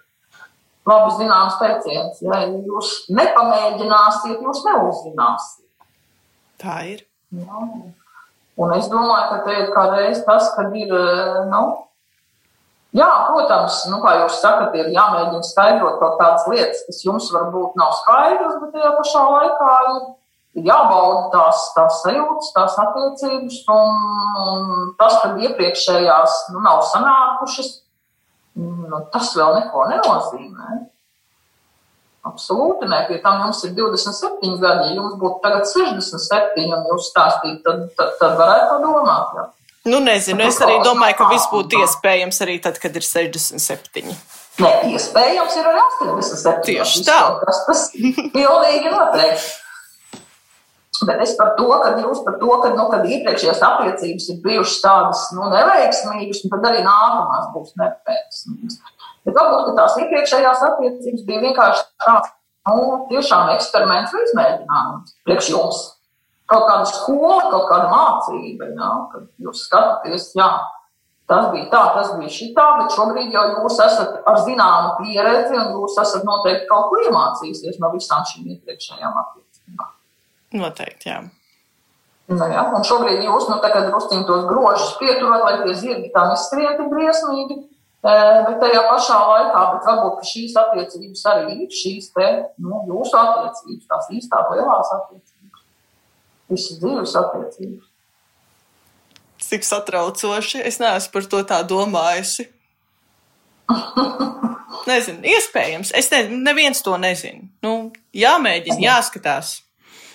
labi 0.89 1.11
zināms 1.19 1.59
teiciens. 1.61 2.23
Ja 2.25 2.41
jūs 2.47 2.93
nepamēģināsiet, 3.13 4.39
jūs 4.41 4.63
neuzzināsiet. 4.65 5.67
Tā 6.59 6.80
ir. 6.95 7.05
Jā. 7.36 7.67
Un 8.59 8.73
es 8.75 8.89
domāju, 8.91 9.27
ka 9.30 9.38
te 9.45 9.59
ir 9.61 9.69
kādreiz 9.75 10.23
tas, 10.25 10.49
kad 10.57 10.73
ir, 10.75 10.91
nu, 11.51 11.61
Jā, 12.97 13.05
protams, 13.30 13.84
nu, 13.91 13.99
kā 14.01 14.15
jūs 14.23 14.39
sakat, 14.41 14.73
ir 14.73 14.88
jāmēģina 14.95 15.45
skaidrot 15.45 15.99
kaut 16.01 16.15
kādas 16.17 16.47
lietas, 16.49 16.80
kas 16.88 17.03
jums 17.05 17.27
varbūt 17.30 17.75
nav 17.77 17.91
skaidras, 17.99 18.55
bet 18.63 18.71
tajā 18.73 18.93
pašā 18.95 19.25
laikā 19.30 19.73
ir, 19.91 19.99
ir 19.99 20.07
jābauda 20.66 21.30
tās, 21.34 21.66
tās 21.76 21.99
sajūtas, 22.03 22.51
tās 22.55 22.78
attiecības, 22.84 23.60
un, 23.74 23.99
un 24.45 24.93
tas, 24.99 25.20
ka 25.24 25.34
iepriekšējās 25.47 26.39
nu, 26.53 26.64
nav 26.66 26.84
sanākušas, 26.91 27.74
nu, 28.60 29.03
tas 29.14 29.34
vēl 29.38 29.60
neko 29.60 29.86
nenozīmē. 29.91 30.80
Absolūti 32.30 32.89
nē, 32.89 33.05
pie 33.07 33.22
tam 33.24 33.45
jums 33.45 33.62
ir 33.64 33.72
27 33.78 34.57
gadi. 34.60 34.89
Ja 34.89 34.97
jums 34.97 35.16
būtu 35.22 35.39
tagad 35.43 35.70
67 35.70 36.68
un 36.68 36.89
jūs 36.91 37.07
stāstītu, 37.14 37.62
tad, 37.64 37.86
tad, 37.95 38.18
tad 38.20 38.36
varētu 38.41 38.68
padomāt. 38.74 39.38
Jā. 39.38 39.45
Nu, 39.88 40.01
nezinu, 40.03 40.43
es 40.43 40.60
arī 40.62 40.76
domāju, 40.84 41.16
ka 41.22 41.30
viss 41.32 41.47
būtu 41.49 41.80
iespējams 41.86 42.43
arī 42.43 42.57
tad, 42.62 42.78
kad 42.84 42.97
ir 42.99 43.05
67. 43.07 44.12
Nē, 44.60 44.72
iespējams 44.91 45.55
ir 45.55 45.72
arī 45.72 45.82
87. 45.86 46.68
Tieši 46.68 47.03
tā. 47.07 47.18
Tas, 47.45 47.64
tas 47.70 47.86
pilnīgi 47.95 48.91
noteikti. 48.91 49.47
Bet 51.08 51.22
es 51.24 51.36
par 51.38 51.54
to, 51.58 51.68
ka 51.84 51.91
jūs 52.02 52.24
par 52.26 52.39
to, 52.41 52.50
ka, 52.64 52.72
nu, 52.76 52.88
kad 52.91 53.06
iepriekšējās 53.08 53.62
attiecības 53.66 54.26
ir 54.34 54.39
bijušas 54.43 54.80
tādas 54.84 55.22
nu, 55.36 55.45
neveiksmīgas, 55.54 56.41
tad 56.52 56.66
arī 56.72 56.82
nākamās 56.86 57.52
būs 57.54 57.76
neveiksmīgas. 57.80 58.80
Bet 59.28 59.38
varbūt 59.38 59.78
tās 59.78 59.95
iepriekšējās 60.02 60.66
attiecības 60.72 61.24
bija 61.28 61.43
vienkārši 61.45 61.86
tāds, 62.06 62.34
nu, 62.70 63.06
tiešām 63.12 63.54
eksperiments 63.56 64.16
vai 64.16 64.26
izmēģinājums 64.26 65.16
priekš 65.28 65.54
jums 65.54 65.86
kaut 66.50 66.66
kāda 66.66 66.89
skola, 66.89 67.43
kaut 67.52 67.70
kāda 67.70 67.91
mācība, 67.91 68.72
jā, 68.74 68.89
kad 69.12 69.28
jūs 69.45 69.64
skatāties, 69.68 70.32
jā, 70.38 70.47
tas 71.30 71.52
bija 71.54 71.70
tā, 71.70 71.84
tas 71.93 72.16
bija 72.18 72.34
šitā, 72.34 72.66
bet 72.80 72.97
šobrīd 72.97 73.38
jau 73.38 73.45
jūs 73.54 73.78
esat 73.86 74.18
ar 74.30 74.41
zināmu 74.47 74.95
pieredzi 75.04 75.60
un 75.62 75.78
jūs 75.78 76.00
esat 76.02 76.26
noteikti 76.26 76.66
kaut 76.72 76.89
ko 76.89 77.04
iemācījusies 77.06 77.78
no 77.84 77.93
visām 77.93 78.26
šīm 78.32 78.50
iepriekšējām 78.56 79.22
attiecībām. 79.24 79.93
Noteikti, 80.56 81.10
jā. 81.12 81.20
Nu, 82.30 82.38
jā, 82.45 82.64
un 82.78 82.86
šobrīd 82.86 83.26
jūs, 83.26 83.47
nu, 83.50 83.58
drusciņ 83.64 84.24
tos 84.28 84.45
grožus 84.50 84.95
pieturat, 85.02 85.41
lai 85.45 85.56
tie 85.64 85.74
zirgi 85.78 86.12
tā 86.14 86.28
neskrien 86.30 86.78
tik 86.78 86.91
briesmīgi, 86.91 87.58
bet 88.06 88.60
tajā 88.62 88.84
pašā 88.86 89.18
laikā, 89.32 89.64
bet 89.74 89.89
varbūt 89.89 90.30
šīs 90.30 90.54
attiecības 90.62 91.26
arī 91.34 91.58
ir 91.66 91.74
šīs 91.74 92.12
te, 92.14 92.30
nu, 92.62 92.84
jūsu 92.91 93.18
attiecības, 93.18 93.89
tās 93.89 94.14
īstās 94.20 94.54
lielās 94.54 94.93
attiecības 95.00 95.39
visas 96.50 96.80
dzīves 96.82 97.16
attiecības. 97.20 97.86
Cik 99.50 99.66
satraucoši. 99.66 100.62
Es 100.68 100.80
neesmu 100.82 101.14
par 101.14 101.28
to 101.32 101.41
tā 101.47 101.62
domājusi. 101.68 102.50
nezinu, 104.89 105.24
iespējams. 105.36 105.93
Es 105.97 106.10
nezinu, 106.12 106.41
neviens 106.45 106.84
to 106.86 106.97
nezina. 107.02 107.47
Nu, 107.66 107.74
jāmēģina, 108.16 108.82
jāskatās. 108.84 109.60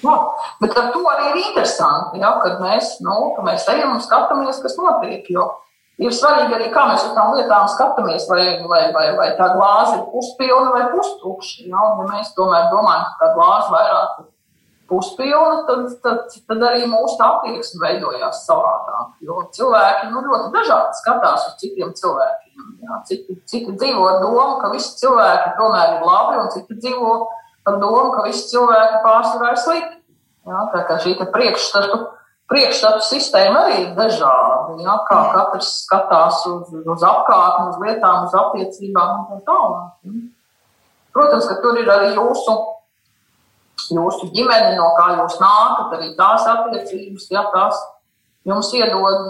Jā, 0.05 0.15
bet 0.61 0.79
ar 0.79 0.91
to 0.93 1.03
arī 1.09 1.31
ir 1.31 1.43
interesanti, 1.47 2.21
ja, 2.21 2.35
kad 2.43 2.61
mēs, 2.63 2.99
nu, 3.05 3.19
ka 3.37 3.45
mēs 3.47 3.67
ejam 3.73 3.97
un 3.97 4.03
skatāmies, 4.05 4.61
kas 4.63 4.77
notiek. 4.81 5.29
Jo 5.33 5.49
ir 6.03 6.15
svarīgi 6.15 6.57
arī, 6.57 6.69
kā 6.75 6.85
mēs 6.91 7.07
uz 7.07 7.15
tām 7.17 7.35
lietām 7.39 7.67
skatāmies, 7.71 8.27
vai, 8.31 8.45
vai, 8.69 8.85
vai, 8.95 9.09
vai 9.19 9.29
tā 9.39 9.51
glāze 9.55 9.99
ir 9.99 10.07
puspilna 10.13 10.75
vai 10.75 10.85
pustukša. 10.93 11.67
Ja, 11.71 11.83
ja 11.99 12.07
mēs 12.11 12.33
tomēr 12.39 12.71
domājam, 12.73 13.11
ka 13.11 13.21
tā 13.23 13.35
glāze 13.37 13.75
vairāk 13.75 14.23
ir 14.23 14.31
puspilna, 14.91 15.63
tad, 15.69 15.87
tad, 16.05 16.35
tad 16.49 16.65
arī 16.69 16.89
mūsu 16.91 17.17
attieksme 17.25 17.83
veidojās 17.87 18.43
savādāk. 18.49 19.15
Jo 19.25 19.47
cilvēki 19.57 20.11
nu, 20.11 20.25
ļoti 20.29 20.51
dažādi 20.55 21.01
skatās 21.01 21.49
uz 21.49 21.57
citiem 21.63 21.95
cilvēkiem. 21.97 22.69
Jā. 22.85 23.01
Citi, 23.09 23.39
citi 23.49 23.73
dzīvo 23.79 24.05
ar 24.11 24.21
domu, 24.23 24.59
ka 24.61 24.71
visi 24.75 24.95
cilvēki 25.01 25.57
tomēr 25.59 25.97
ir 25.97 26.07
labi, 26.07 26.39
un 26.43 26.53
citi 26.55 26.79
dzīvo 26.83 27.15
ar 27.71 27.81
domu, 27.81 28.11
ka 28.17 28.27
visi 28.29 28.49
cilvēki 28.53 29.03
pārsvarā 29.07 29.55
ir 29.55 29.63
slikti. 29.63 29.94
Jā, 30.45 30.67
tā 30.75 30.83
kā 30.89 30.99
šī 31.01 31.15
priekšstatu, 31.33 31.99
priekšstatu 32.53 33.01
sistēma 33.07 33.65
arī 33.65 33.81
ir 33.87 33.91
dažāda. 33.97 34.77
Jā, 34.85 34.99
kā 35.09 35.21
katrs 35.33 35.71
skatās 35.87 36.45
uz, 36.51 36.71
uz 36.85 37.05
apkārtni, 37.09 37.71
uz 37.73 37.81
lietām, 37.81 38.29
uz 38.29 38.37
attiecībām 38.43 39.17
un 39.19 39.27
tā 39.31 39.41
tālāk. 39.49 40.15
Protams, 41.15 41.49
ka 41.49 41.61
tur 41.63 41.79
ir 41.81 41.91
arī 41.91 42.13
jūsu 42.17 42.57
jūsu 43.93 44.31
ģimene, 44.35 44.75
no 44.79 44.91
kā 44.99 45.11
jūs 45.19 45.39
nākat, 45.43 45.97
arī 45.97 46.13
tās 46.19 46.47
attiecības, 46.49 47.27
ja 47.33 47.45
tās 47.53 47.81
jums 48.49 48.71
iedod 48.77 49.27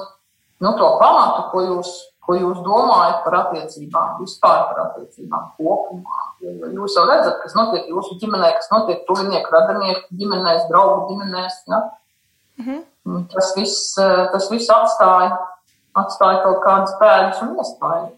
nu, 0.63 0.73
to 0.79 0.91
pamatu, 1.01 1.49
ko 1.51 1.63
jūs, 1.65 1.93
ko 2.27 2.37
jūs 2.39 2.61
domājat 2.65 3.21
par 3.25 3.37
attiecībām, 3.43 4.17
vispār 4.23 4.63
par 4.71 4.81
attiecībām 4.87 5.51
kopumā. 5.59 6.23
Jo 6.45 6.71
jūs 6.73 6.97
jau 6.99 7.05
redzat, 7.09 7.39
kas 7.43 7.57
notiek 7.59 7.89
jūsu 7.93 8.19
ģimenē, 8.23 8.51
kas 8.59 8.71
notiek 8.73 9.05
tuvinieku, 9.09 9.53
radinieku 9.53 10.19
ģimenēs, 10.21 10.67
draugu 10.71 11.13
ģimenēs. 11.13 11.61
Ja? 11.69 11.81
Mm 12.61 12.67
-hmm. 12.67 13.25
tas, 13.35 13.55
viss, 13.57 13.95
tas 14.33 14.51
viss 14.51 14.71
atstāja, 14.71 15.39
atstāja 15.95 16.43
kaut 16.43 16.61
kādas 16.65 16.95
pēdas 17.01 17.43
un 17.43 17.57
iespējas. 17.59 18.13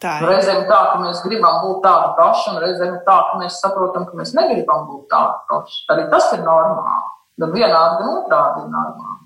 Reizēm 0.00 0.62
tā, 0.64 0.78
ka 0.92 1.00
mēs 1.02 1.18
gribam 1.26 1.58
būt 1.60 1.82
tādi 1.84 2.14
paši, 2.16 2.44
un 2.50 2.62
reizēm 2.62 2.94
tā, 3.04 3.16
ka 3.30 3.40
mēs 3.40 3.58
saprotam, 3.60 4.06
ka 4.08 4.16
mēs 4.16 4.32
negribam 4.32 4.86
būt 4.88 5.10
tādi 5.12 5.36
paši. 5.50 5.82
Arī 5.92 6.06
tas 6.10 6.32
ir 6.32 6.40
normāli. 6.40 7.10
Gan 7.40 7.52
vienādi, 7.52 7.98
gan 8.00 8.14
otrādi 8.14 8.62
ir 8.64 8.70
normāli. 8.72 9.19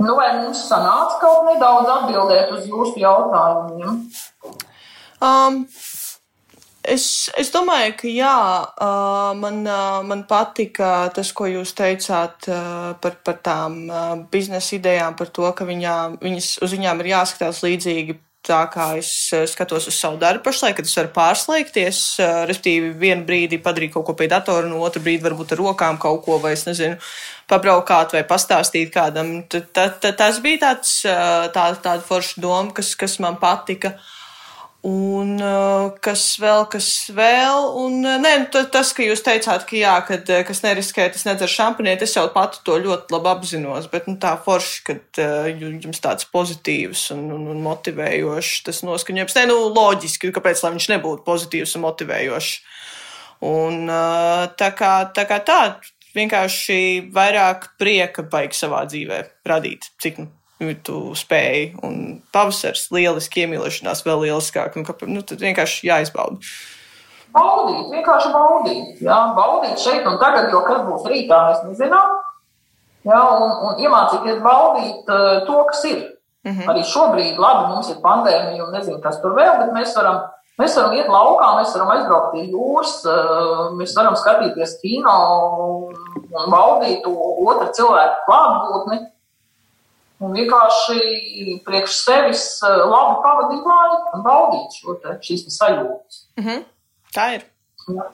Nu, 0.00 0.14
vai 0.16 0.30
mums 0.38 0.62
sanāca 0.64 1.18
kaut 1.20 1.46
nedaudz 1.50 1.90
atbildēt 1.92 2.52
uz 2.56 2.68
jūsu 2.70 3.02
jautājumiem? 3.02 3.98
Um, 5.20 5.58
es, 6.80 7.04
es 7.36 7.52
domāju, 7.52 7.92
ka 8.00 8.08
jā, 8.08 8.36
uh, 8.64 9.34
man, 9.36 9.60
uh, 9.68 10.00
man 10.08 10.24
patika 10.30 11.10
tas, 11.12 11.34
ko 11.36 11.50
jūs 11.50 11.74
teicāt 11.76 12.48
uh, 12.48 12.96
par, 13.02 13.18
par 13.26 13.38
tām 13.44 13.76
uh, 13.90 14.14
biznesa 14.32 14.78
idejām, 14.78 15.18
par 15.20 15.28
to, 15.36 15.44
ka 15.52 15.68
viņā, 15.68 15.96
viņas, 16.24 16.50
uz 16.64 16.76
viņām 16.78 17.04
ir 17.04 17.12
jāskatās 17.12 17.60
līdzīgi 17.66 18.16
tā 18.46 18.60
kā 18.72 18.86
es 18.98 19.10
eh, 19.36 19.44
skatos 19.48 19.88
uz 19.90 19.96
savu 19.96 20.18
darbu 20.20 20.44
pašlaik, 20.46 20.78
kad 20.78 20.88
es 20.88 20.96
varu 20.96 21.12
pārslēgties, 21.16 21.98
eh, 22.24 22.36
respektīvi, 22.50 22.92
vienu 23.00 23.26
brīdi 23.28 23.60
padarīt 23.62 23.92
kaut 23.94 24.06
ko 24.08 24.14
pie 24.18 24.30
datora, 24.32 24.68
un 24.68 24.80
otru 24.80 25.02
brīdi 25.04 25.26
varbūt 25.26 25.52
ar 25.54 25.62
rokām 25.62 25.98
kaut 26.00 26.24
ko, 26.24 26.38
vai 26.42 26.54
es 26.56 26.64
nezinu, 26.68 26.96
pabraukāt 27.50 28.16
vai 28.16 28.24
pastāstīt 28.28 28.92
kādam. 28.94 29.42
T 29.48 29.60
-t 29.60 29.90
-t 30.00 30.16
Tas 30.16 30.40
bija 30.40 30.58
tāds, 30.66 31.04
eh, 31.04 31.50
tā, 31.52 31.74
tāda 31.76 32.02
forša 32.02 32.40
doma, 32.40 32.72
kas, 32.72 32.94
kas 32.94 33.18
man 33.18 33.36
patika. 33.36 33.88
Uh, 33.88 34.19
Un 34.86 35.34
uh, 35.44 35.90
kas 36.00 36.22
vēl, 36.40 36.62
kas 36.72 36.86
vēl? 37.12 37.66
Un, 37.82 37.98
uh, 38.00 38.14
nē, 38.16 38.30
nu, 38.46 38.62
tas, 38.72 38.94
ka 38.96 39.04
jūs 39.04 39.20
teicāt, 39.26 39.66
ka 39.68 39.76
jā, 39.76 39.92
kad, 40.08 40.24
uh, 40.32 40.40
kas 40.48 40.62
neriskē, 40.64 41.04
tas 41.12 41.26
nedzer 41.28 41.52
šampanieti, 41.52 42.08
es 42.08 42.16
jau 42.16 42.24
pati 42.32 42.62
to 42.64 42.78
ļoti 42.80 43.12
labi 43.12 43.28
apzinos, 43.28 43.90
bet 43.92 44.08
nu, 44.08 44.16
tā 44.22 44.32
forši, 44.40 44.80
kad 44.88 45.20
jums 45.60 46.00
tāds 46.00 46.24
pozitīvs 46.32 47.10
un, 47.12 47.26
un, 47.36 47.44
un 47.52 47.60
motivējošs 47.66 48.64
tas 48.70 48.80
noskaņojums. 48.88 49.36
Nē, 49.36 49.44
nu, 49.52 49.60
loģiski, 49.76 50.32
kāpēc 50.32 50.64
lai 50.64 50.72
viņš 50.78 50.88
nebūtu 50.94 51.26
pozitīvs 51.28 51.76
un 51.76 51.84
motivējošs. 51.84 52.56
Un 53.50 53.84
tā 54.60 54.72
kā 54.76 54.94
tā, 55.16 55.28
kā 55.28 55.40
tā 55.44 55.60
vienkārši 56.16 56.80
vairāk 57.12 57.74
prieka 57.80 58.24
baigi 58.24 58.58
savā 58.64 58.86
dzīvē 58.88 59.22
radīt, 59.48 59.92
cik 60.00 60.24
nu 60.24 60.32
tu 60.84 60.98
spēj. 61.16 61.80
Un 61.86 62.20
pavasars, 62.34 62.88
lieliski 62.94 63.44
iemīlēšanās, 63.44 64.04
vēl 64.06 64.26
lieliskāk. 64.26 64.76
Nu, 64.76 64.84
ka, 64.86 64.96
nu, 65.08 65.24
tad 65.26 65.42
vienkārši 65.42 65.88
jāizbauda. 65.88 66.40
Baudīt, 67.34 67.92
vienkārši 67.94 68.32
baudīt. 68.34 69.02
Jā, 69.04 69.18
baudīt 69.36 69.78
šeit 69.80 70.08
un 70.08 70.18
tagad, 70.22 70.50
jo 70.50 70.64
kas 70.66 70.82
būs 70.86 71.06
rītā, 71.10 71.38
mēs 71.50 71.62
nezinām. 71.68 72.16
Jā, 73.06 73.20
un, 73.20 73.52
un 73.68 73.78
iemācīties 73.80 74.42
baudīt 74.44 75.08
uh, 75.08 75.38
to, 75.46 75.62
kas 75.70 75.84
ir. 75.88 76.00
Mm 76.44 76.52
-hmm. 76.52 76.68
Arī 76.72 76.82
šobrīd, 76.88 77.38
labi, 77.38 77.68
mums 77.68 77.88
ir 77.90 78.02
pandēmija 78.02 78.64
un 78.64 78.72
nezinu, 78.72 79.00
kas 79.00 79.20
tur 79.20 79.36
vēl, 79.36 79.58
bet 79.60 79.72
mēs 79.76 79.96
varam, 79.96 80.22
mēs 80.58 80.76
varam 80.76 80.92
iet 80.96 81.08
laukā, 81.08 81.48
mēs 81.58 81.74
varam 81.76 81.90
aizbraukt 81.94 82.32
pie 82.32 82.44
jūras, 82.48 82.94
uh, 83.04 83.72
mēs 83.76 83.96
varam 83.96 84.16
skatīties 84.16 84.80
kino 84.82 85.16
un 86.30 86.50
baudīt 86.50 87.06
otru 87.06 87.68
cilvēku 87.76 88.24
klātbūtni 88.26 89.00
un 90.20 90.36
vienkārši 90.36 91.58
priekš 91.66 91.98
sevis 92.04 92.44
eh, 92.66 92.82
labi 92.92 93.18
pavadīt 93.24 93.68
laiku 93.72 94.16
un 94.16 94.24
baudīt 94.26 94.78
šo 94.80 94.96
te, 95.02 95.16
šīs 95.26 95.46
sajūtas. 95.56 96.24
Mm 96.38 96.46
-hmm. 96.46 96.64
Tā 97.16 97.28
ir. 97.36 97.46
Ja. 97.88 98.08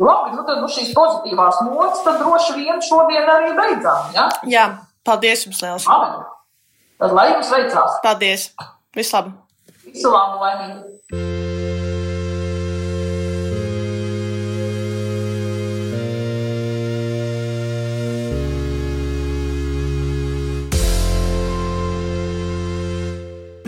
Labi, 0.00 0.36
nu 0.36 0.44
tad 0.48 0.62
nu 0.62 0.68
šīs 0.68 0.94
pozitīvās 0.96 1.60
nots, 1.66 2.04
tad 2.04 2.20
droši 2.22 2.56
vien 2.56 2.80
šodien 2.80 3.28
arī 3.28 3.52
beidzām. 3.56 4.14
Ja? 4.14 4.28
Jā, 4.48 4.66
paldies 5.04 5.44
jums 5.46 5.60
liels. 5.62 5.88
Labi. 5.88 6.24
Tad 7.00 7.12
lai 7.16 7.30
jums 7.32 7.50
veicās! 7.52 8.00
Paldies! 8.02 8.50
Vislabāk! 8.96 9.32
Visu 9.84 10.10
labu, 10.12 10.40
laimīgu! 10.44 11.49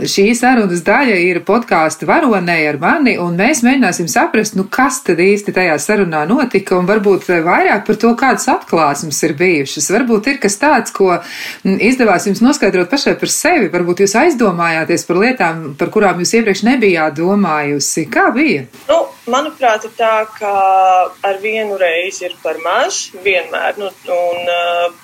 Šī 0.03 0.33
sarunas 0.35 0.81
daļa 0.83 1.15
ir 1.23 1.39
podkāstu 1.47 2.09
varonē 2.09 2.57
ar 2.67 2.79
mani, 2.83 3.13
un 3.23 3.37
mēs 3.39 3.61
mēģināsim 3.63 4.09
saprast, 4.11 4.57
nu, 4.59 4.65
kas 4.73 4.99
tad 5.07 5.21
īsti 5.23 5.55
tajā 5.55 5.77
sarunā 5.83 6.25
notika, 6.27 6.75
un 6.79 6.89
varbūt 6.89 7.29
vairāk 7.45 7.85
par 7.87 7.99
to, 8.03 8.11
kādas 8.19 8.49
atklāsmes 8.51 9.21
ir 9.29 9.37
bijušas. 9.39 9.91
Varbūt 9.95 10.33
ir 10.33 10.41
kas 10.43 10.59
tāds, 10.59 10.95
ko 10.97 11.21
izdevās 11.63 12.27
jums 12.27 12.43
noskaidrot 12.43 12.91
pašai 12.91 13.15
par 13.21 13.31
sevi, 13.31 13.71
varbūt 13.71 14.03
jūs 14.03 14.17
aizdomājāties 14.25 15.07
par 15.07 15.21
lietām, 15.23 15.63
par 15.79 15.93
kurām 15.95 16.25
jūs 16.25 16.35
iepriekš 16.41 16.65
nebijāt 16.67 17.21
domājusi. 17.21 18.09
Kā 18.11 18.27
bija? 18.35 18.67
Nu, 18.89 18.99
manuprāt, 19.31 19.87
ir 19.87 19.95
tā, 19.99 20.25
ka 20.35 20.53
ar 21.31 21.41
vienu 21.45 21.79
reizi 21.79 22.27
ir 22.27 22.35
par 22.43 22.59
maz, 22.65 23.05
vienmēr. 23.23 23.79
Nu, 23.79 23.93
un, 24.17 24.53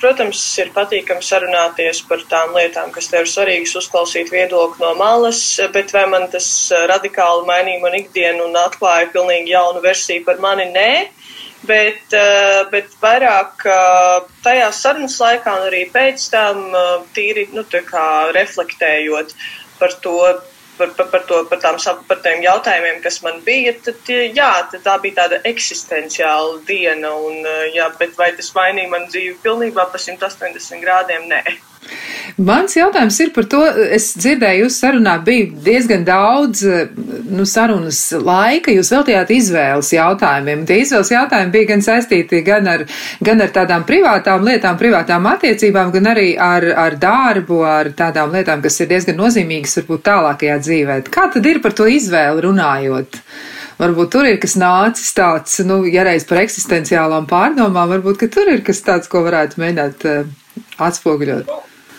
protams, 0.03 0.43
ir 0.59 0.75
patīkami 0.75 1.23
sarunāties 1.23 2.03
par 2.11 2.27
tām 2.31 2.59
lietām, 2.59 2.91
kas 2.95 3.13
tev 3.13 3.27
ir 3.27 3.33
svarīgas, 3.37 3.79
uzklausīt 3.79 4.35
viedokli 4.35 4.83
no 4.83 4.88
malas, 4.95 5.61
bet 5.73 5.93
vai 5.93 6.07
man 6.11 6.27
tas 6.33 6.49
eh, 6.73 6.87
radikāli 6.91 7.47
mainīja 7.49 7.83
man 7.83 7.97
ikdienu 7.99 8.49
un 8.49 8.59
atklāja 8.61 9.11
pilnīgi 9.15 9.55
jaunu 9.55 9.83
versiju 9.85 10.25
par 10.27 10.41
mani? 10.43 10.69
Nē. 10.75 10.91
Bet, 11.69 12.05
eh, 12.15 12.61
bet 12.73 12.93
vairāk 13.03 13.65
eh, 13.67 14.29
tajā 14.45 14.69
sarunas 14.73 15.19
laikā 15.21 15.57
un 15.59 15.67
arī 15.71 15.83
pēc 15.95 16.29
tam 16.33 16.63
tīri 17.17 17.49
nu, 17.53 17.65
reflektējot 18.39 19.35
par 19.79 19.95
to, 20.03 20.17
par, 20.79 20.93
par, 20.97 21.09
par, 21.13 21.25
to, 21.27 21.45
par, 21.51 21.61
tām, 21.63 21.79
par 22.09 22.23
tiem 22.23 22.43
jautājumiem, 22.47 23.03
kas 23.03 23.21
man 23.23 23.43
bija, 23.47 23.75
tad 23.85 24.13
jā, 24.13 24.53
tad 24.71 24.85
tā 24.87 24.99
bija 25.03 25.23
tāda 25.25 25.43
eksistenciāla 25.51 26.61
diena. 26.67 27.15
Un, 27.15 27.43
jā, 27.75 27.91
bet 27.99 28.15
vai 28.19 28.31
tas 28.39 28.53
mainīja 28.55 28.95
manu 28.95 29.11
dzīvi 29.11 29.41
pilnībā 29.43 29.91
pa 29.91 29.99
180 29.99 30.85
grādiem? 30.85 31.27
Nē. 31.31 31.59
Mans 32.39 32.77
jautājums 32.77 33.17
ir 33.19 33.33
par 33.35 33.49
to, 33.51 33.61
es 33.97 34.13
dzirdēju, 34.15 34.67
jūs 34.67 34.77
sarunā 34.79 35.17
bija 35.27 35.49
diezgan 35.65 36.05
daudz 36.07 36.63
nu, 36.63 37.47
sarunas 37.49 37.99
laika, 38.15 38.71
jūs 38.71 38.93
veltījāt 38.95 39.33
izvēles 39.35 39.91
jautājumiem. 39.97 40.63
Tie 40.69 40.79
izvēles 40.85 41.11
jautājumi 41.11 41.55
bija 41.57 41.71
gan 41.73 41.83
saistīti 41.83 42.45
gan 42.47 42.71
ar, 42.71 42.87
gan 43.25 43.43
ar 43.43 43.51
tādām 43.55 43.87
privātām 43.89 44.47
lietām, 44.47 44.79
privātām 44.79 45.27
attiecībām, 45.33 45.91
gan 45.97 46.13
arī 46.15 46.31
ar, 46.39 46.69
ar 46.87 46.99
darbu, 47.03 47.63
ar 47.67 47.93
tādām 47.99 48.35
lietām, 48.37 48.63
kas 48.63 48.79
ir 48.85 48.93
diezgan 48.93 49.19
nozīmīgas 49.19 49.81
varbūt 49.81 50.07
tālākajā 50.07 50.59
dzīvē. 50.63 51.03
Kā 51.11 51.29
tad 51.35 51.47
ir 51.51 51.63
par 51.65 51.75
to 51.75 51.91
izvēli 51.91 52.47
runājot? 52.47 53.23
Varbūt 53.79 54.11
tur 54.11 54.27
ir 54.27 54.39
kas 54.43 54.57
nācis 54.59 55.11
tāds, 55.15 55.59
nu, 55.67 55.85
ja 55.87 56.07
reiz 56.07 56.25
par 56.27 56.41
eksistenciālām 56.43 57.27
pārdomām, 57.31 57.91
varbūt, 57.95 58.23
ka 58.23 58.31
tur 58.35 58.51
ir 58.51 58.65
kas 58.67 58.83
tāds, 58.87 59.11
ko 59.11 59.23
varētu 59.27 59.61
mēģināt 59.63 60.07
uh, 60.07 60.37
atspoguļot. 60.79 61.51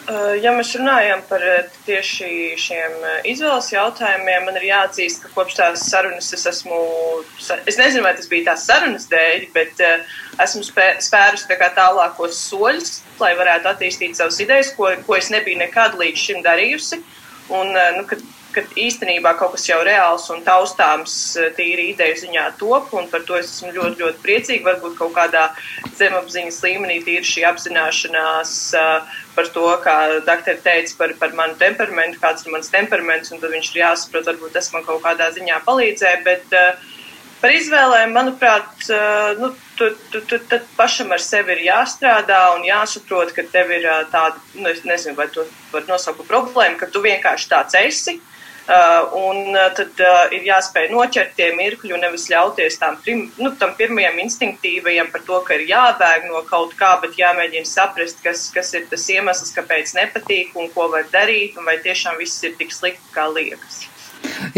Eh, 0.10 0.40
ja 0.42 0.50
mēs 0.56 0.72
runājam 0.80 1.20
par 1.30 1.44
eh, 1.46 1.68
tieši 1.86 2.30
šiem 2.58 2.94
eh, 3.06 3.18
izvēles 3.30 3.68
jautājumiem, 3.70 4.48
man 4.48 4.56
ir 4.58 4.66
jāatzīst, 4.72 5.22
ka 5.22 5.30
kopš 5.36 5.58
tās 5.60 5.84
sarunas 5.86 6.32
es 6.34 6.48
esmu, 6.50 6.80
es 7.70 7.78
nezinu, 7.78 8.02
vai 8.08 8.16
tas 8.18 8.30
bija 8.32 8.48
tās 8.48 8.64
sarunas 8.66 9.06
dēļ, 9.12 9.46
bet 9.54 9.84
esmu 10.42 10.64
spērus 10.66 11.46
tā 11.52 11.60
kā 11.60 11.70
tālākos 11.78 12.42
soļus, 12.48 12.96
lai 13.22 13.36
varētu 13.38 13.70
attīstīt 13.70 14.18
savas 14.18 14.40
idejas, 14.42 14.74
ko, 14.80 14.90
ko 15.06 15.20
es 15.20 15.30
nebiju 15.36 15.62
nekad 15.62 16.00
līdz 16.00 16.26
šim 16.26 16.42
darījusi. 16.48 17.04
Un, 17.54 17.74
nu, 17.74 18.06
kad 18.10 18.26
ka 18.54 18.64
īstenībā 18.80 19.34
kaut 19.38 19.54
kas 19.56 19.68
jau 19.70 19.80
reāls 19.86 20.26
un 20.34 20.42
taustāms 20.46 21.16
eh, 21.38 21.50
tīri 21.58 21.90
ideju 21.94 22.18
ziņā 22.24 22.46
top, 22.60 22.92
un 22.98 23.10
par 23.12 23.24
to 23.28 23.38
es 23.38 23.52
esmu 23.52 23.74
ļoti, 23.76 24.02
ļoti 24.02 24.22
priecīga. 24.24 24.66
Varbūt 24.72 24.98
kaut 24.98 25.16
kādā 25.18 25.46
zemapziņas 26.00 26.62
līmenī 26.66 27.00
tīri 27.06 27.26
šī 27.28 27.46
apzināšanās 27.50 28.54
uh, 28.78 29.18
par 29.36 29.50
to, 29.56 29.66
kā 29.84 29.98
doktori 30.28 30.62
teica 30.66 30.96
par, 31.00 31.16
par 31.22 31.36
manu 31.38 31.58
temperamentu, 31.60 32.22
kāds 32.22 32.46
ir 32.46 32.56
mans 32.56 32.72
temperaments, 32.74 33.34
un 33.34 33.42
tad 33.42 33.54
viņš 33.54 33.74
ir 33.74 33.84
jāsaprot, 33.84 34.30
varbūt 34.32 34.56
tas 34.58 34.72
man 34.74 34.86
kaut 34.88 35.04
kādā 35.06 35.30
ziņā 35.36 35.60
palīdzēja, 35.68 36.22
bet 36.26 36.56
uh, 36.58 36.96
par 37.40 37.54
izvēlēm, 37.56 38.12
manuprāt, 38.16 38.88
nu, 39.40 39.52
tu, 39.80 39.88
tu, 40.12 40.22
tu, 40.28 40.40
tad 40.52 40.66
pašam 40.76 41.14
ar 41.16 41.22
sevi 41.24 41.56
ir 41.56 41.62
jāstrādā 41.70 42.40
un 42.58 42.66
jāsaprot, 42.68 43.32
ka 43.36 43.46
tev 43.54 43.72
ir 43.78 43.88
tāda, 44.12 44.42
nu, 44.58 44.68
es 44.72 44.84
nezinu, 44.88 45.16
vai 45.20 45.30
to 45.32 45.46
var 45.72 45.86
nosaukt 45.88 46.20
par 46.24 46.34
problēmu, 46.34 46.80
ka 46.82 46.90
tu 46.92 47.04
vienkārši 47.06 47.52
tāds 47.54 47.80
esi 47.80 48.18
un 49.18 49.56
uh, 49.56 49.68
tad 49.74 50.02
uh, 50.04 50.34
ir 50.36 50.44
jāspēj 50.46 50.90
noķert 50.94 51.36
tie 51.38 51.48
mirkļi 51.58 51.96
un 51.96 52.04
nevis 52.06 52.28
ļauties 52.30 52.78
tam, 52.82 53.00
prim, 53.02 53.24
nu, 53.42 53.52
tam 53.58 53.74
pirmajam 53.80 54.20
instinktīvajam 54.26 55.10
par 55.14 55.24
to, 55.26 55.40
ka 55.48 55.58
ir 55.58 55.66
jābēg 55.72 56.28
no 56.30 56.44
kaut 56.50 56.76
kā, 56.78 56.92
bet 57.02 57.18
jāmēģina 57.18 57.66
saprast, 57.66 58.22
kas, 58.26 58.48
kas 58.54 58.74
ir 58.78 58.86
tas 58.92 59.08
iemesls, 59.10 59.56
kāpēc 59.58 59.96
nepatīk 59.98 60.54
un 60.60 60.70
ko 60.76 60.90
var 60.94 61.10
darīt, 61.14 61.58
un 61.58 61.66
vai 61.66 61.80
tiešām 61.82 62.22
viss 62.22 62.46
ir 62.46 62.54
tik 62.62 62.76
slikti, 62.76 63.10
kā 63.16 63.26
liekas. 63.34 63.88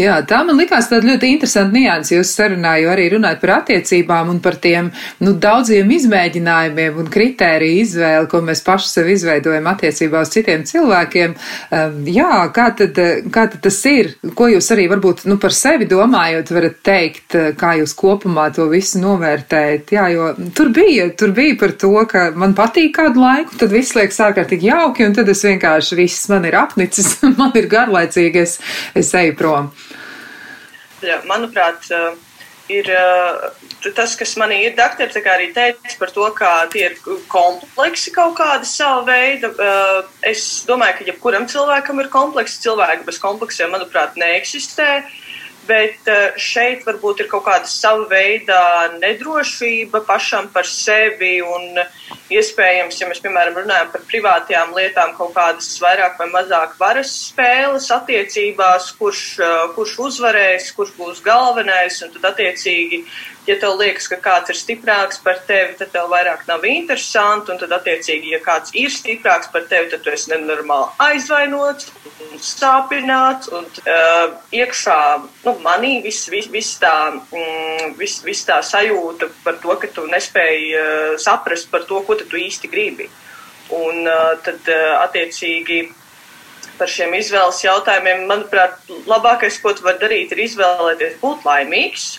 Jā, 0.00 0.14
tā 0.28 0.40
man 0.46 0.58
likās 0.58 0.88
tāda 0.90 1.10
ļoti 1.10 1.28
interesanta 1.34 1.76
nianses. 1.76 2.14
Jūs 2.14 2.32
sarunāju 2.36 2.90
arī 2.92 3.08
runājot 3.12 3.40
par 3.42 3.52
attiecībām 3.58 4.30
un 4.32 4.40
par 4.44 4.56
tiem 4.62 4.90
nu, 5.22 5.34
daudziem 5.38 5.90
izmēģinājumiem 5.96 6.98
un 7.02 7.10
kritēriju 7.12 7.82
izvēli, 7.82 8.28
ko 8.30 8.42
mēs 8.46 8.62
paši 8.66 8.90
sev 8.90 9.10
izveidojam 9.12 9.68
attiecībā 9.72 10.22
uz 10.24 10.32
citiem 10.32 10.64
cilvēkiem. 10.68 11.34
Um, 11.76 11.98
jā, 12.08 12.30
kā 12.54 12.68
tad, 12.78 12.98
kā 13.34 13.46
tad 13.52 13.60
tas 13.66 13.80
ir? 13.90 14.14
Ko 14.38 14.48
jūs 14.50 14.70
arī 14.74 14.88
varbūt 14.92 15.26
nu, 15.30 15.38
par 15.42 15.54
sevi 15.56 15.88
domājot, 15.90 16.54
varat 16.56 16.80
teikt, 16.86 17.36
kā 17.60 17.74
jūs 17.80 17.94
kopumā 17.98 18.48
to 18.56 18.68
visu 18.72 19.02
novērtējat? 19.02 19.94
Jā, 19.94 20.08
jo 20.14 20.32
tur 20.56 20.72
bija, 20.74 21.10
tur 21.18 21.34
bija 21.36 21.58
par 21.60 21.76
to, 21.78 21.92
ka 22.10 22.30
man 22.38 22.56
patīk 22.58 22.94
kādu 22.98 23.22
laiku, 23.22 23.58
tad 23.60 23.74
viss 23.74 23.96
liekas 23.98 24.20
ārkārtīgi 24.28 24.70
jauki, 24.72 25.06
un 25.06 25.16
tad 25.16 25.28
es 25.32 25.44
vienkārši 25.46 26.00
viss 26.00 26.28
man 26.32 26.48
ir 26.48 26.58
apnicis, 26.60 27.14
man 27.40 27.54
ir 27.58 27.68
garlaicīgi, 27.72 28.46
es, 28.46 28.58
es 28.98 29.12
eju 29.18 29.36
prom. 29.38 29.51
Jā, 31.02 31.18
manuprāt, 31.26 31.88
eh, 31.90 32.14
ir 32.70 32.88
eh, 32.94 33.90
tas, 33.96 34.14
kas 34.18 34.34
manī 34.38 34.60
ir 34.68 34.76
dakteris, 34.78 35.18
arī 35.18 35.48
teica 35.54 35.96
par 35.98 36.12
to, 36.14 36.28
ka 36.36 36.50
tie 36.72 36.84
ir 36.90 36.98
kompleksi 37.32 38.12
kaut 38.14 38.36
kāda 38.38 38.68
sava 38.68 39.02
veida. 39.08 39.50
Eh, 39.50 40.12
es 40.30 40.64
domāju, 40.68 41.00
ka 41.00 41.08
jebkuram 41.10 41.48
cilvēkam 41.50 42.04
ir 42.04 42.12
kompleksi. 42.12 42.62
Cilvēki 42.68 43.08
bez 43.08 43.18
kompleksiem, 43.22 43.74
manuprāt, 43.74 44.14
neeksistē. 44.20 45.02
Bet 45.62 46.08
šeit 46.42 46.82
varbūt 46.82 47.20
ir 47.22 47.28
kaut 47.30 47.44
kāda 47.46 47.68
sava 47.70 48.08
veida 48.10 48.58
nedrošība 48.96 50.00
pašam 50.08 50.48
par 50.50 50.66
sevi 50.66 51.36
un 51.46 51.78
iespējams, 52.32 52.98
ja 52.98 53.06
mēs, 53.06 53.20
piemēram, 53.22 53.60
runājam 53.60 53.92
par 53.92 54.02
privātajām 54.08 54.72
lietām, 54.74 55.12
kaut 55.18 55.34
kādas 55.36 55.68
vairāk 55.82 56.18
vai 56.18 56.28
mazāk 56.32 56.74
varas 56.80 57.12
spēles 57.28 57.90
attiecībās, 57.94 58.90
kurš, 58.98 59.22
kurš 59.76 59.94
uzvarēs, 60.08 60.72
kurš 60.76 60.96
būs 60.98 61.22
galvenais, 61.26 62.00
un 62.02 62.14
tad 62.16 62.32
attiecīgi 62.32 63.04
ja 63.46 63.56
tev 63.58 63.74
liekas, 63.80 64.06
ka 64.10 64.18
kāds 64.22 64.52
ir 64.52 64.58
stiprāks 64.58 65.18
par 65.22 65.40
tevi, 65.48 65.74
tad 65.78 65.90
tev 65.94 66.10
vairāk 66.12 66.44
nav 66.48 66.64
interesanti, 66.68 67.50
un 67.52 67.58
tad, 67.60 67.72
attiecīgi, 67.74 68.30
ja 68.36 68.40
kāds 68.42 68.74
ir 68.78 68.92
stiprāks 68.92 69.50
par 69.52 69.66
tevi, 69.70 69.90
tad 69.90 70.04
tu 70.04 70.12
esi 70.14 70.30
nenormāli 70.32 70.92
aizvainots 71.02 71.90
sāpināts, 72.42 73.50
un 73.54 73.66
uh, 73.66 74.36
iekšā, 74.54 75.00
nu, 75.46 75.56
manī 75.64 75.96
viss 76.04 76.30
vis, 76.32 76.48
vis 76.52 76.74
tā, 76.82 76.94
mm, 77.12 77.96
vis, 77.98 78.20
vis 78.26 78.44
tā 78.48 78.60
sajūta 78.66 79.30
par 79.42 79.58
to, 79.62 79.74
ka 79.82 79.90
tu 79.94 80.06
nespēji 80.10 80.70
uh, 80.78 81.18
saprast 81.22 81.70
par 81.72 81.86
to, 81.88 82.02
ko 82.06 82.18
tu 82.18 82.38
īsti 82.38 82.70
gribi. 82.70 83.10
Un 83.72 84.06
uh, 84.06 84.32
tad, 84.44 84.62
uh, 84.70 85.02
attiecīgi, 85.02 85.84
par 86.78 86.90
šiem 86.90 87.14
izvēles 87.18 87.62
jautājumiem, 87.62 88.26
manuprāt, 88.30 88.78
labākais, 89.10 89.58
ko 89.62 89.74
tu 89.76 89.86
vari 89.86 90.00
darīt, 90.02 90.34
ir 90.34 90.46
izvēlēties 90.46 91.18
būt 91.22 91.46
laimīgs, 91.46 92.12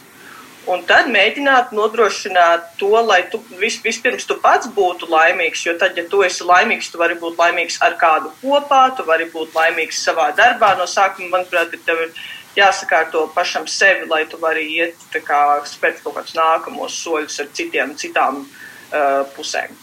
Un 0.63 0.85
tad 0.87 1.09
mēģināt 1.11 1.73
nodrošināt 1.75 2.69
to, 2.79 2.93
lai 3.03 3.19
tu 3.31 3.41
vis, 3.59 3.81
vispirms 3.83 4.23
tu 4.29 4.37
pats 4.39 4.69
būtu 4.71 5.09
laimīgs, 5.11 5.65
jo 5.67 5.73
tad, 5.79 5.97
ja 5.99 6.05
tu 6.07 6.21
esi 6.23 6.45
laimīgs, 6.47 6.87
tu 6.91 7.01
vari 7.01 7.17
būt 7.19 7.35
laimīgs 7.41 7.81
ar 7.83 7.97
kādu 7.99 8.31
kopā, 8.39 8.85
tu 8.95 9.03
vari 9.03 9.27
būt 9.33 9.57
laimīgs 9.57 9.99
savā 10.05 10.29
darbā. 10.37 10.71
No 10.79 10.87
sākuma, 10.87 11.33
manuprāt, 11.35 11.75
tev 11.83 12.05
ir 12.05 12.13
jāsakārto 12.55 13.25
pašam 13.35 13.67
sevi, 13.67 14.07
lai 14.07 14.23
tu 14.29 14.39
vari 14.39 14.63
iet, 14.77 15.03
kā, 15.27 15.41
spērt 15.67 15.99
kaut 16.03 16.15
kādus 16.19 16.37
nākamos 16.37 16.95
soļus 16.95 17.41
ar 17.43 17.49
citiem, 17.59 17.97
citām 17.99 18.45
uh, 18.45 19.25
pusēm. 19.35 19.75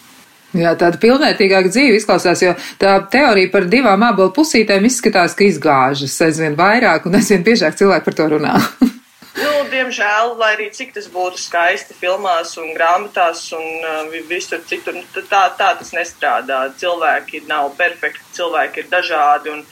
Jā, 0.57 0.73
tāda 0.75 0.99
pilnvērtīgāka 0.99 1.71
dzīve 1.71 1.99
izklausās, 2.01 2.41
jo 2.43 2.55
tā 2.81 2.97
teorija 3.13 3.53
par 3.53 3.69
divām 3.71 4.03
ābolu 4.09 4.33
pusītēm 4.35 4.89
izskatās, 4.89 5.37
ka 5.39 5.45
izgāžas 5.47 6.17
aizvien 6.25 6.57
vairāk 6.59 7.07
un 7.07 7.21
aizvien 7.21 7.45
biežāk 7.47 7.77
cilvēki 7.79 8.09
par 8.09 8.19
to 8.19 8.31
runā. 8.33 8.57
Nu, 9.37 9.51
diemžēl, 9.71 10.33
lai 10.41 10.55
arī 10.57 10.67
cik 10.75 10.91
tas 10.97 11.07
būtu 11.13 11.39
skaisti 11.39 11.95
filmās 11.95 12.57
un 12.59 12.73
grāmatās 12.75 13.45
un 13.55 13.67
uh, 13.87 14.17
visur 14.27 14.63
citur, 14.67 14.97
nu, 14.99 15.05
tā, 15.31 15.45
tā 15.59 15.71
tas 15.79 15.93
nestrādā. 15.95 16.65
Cilvēki 16.81 17.45
nav 17.47 17.71
perfekti, 17.79 18.27
cilvēki 18.41 18.83
ir 18.83 18.89
dažādi. 18.91 19.53
Un, 19.55 19.63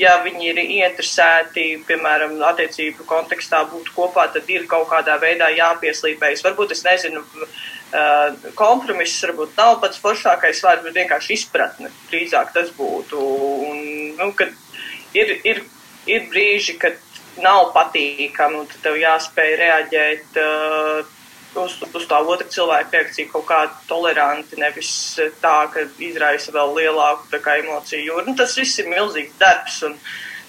ja 0.00 0.16
viņi 0.24 0.50
ir 0.50 0.58
ieinteresēti, 0.64 1.68
piemēram, 1.86 2.34
attiecību 2.48 3.06
kontekstā 3.06 3.62
būt 3.70 3.92
kopā, 3.94 4.26
tad 4.34 4.50
ir 4.50 4.66
kaut 4.70 4.88
kādā 4.90 5.14
veidā 5.22 5.52
jāpieslīpējas. 5.54 6.42
Varbūt 6.48 6.74
es 6.74 6.82
nezinu, 6.88 7.22
uh, 7.22 8.50
kompromiss 8.58 9.22
varbūt 9.28 9.54
nav 9.62 9.78
pats 9.84 10.02
foršākais 10.02 10.64
vārds, 10.66 10.82
bet 10.88 10.98
vienkārši 11.04 11.38
izpratne. 11.38 11.94
Drīzāk 12.10 12.50
tas 12.58 12.74
būtu. 12.74 13.22
Un, 13.70 13.80
nu, 14.18 14.30
ir, 15.14 15.36
ir, 15.46 15.64
ir 16.10 16.30
brīži, 16.34 16.80
kad 16.82 16.98
nav 17.42 17.72
patīkami, 17.74 18.62
un 18.62 18.68
tev 18.82 18.98
jāspēj 19.00 19.56
reaģēt 19.60 20.38
uh, 20.42 21.14
uz, 21.60 21.76
uz 21.94 22.06
tā 22.10 22.20
otra 22.20 22.46
cilvēka 22.50 22.98
reakciju 22.98 23.30
kaut 23.32 23.46
kā 23.48 23.60
toleranti, 23.88 24.58
nevis 24.60 24.92
tā, 25.42 25.56
ka 25.72 25.86
izraisa 26.02 26.54
vēl 26.54 26.76
lielāku 26.78 27.40
kā, 27.42 27.58
emociju 27.62 28.04
jūru. 28.08 28.28
Nu, 28.30 28.36
tas 28.38 28.56
viss 28.58 28.80
ir 28.82 28.90
milzīgs 28.92 29.36
darbs. 29.40 29.82
Un, 29.88 29.98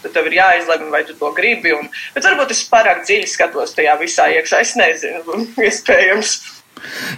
Tad 0.05 0.11
tev 0.13 0.27
ir 0.29 0.35
jāizlemj, 0.37 0.89
vai 0.93 0.99
tu 1.01 1.15
to 1.17 1.31
gribi. 1.33 1.71
Un, 1.73 1.87
bet 2.13 2.25
varbūt 2.27 2.51
es 2.53 2.59
pārāk 2.69 2.99
dziļi 3.07 3.25
skatos 3.31 3.73
tajā 3.73 3.95
visā 3.97 4.27
iekšā. 4.35 4.59
Es 4.61 4.75
nezinu, 4.77 5.39
iespējams. 5.65 6.35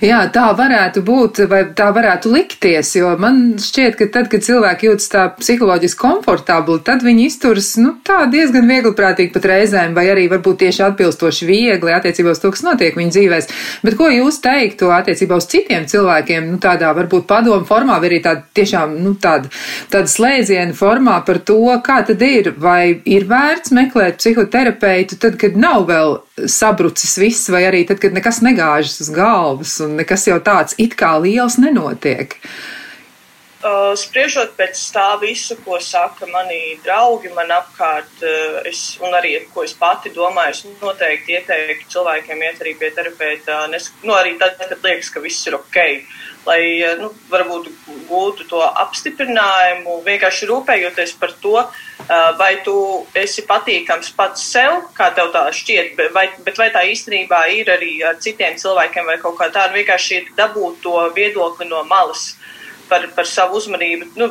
Jā, 0.02 0.20
tā 0.34 0.46
varētu 0.56 1.02
būt, 1.06 1.42
vai 1.50 1.64
tā 1.76 1.88
varētu 1.96 2.30
likties, 2.32 2.92
jo 3.00 3.10
man 3.20 3.58
šķiet, 3.62 3.98
ka 4.00 4.08
tad, 4.14 4.30
kad 4.32 4.46
cilvēki 4.46 4.88
jūtas 4.90 5.10
tā 5.12 5.24
psiholoģiski 5.40 6.00
komfortabli, 6.02 6.78
tad 6.86 7.04
viņi 7.06 7.26
izturas, 7.28 7.72
nu, 7.82 7.96
tā 8.06 8.24
diezgan 8.32 8.70
viegli 8.70 8.94
prātīgi 8.98 9.34
pat 9.34 9.48
reizēm, 9.50 9.96
vai 9.98 10.06
arī 10.14 10.28
varbūt 10.32 10.62
tieši 10.64 10.86
atbilstoši 10.88 11.50
viegli 11.50 11.96
attiecībā 11.96 12.36
uz 12.36 12.42
to, 12.44 12.52
kas 12.54 12.64
notiek 12.68 12.98
viņu 13.00 13.16
dzīvēs. 13.16 13.50
Bet 13.88 13.98
ko 14.00 14.12
jūs 14.14 14.40
teiktu 14.46 14.92
attiecībā 14.94 15.42
uz 15.42 15.50
citiem 15.50 15.90
cilvēkiem, 15.90 16.52
nu, 16.54 16.62
tādā 16.64 16.94
varbūt 16.98 17.28
padomu 17.30 17.66
formā, 17.68 17.98
vai 18.02 18.12
arī 18.12 18.22
tāda 18.26 18.46
tiešām, 18.58 18.96
nu, 19.04 19.16
tāda, 19.22 19.52
tāda 19.94 20.14
slēdziena 20.14 20.78
formā 20.78 21.20
par 21.28 21.42
to, 21.42 21.60
kā 21.84 22.04
tad 22.08 22.22
ir, 22.26 22.54
vai 22.62 23.02
ir 23.06 23.28
vērts 23.30 23.74
meklēt 23.76 24.22
psihoterapeitu 24.22 25.20
tad, 25.22 25.42
kad 25.42 25.58
nav 25.58 25.90
vēl 25.90 26.20
sabrucis 26.46 27.18
viss, 27.18 27.50
vai 27.50 27.64
arī 27.66 27.84
tad, 27.88 28.02
kad 28.04 28.14
nekas 28.14 28.42
negāžas 28.46 29.02
uz 29.02 29.12
galvas 29.14 29.78
un 29.84 29.98
nekas 29.98 30.28
jau 30.30 30.38
tāds 30.44 30.78
it 30.78 30.94
kā 31.00 31.16
liels 31.24 31.58
nenotiek. 31.62 32.38
Uh, 33.58 33.96
spriežot 33.98 34.52
pēc 34.56 34.80
tā 34.94 35.08
visu, 35.18 35.58
ko 35.66 35.80
saka 35.82 36.28
mani 36.30 36.78
draugi 36.86 37.32
man 37.34 37.50
apkārt, 37.56 38.22
uh, 38.22 38.60
es, 38.70 39.00
un 39.02 39.18
arī 39.18 39.34
ko 39.54 39.66
es 39.66 39.74
pati 39.74 40.14
domāju, 40.14 40.54
es 40.54 40.82
noteikti 40.84 41.40
ieteiktu 41.40 41.90
cilvēkiem 41.96 42.44
iet 42.46 42.62
arī 42.62 42.76
pie 42.78 42.92
terapeita, 42.94 43.64
nes, 43.74 43.90
nu, 44.06 44.14
arī 44.14 44.38
tad, 44.38 44.62
kad 44.62 44.78
liekas, 44.86 45.10
ka 45.10 45.26
viss 45.26 45.50
ir 45.50 45.58
ok. 45.58 45.82
Uh, 45.82 46.27
lai 46.48 46.62
eh, 46.82 46.96
nu, 47.00 47.12
varbūt 47.32 47.70
gūtu 48.08 48.48
to 48.50 48.62
apstiprinājumu, 48.84 50.00
vienkārši 50.06 50.50
rūpējoties 50.50 51.16
par 51.20 51.34
to, 51.44 51.56
eh, 51.62 52.28
vai 52.40 52.54
tu 52.66 52.76
esi 53.18 53.46
patīkams 53.48 54.14
pats 54.18 54.46
sev, 54.54 54.88
kā 54.98 55.12
tev 55.16 55.34
tā 55.36 55.48
šķiet, 55.54 55.98
vai, 56.16 56.28
bet 56.46 56.60
vai 56.60 56.70
tā 56.76 56.86
īstenībā 56.92 57.44
ir 57.56 57.72
arī 57.76 57.94
ar 58.08 58.20
citiem 58.24 58.60
cilvēkiem 58.60 59.10
vai 59.12 59.18
kaut 59.24 59.40
kā 59.40 59.50
tāda, 59.52 59.76
vienkārši 59.76 60.28
dabūt 60.38 60.84
to 60.86 61.00
viedokli 61.18 61.70
no 61.70 61.84
malas. 61.88 62.36
Par, 62.88 63.04
par 63.12 63.26
savu 63.28 63.58
uzmanību, 63.60 64.06
nu, 64.16 64.28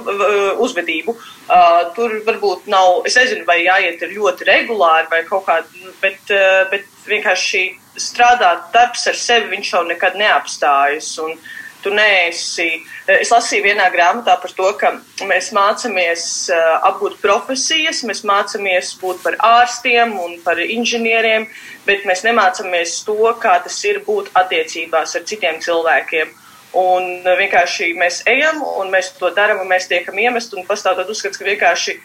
uzvedību. 0.64 1.12
Uh, 1.12 1.90
tur 1.92 2.14
varbūt 2.24 2.70
nav, 2.72 3.02
es 3.04 3.18
nezinu, 3.20 3.44
vai 3.44 3.58
jāiet 3.60 4.00
ir 4.00 4.14
ļoti 4.16 4.46
regulāri 4.48 5.10
vai 5.10 5.18
kaut 5.28 5.44
kā, 5.44 5.58
bet, 6.00 6.32
uh, 6.32 6.62
bet 6.70 6.88
vienkārši 7.04 7.60
strādāt 8.00 8.70
darbs 8.72 9.04
ar 9.12 9.20
sevi, 9.20 9.50
viņš 9.52 9.74
jau 9.74 9.82
nekad 9.84 10.16
neapstājas. 10.16 11.10
Un, 11.26 11.36
uh, 11.36 11.65
tu 11.82 11.92
neesi. 11.94 12.68
Es 13.10 13.30
lasīju 13.32 13.66
vienā 13.66 13.86
grāmatā 13.94 14.36
par 14.42 14.54
to, 14.56 14.70
ka 14.80 14.92
mēs 15.28 15.52
mācāmies 15.56 16.24
uh, 16.54 16.62
apgūt 16.90 17.18
profesijas, 17.22 18.02
mēs 18.08 18.24
mācāmies 18.26 18.94
būt 19.00 19.22
par 19.24 19.38
ārstiem 19.50 20.16
un 20.22 20.38
par 20.44 20.60
inženieriem, 20.62 21.46
bet 21.86 22.08
mēs 22.08 22.24
nemācāmies 22.26 22.98
to, 23.06 23.20
kā 23.42 23.58
tas 23.64 23.78
ir 23.88 24.02
būt 24.06 24.32
attiecībās 24.34 25.16
ar 25.18 25.28
citiem 25.28 25.62
cilvēkiem. 25.62 26.34
Un 26.76 27.22
vienkārši 27.24 27.94
mēs 27.96 28.20
ejam 28.28 28.60
un 28.66 28.90
mēs 28.92 29.14
to 29.16 29.30
darām, 29.32 29.62
un 29.62 29.70
mēs 29.70 29.86
tiekam 29.88 30.18
iemest, 30.20 30.52
un 30.52 30.66
pastāv 30.68 30.98
tāds 30.98 31.14
uzskats, 31.14 31.38
ka 31.40 31.46
vienkārši 31.46 31.96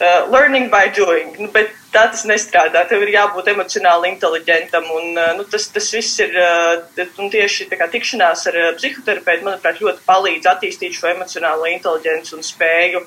uh, 0.00 0.26
learning 0.32 0.70
by 0.72 0.88
doing, 0.96 1.36
nu, 1.38 1.50
bet 1.52 1.72
tā 1.94 2.06
tas 2.10 2.24
nestrādā. 2.28 2.82
Tev 2.88 3.04
ir 3.04 3.14
jābūt 3.14 3.52
emocionāli 3.52 4.10
inteliģentam, 4.14 4.90
un 4.96 5.14
uh, 5.14 5.30
nu, 5.38 5.46
tas, 5.52 5.68
tas 5.74 5.92
viss 5.94 6.20
ir, 6.24 6.34
uh, 6.34 7.06
tieši 7.20 7.68
kā 7.76 7.88
tikšanās 7.92 8.46
ar 8.50 8.60
psihoterapeitu, 8.80 9.46
manuprāt, 9.46 9.80
ļoti 9.84 10.04
palīdz 10.08 10.50
attīstīt 10.54 10.98
šo 10.98 11.12
emocionālo 11.14 11.70
inteliģenci 11.70 12.36
un 12.38 12.46
spēju 12.46 13.06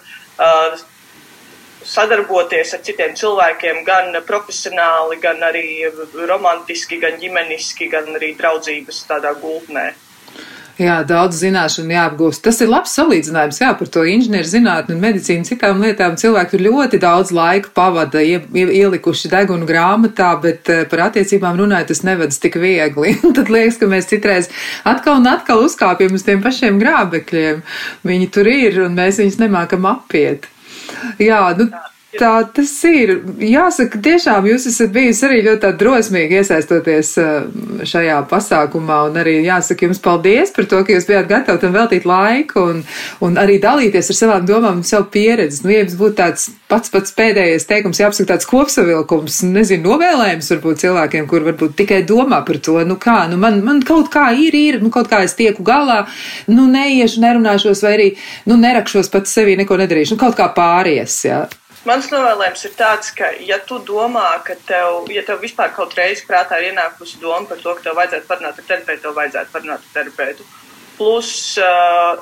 sadarboties 1.84 2.74
ar 2.76 2.82
citiem 2.86 3.14
cilvēkiem, 3.20 3.84
gan 3.88 4.16
profesionāli, 4.28 5.20
gan 5.24 5.44
arī 5.44 5.66
romantiski, 6.28 7.00
gan 7.02 7.20
ģimeniski, 7.22 7.90
gan 7.92 8.08
arī 8.16 8.34
draudzības 8.40 9.04
tādā 9.10 9.34
gultnē. 9.42 9.92
Jā, 10.82 10.96
daudz 11.06 11.38
zināšanu 11.38 11.94
jāapgūst. 11.94 12.42
Tas 12.48 12.58
ir 12.66 12.70
labs 12.72 12.96
salīdzinājums, 12.98 13.60
jā, 13.62 13.70
par 13.78 13.90
to 13.94 14.02
inženieru 14.10 14.50
zinātni 14.50 14.96
un 14.96 15.04
medicīnu 15.04 15.46
citām 15.46 15.84
lietām. 15.84 16.16
Cilvēki 16.18 16.56
tur 16.56 16.64
ļoti 16.66 17.00
daudz 17.04 17.30
laika 17.36 17.70
pavada, 17.78 18.24
ie, 18.26 18.40
ielikuši 18.58 19.30
degunu 19.30 19.68
grāmatā, 19.70 20.32
bet 20.42 20.72
eh, 20.74 20.82
par 20.90 21.06
attiecībām 21.12 21.62
runājot, 21.62 21.92
tas 21.94 22.02
nevedas 22.08 22.42
tik 22.42 22.58
viegli. 22.64 23.14
Tad 23.38 23.54
liekas, 23.54 23.78
ka 23.78 23.92
mēs 23.92 24.10
citreiz 24.10 24.50
atkal 24.90 25.22
un 25.22 25.30
atkal 25.30 25.62
uzkāpjam 25.68 26.18
uz 26.18 26.26
tiem 26.26 26.42
pašiem 26.42 26.82
grābekļiem. 26.82 27.62
Viņi 28.10 28.34
tur 28.34 28.50
ir 28.50 28.82
un 28.88 28.98
mēs 28.98 29.22
viņus 29.22 29.42
nemākam 29.46 29.86
apiet. 29.94 30.50
Jā, 31.22 31.46
nu, 31.60 31.70
Tā 32.20 32.32
tas 32.54 32.72
ir. 32.90 33.16
Jāsaka, 33.42 34.00
tiešām 34.04 34.48
jūs 34.50 34.68
esat 34.70 34.92
bijusi 34.94 35.26
arī 35.28 35.40
ļoti 35.48 35.72
drosmīgi 35.80 36.40
iesaistoties 36.40 37.14
uh, 37.22 37.32
šajā 37.90 38.20
pasākumā, 38.30 39.00
un 39.10 39.18
arī 39.22 39.40
jāsaka 39.46 39.88
jums 39.88 40.02
paldies 40.04 40.54
par 40.54 40.68
to, 40.70 40.82
ka 40.86 40.94
jūs 40.94 41.08
bijāt 41.10 41.30
gatavi 41.32 41.62
tam 41.64 41.74
veltīt 41.76 42.06
laiku 42.10 42.68
un, 42.74 42.84
un 43.26 43.40
arī 43.42 43.60
dalīties 43.64 44.12
ar 44.14 44.20
savām 44.20 44.46
domām 44.50 44.82
un 44.82 44.88
savu 44.88 45.10
pieredzi. 45.14 45.64
Nu, 45.66 45.74
ja 45.74 45.84
jums 45.84 45.98
būtu 46.00 46.18
tāds 46.20 46.50
pats 46.70 46.94
pats 46.94 47.14
pēdējais 47.18 47.68
teikums, 47.70 48.02
jāapsaka 48.02 48.34
tāds 48.34 48.48
kopsavilkums, 48.50 49.42
nezinu, 49.50 49.94
novēlējums 49.94 50.52
varbūt 50.56 50.84
cilvēkiem, 50.84 51.28
kur 51.30 51.46
varbūt 51.48 51.76
tikai 51.82 52.02
domā 52.10 52.42
par 52.46 52.62
to, 52.66 52.80
nu 52.88 52.98
kā, 53.02 53.24
nu 53.32 53.38
man, 53.42 53.60
man 53.66 53.82
kaut 53.86 54.10
kā 54.14 54.30
ir, 54.38 54.58
ir, 54.58 54.80
nu 54.84 54.94
kaut 54.94 55.10
kā 55.12 55.24
es 55.26 55.38
tieku 55.38 55.66
galā, 55.66 56.04
nu 56.50 56.66
neiešu, 56.72 57.22
nerunāšos 57.26 57.84
vai 57.86 57.98
arī, 57.98 58.08
nu 58.50 58.58
nerakšos 58.62 59.12
pats 59.14 59.36
sevī, 59.38 59.58
neko 59.60 59.78
nedarīšu, 59.82 60.16
nu 60.16 60.24
kaut 60.26 60.40
kā 60.40 60.50
pāries, 60.56 61.20
jā. 61.28 61.44
Ja. 61.44 61.63
Mans 61.84 62.06
novēlējums 62.08 62.62
ir 62.70 62.76
tāds, 62.80 63.10
ka, 63.12 63.34
ja 63.44 63.58
tu 63.68 63.76
domā, 63.84 64.28
ka 64.48 64.56
tev, 64.68 65.10
ja 65.12 65.24
tev 65.28 65.42
vispār 65.44 65.74
kaut 65.76 65.96
reizi 66.00 66.24
prātā 66.30 66.62
ir 66.62 66.70
ienākusi 66.70 67.20
doma 67.20 67.44
par 67.50 67.60
to, 67.60 67.74
ka 67.76 67.84
tev 67.90 67.98
vajadzētu 68.00 68.30
parunāt 68.30 68.62
ar 68.62 68.68
terapeitu, 68.70 69.02
tev 69.04 69.18
vajadzētu 69.18 69.52
parunāt 69.56 69.84
ar 69.84 69.98
terapeitu. 69.98 70.48
Plus, 71.04 71.58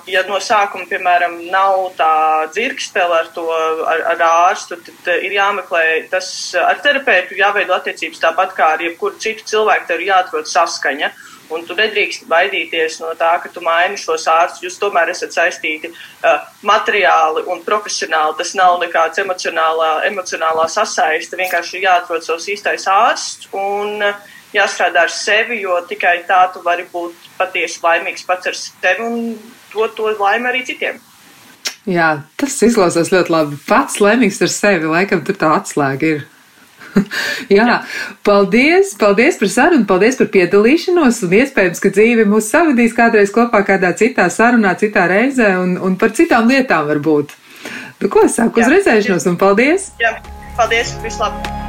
ja 0.10 0.22
no 0.26 0.40
sākuma, 0.42 0.88
piemēram, 0.90 1.36
nav 1.54 1.92
tā 2.00 2.14
dzirkstele 2.50 3.20
ar 3.20 3.28
to 3.36 3.44
ar, 3.54 4.02
ar 4.16 4.24
ārstu, 4.26 4.80
tad 4.82 5.20
ir 5.22 5.36
jāmeklē 5.36 5.84
tas 6.10 6.30
ar 6.58 6.82
terapeitu, 6.82 7.38
jāveido 7.38 7.76
attiecības 7.76 8.24
tāpat 8.24 8.56
kā 8.58 8.72
ar 8.74 8.82
jebkuru 8.82 9.22
citu 9.22 9.46
cilvēku, 9.52 9.86
tev 9.92 10.02
ir 10.02 10.10
jāatrod 10.10 10.50
saskaņa. 10.50 11.12
Un 11.54 11.68
tu 11.68 11.78
nedrīkst 11.78 12.26
baidīties 12.32 12.98
no 13.04 13.12
tā, 13.20 13.36
ka 13.44 13.54
tu 13.54 13.62
maini 13.62 14.02
šos 14.02 14.26
ārstus. 14.32 14.64
Jūs 14.66 14.82
tomēr 14.82 15.14
esat 15.14 15.36
saistīti 15.36 15.92
uh, 15.92 16.42
materiāli 16.66 17.46
un 17.52 17.62
profesionāli. 17.68 18.38
Tas 18.40 18.56
nav 18.58 18.80
nekāds 18.82 19.22
emocionālā, 19.22 19.94
emocionālā 20.10 20.70
sasaiste. 20.72 21.38
Vienkārši 21.38 21.84
jāatrod 21.86 22.26
savs 22.26 22.48
īstais 22.56 22.88
ārsts 22.90 23.52
un 23.52 24.00
uh, 24.10 24.32
jāstrādā 24.56 25.06
ar 25.06 25.14
sevi, 25.14 25.62
jo 25.64 25.78
tikai 25.90 26.22
tā 26.28 26.42
tu 26.54 26.64
vari 26.66 26.86
būt 26.92 27.30
patiesi 27.40 27.80
laimīgs 27.84 28.28
pats 28.28 28.52
ar 28.52 28.58
sevi 28.58 29.08
un 29.08 29.24
dot 29.74 29.96
to 29.96 30.12
laimi 30.20 30.52
arī 30.52 30.66
citiem. 30.68 31.00
Jā, 31.90 32.12
tas 32.38 32.60
izklausās 32.62 33.10
ļoti 33.10 33.34
labi. 33.34 33.58
Pats 33.66 33.98
laimīgs 34.04 34.42
ar 34.46 34.52
sevi, 34.54 34.90
laikam 34.92 35.24
tur 35.26 35.40
tā 35.40 35.56
atslēga 35.58 36.14
ir. 36.16 36.28
Jā, 37.58 37.82
paldies, 38.28 38.94
paldies 39.00 39.40
par 39.40 39.52
sarunu, 39.54 39.88
paldies 39.90 40.20
par 40.20 40.30
piedalīšanos 40.34 41.22
un 41.26 41.38
iespējams, 41.40 41.82
ka 41.82 41.94
dzīve 41.96 42.28
mūs 42.30 42.52
savadīs 42.52 42.96
kādreiz 42.98 43.34
kopā 43.34 43.64
kādā 43.68 43.94
citā 43.98 44.28
sarunā, 44.34 44.76
citā 44.80 45.08
reizē 45.12 45.56
un, 45.62 45.78
un 45.80 45.98
par 46.02 46.14
citām 46.18 46.52
lietām 46.52 46.92
varbūt. 46.92 47.34
Nu, 48.02 48.12
ko 48.12 48.28
es 48.28 48.38
saku, 48.38 48.62
uz 48.62 48.72
redzēšanos 48.76 49.30
un 49.32 49.42
paldies! 49.42 49.92
Jā, 50.02 50.18
paldies, 50.60 50.96
vislabāk! 51.06 51.61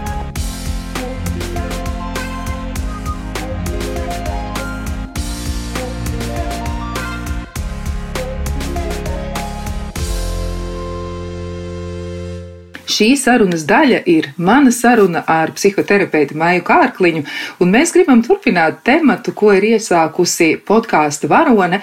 Šī 12.93 13.13
sarunas 13.17 13.63
daļa 13.69 14.01
ir 14.11 14.27
mana 14.37 14.73
saruna 14.75 15.23
ar 15.35 15.53
psihoterapeitu 15.57 16.37
Maiju 16.37 16.65
Kārkliņu, 16.67 17.23
un 17.63 17.71
mēs 17.73 17.95
gribam 17.95 18.21
turpināt 18.27 18.83
tematu, 18.85 19.33
ko 19.37 19.53
ir 19.57 19.65
iesākusi 19.71 20.51
podkāsta 20.69 21.31
varone 21.31 21.81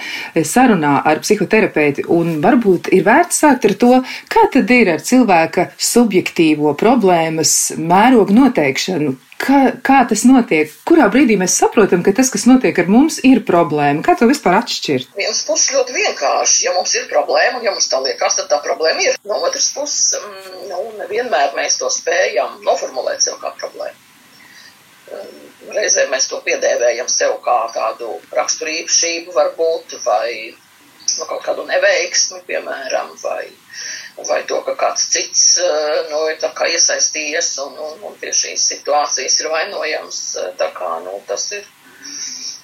sarunā 0.52 1.00
ar 1.10 1.22
psihoterapeitu, 1.24 2.06
un 2.14 2.36
varbūt 2.44 2.92
ir 2.94 3.06
vērts 3.08 3.42
sākt 3.42 3.66
ar 3.70 3.74
to, 3.82 3.94
kā 4.30 4.46
tad 4.54 4.70
ir 4.76 4.92
ar 4.94 5.02
cilvēka 5.10 5.70
subjektīvo 5.90 6.76
problēmas 6.78 7.56
mērogu 7.80 8.36
noteikšanu, 8.36 9.16
Kā, 9.40 9.60
kā 9.80 10.02
tas 10.08 10.22
notiek? 10.28 10.72
Kurā 10.88 11.06
brīdī 11.12 11.38
mēs 11.40 11.54
saprotam, 11.62 12.02
ka 12.04 12.12
tas, 12.16 12.28
kas 12.32 12.44
notiek 12.48 12.76
ar 12.82 12.90
mums, 12.92 13.16
ir 13.24 13.40
problēma? 13.48 14.02
Kā 14.04 14.12
to 14.20 14.28
vispār 14.28 14.58
atšķirt? 14.58 15.14
Viens 15.16 15.40
puses 15.48 15.72
ļoti 15.76 15.96
vienkārši. 15.96 16.66
Ja 16.66 16.74
mums 16.76 16.92
ir 16.98 17.06
problēma, 17.08 17.56
un 17.56 17.64
ja 17.64 17.72
mums 17.72 17.88
tā 17.88 18.02
liekas, 18.04 18.36
tad 18.36 18.50
tā 18.52 18.60
problēma 18.66 19.06
ir. 19.06 19.16
No 19.24 19.40
otras 19.40 19.70
puses, 19.72 20.18
mm, 20.20 20.66
nu, 20.68 20.82
nevienmēr 21.00 21.56
mēs 21.56 21.78
to 21.80 21.88
spējam 21.92 22.60
noformulēt 22.66 23.24
sev 23.24 23.40
kā 23.40 23.54
problēmu. 23.62 23.96
Mm, 25.08 25.72
reizē 25.78 26.04
mēs 26.12 26.28
to 26.28 26.42
piedēvējam 26.44 27.08
sev 27.08 27.38
kā 27.46 27.58
tādu 27.72 28.12
raksturīpašību, 28.36 29.32
varbūt, 29.40 29.96
vai 30.04 30.28
nu, 30.52 31.24
kaut 31.24 31.40
kādu 31.48 31.64
neveiksmi, 31.70 32.44
piemēram, 32.50 33.16
vai 33.24 33.46
vai 34.16 34.42
to, 34.48 34.60
ka 34.66 34.74
kāds 34.78 35.06
cits 35.12 35.42
eh, 35.62 36.00
nu, 36.10 36.22
ir 36.30 36.40
iesaistījies 36.74 37.50
un, 37.64 37.76
un, 37.78 38.00
un 38.10 38.16
pie 38.20 38.32
šīs 38.36 38.66
situācijas 38.72 39.38
ir 39.40 39.50
vainojams. 39.52 40.20
Eh, 40.42 40.50
tā 40.60 40.70
kā, 40.76 40.90
nu, 41.04 41.20
tas, 41.28 41.46
ir, 41.56 41.66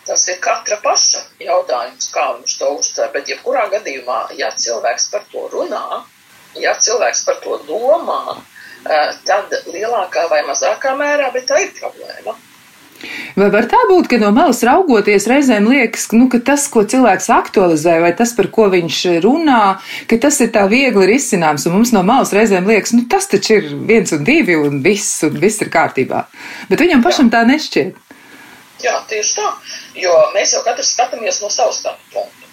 tas 0.08 0.26
ir 0.32 0.40
katra 0.42 0.80
paša 0.82 1.22
jautājums, 1.42 2.10
kā 2.14 2.26
viņš 2.36 2.58
to 2.60 2.72
uztver. 2.80 3.12
Bet, 3.14 3.30
jebkurā 3.32 3.66
gadījumā, 3.76 4.20
ja 4.40 4.50
cilvēks 4.54 5.10
par 5.14 5.24
to 5.32 5.46
runā, 5.54 6.02
ja 6.60 6.76
cilvēks 6.80 7.24
par 7.28 7.40
to 7.44 7.60
domā, 7.68 8.38
eh, 8.84 9.14
tad 9.28 9.56
lielākā 9.70 10.28
vai 10.32 10.42
mazākā 10.50 10.96
mērā, 10.98 11.32
bet 11.36 11.48
tā 11.50 11.62
ir 11.64 11.72
problēma. 11.80 12.36
Vai 13.36 13.50
var 13.52 13.66
tā 13.68 13.78
būt, 13.90 14.06
ka 14.08 14.18
no 14.20 14.30
malas 14.32 14.62
raugoties 14.64 15.26
reizēm 15.28 15.66
liekas, 15.68 16.06
nu, 16.16 16.30
ka 16.32 16.40
tas, 16.40 16.64
ko 16.72 16.86
cilvēks 16.88 17.28
aktualizē, 17.34 17.98
vai 18.00 18.14
tas, 18.16 18.32
par 18.36 18.48
ko 18.54 18.70
viņš 18.72 19.00
runā, 19.24 19.60
ka 20.08 20.18
tas 20.22 20.40
ir 20.40 20.48
tā 20.54 20.64
viegli 20.72 21.08
risināms, 21.10 21.66
un 21.68 21.76
mums 21.76 21.92
no 21.92 22.00
malas 22.06 22.32
reizēm 22.36 22.68
liekas, 22.70 22.94
nu, 22.96 23.04
tas 23.12 23.28
taču 23.28 23.58
ir 23.58 23.68
viens 23.90 24.16
un 24.16 24.24
divi, 24.24 24.56
un 24.56 24.80
viss, 24.84 25.20
un 25.28 25.36
viss 25.42 25.60
ir 25.60 25.72
kārtībā. 25.74 26.24
Bet 26.72 26.80
viņam 26.80 27.04
pašam 27.04 27.28
Jā. 27.28 27.36
tā 27.36 27.44
nešķiet. 27.52 28.02
Jā, 28.86 28.96
tieši 29.12 29.36
tā, 29.36 29.52
jo 30.00 30.16
mēs 30.32 30.56
jau 30.56 30.64
katrs 30.64 30.96
skatāmies 30.96 31.44
no 31.44 31.52
savas 31.52 31.82
skatu 31.84 32.12
punkta. 32.16 32.44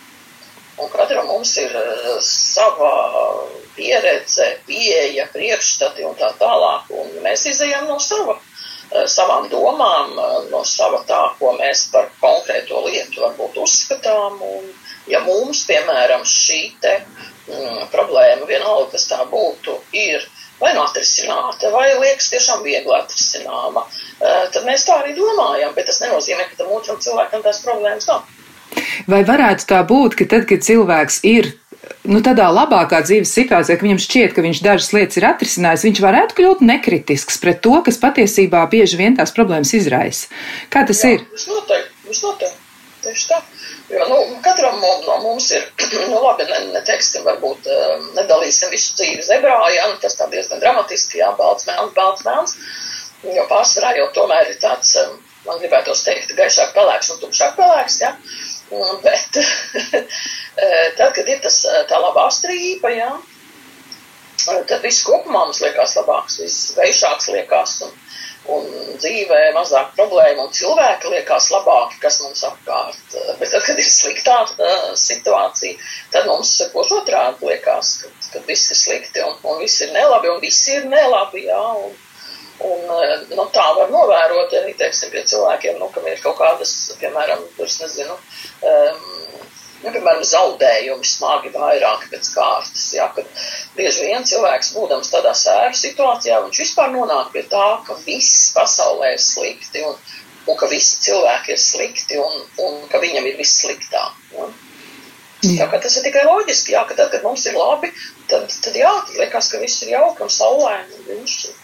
Un 0.84 0.90
katram 0.92 1.28
mums 1.30 1.52
ir 1.62 1.72
uh, 1.80 2.16
sava 2.26 2.94
pieredze, 3.78 4.56
pieeja, 4.68 5.30
priekšstati 5.32 6.04
un 6.04 6.16
tā 6.20 6.34
tālāk, 6.40 6.90
un 6.92 7.22
mēs 7.24 7.46
izējām 7.54 7.88
no 7.88 8.00
sava 8.04 8.36
Eh, 8.36 8.43
savām 9.10 9.50
domām, 9.52 10.14
eh, 10.18 10.50
no 10.52 10.64
sava 10.68 11.02
tā, 11.08 11.22
ko 11.40 11.56
mēs 11.58 11.88
par 11.92 12.10
konkrēto 12.22 12.84
lietu 12.88 13.24
varbūt 13.26 13.58
uzskatām. 13.64 14.40
Un, 14.42 14.70
ja 15.08 15.24
mums, 15.26 15.66
piemēram, 15.70 16.24
šī 16.28 16.62
te 16.84 16.94
mm, 17.02 17.90
problēma, 17.94 18.48
vienalga, 18.50 18.92
kas 18.94 19.08
tā 19.10 19.24
būtu, 19.32 19.80
ir 19.92 20.24
vai 20.60 20.74
nu 20.78 20.84
atrisināta, 20.86 21.72
vai 21.74 21.90
liekas 22.00 22.30
tiešām 22.32 22.62
viegli 22.64 22.94
atrisināma, 22.96 23.84
eh, 24.22 24.46
tad 24.54 24.64
mēs 24.68 24.86
tā 24.88 25.02
arī 25.02 25.18
domājam, 25.18 25.74
bet 25.76 25.90
tas 25.90 26.02
nenozīmē, 26.06 26.48
ka 26.52 26.64
tam 26.64 26.72
otram 26.78 27.02
cilvēkam 27.04 27.44
tās 27.44 27.64
problēmas 27.66 28.08
nav. 28.08 28.24
Vai 29.08 29.24
varētu 29.28 29.68
tā 29.70 29.82
būt, 29.86 30.16
ka 30.18 30.26
tad, 30.30 30.48
kad 30.50 30.64
cilvēks 30.66 31.20
ir 31.28 31.52
nu, 32.10 32.20
tādā 32.26 32.50
labākā 32.52 33.00
dzīves 33.06 33.32
situācijā, 33.38 33.78
ka 33.78 33.88
viņam 33.88 34.02
šķiet, 34.04 34.34
ka 34.36 34.44
viņš 34.46 34.62
dažas 34.66 34.92
lietas 34.96 35.20
ir 35.20 35.28
atrisinājis, 35.30 35.86
viņš 35.88 36.02
varētu 36.04 36.38
kļūt 36.40 36.66
nekritisks 36.68 37.40
pret 37.44 37.62
to, 37.64 37.78
kas 37.86 38.02
patiesībā 38.02 38.66
bieži 38.72 39.00
vien 39.00 39.18
tās 39.20 39.34
problēmas 39.36 39.74
izraisa. 39.78 40.30
Kā 40.74 40.86
tas 40.90 41.04
Jā, 41.04 41.16
ir? 41.16 41.26
Tas 41.34 41.48
noteikti. 41.52 42.60
Tieši 43.04 43.26
tā. 43.28 43.38
Jo, 43.92 44.06
nu, 44.08 44.18
katram 44.44 44.78
no 44.80 45.18
mums 45.26 45.50
ir, 45.52 45.66
nu, 46.12 46.22
labi, 46.24 46.46
ne, 46.48 46.60
neteiksim, 46.78 47.26
varbūt 47.28 47.68
um, 47.68 48.08
nedalīsim 48.18 48.72
visu 48.72 48.96
dzīvi 49.00 49.26
zebrā, 49.28 49.58
ja, 49.76 49.90
nu, 49.92 50.00
tas 50.02 50.16
tā 50.20 50.30
diezgan 50.32 50.64
dramatiski, 50.64 51.20
jā, 51.20 51.34
balts 51.40 51.68
melns, 51.68 51.92
balts 51.98 52.24
melns, 52.28 52.56
jo 53.28 53.44
pārsvarā 53.52 53.92
jau 54.00 54.08
tomēr 54.16 54.54
ir 54.54 54.60
tāds, 54.64 54.96
um, 55.04 55.20
man 55.48 55.60
gribētos 55.60 56.06
teikt, 56.08 56.32
gaišāk 56.38 56.72
pelēks 56.78 57.12
un 57.14 57.22
tumšāk 57.26 57.60
pelēks, 57.60 58.00
jā. 58.06 58.14
Ja? 58.16 58.52
Bet 59.04 59.38
eh, 59.40 60.90
tad, 60.98 61.14
kad 61.16 61.28
ir 61.28 61.40
tas, 61.44 61.60
tā 61.90 62.00
labā 62.02 62.28
strīpa, 62.34 62.92
jā, 62.94 63.12
tad 64.46 64.80
viss 64.84 65.04
kopumā 65.06 65.46
mums 65.48 65.62
liekas 65.64 65.96
labāks, 66.00 66.40
viss 66.42 66.74
veišāks 66.78 67.30
liekas 67.34 67.76
un, 67.86 67.92
un 68.56 68.70
dzīvē 69.00 69.42
mazāk 69.56 69.94
problēmu 69.98 70.48
un 70.48 70.56
cilvēki 70.56 71.12
liekas 71.14 71.50
labāki, 71.54 72.00
kas 72.04 72.20
mums 72.24 72.44
apkārt. 72.48 73.18
Bet 73.40 73.52
tad, 73.54 73.64
kad 73.68 73.80
ir 73.80 73.88
sliktā 73.88 74.38
situācija, 75.00 75.78
tad 76.16 76.28
mums 76.30 76.56
sekoši 76.60 76.98
otrādi 77.02 77.52
liekas, 77.52 77.96
kad, 78.04 78.32
kad 78.34 78.50
viss 78.50 78.74
ir 78.74 78.82
slikti 78.82 79.24
un, 79.26 79.38
un 79.48 79.62
viss 79.64 79.84
ir 79.86 79.94
nelabi 79.96 80.32
un 80.34 80.42
viss 80.44 80.68
ir 80.74 80.90
nelabi, 80.92 81.48
jā. 81.50 81.64
Un, 81.86 81.96
Un, 82.62 82.84
eh, 83.02 83.14
nu, 83.34 83.48
tā 83.54 83.66
var 83.78 83.90
novērot 83.92 84.54
arī, 84.60 84.76
teiksim, 84.78 85.10
pie 85.14 85.24
cilvēkiem, 85.30 85.80
nu, 85.82 85.90
ir 86.10 86.22
kaut 86.22 86.38
kādas, 86.38 86.74
piemēram, 87.00 87.42
es 87.66 87.80
nezinu, 87.82 88.18
um, 88.70 89.00
nu, 89.84 89.92
piemēram, 89.92 90.22
zaudējumi 90.30 91.08
smagi 91.08 91.54
vairāk 91.56 92.06
pēc 92.12 92.30
kārtas, 92.36 92.86
jā, 92.96 93.08
kad 93.16 93.46
bieži 93.78 94.06
vien 94.08 94.28
cilvēks, 94.30 94.74
būdams 94.78 95.12
tādā 95.12 95.34
sēru 95.38 95.80
situācijā, 95.80 96.44
viņš 96.46 96.62
vispār 96.66 96.94
nonāk 96.94 97.34
pie 97.34 97.44
tā, 97.50 97.66
ka 97.88 97.98
viss 98.06 98.52
pasaulē 98.56 99.16
ir 99.16 99.24
slikti 99.24 99.82
un, 99.88 99.98
un 100.46 100.60
ka 100.60 100.70
visi 100.70 101.02
cilvēki 101.08 101.56
ir 101.56 101.64
slikti 101.66 102.22
un, 102.22 102.46
un 102.68 102.80
ka 102.92 103.02
viņam 103.02 103.28
ir 103.32 103.42
viss 103.42 103.64
sliktāk. 103.64 104.22
Ja? 104.38 104.52
Jā, 105.44 105.66
ka 105.68 105.82
tas 105.84 105.98
ir 106.00 106.06
tikai 106.06 106.22
loģiski, 106.24 106.72
jā, 106.78 106.86
ka 106.88 106.96
tad, 106.96 107.10
kad 107.12 107.26
mums 107.26 107.44
ir 107.50 107.58
labi, 107.60 107.90
tad, 108.32 108.48
tad 108.64 108.78
jā, 108.80 108.94
tad 109.10 109.18
liekas, 109.20 109.50
ka 109.52 109.60
viss 109.60 109.84
ir 109.84 109.98
jauki 109.98 110.24
un 110.24 110.32
saulēni 110.32 110.96
un 110.96 111.08
brīnišķīgi. 111.10 111.63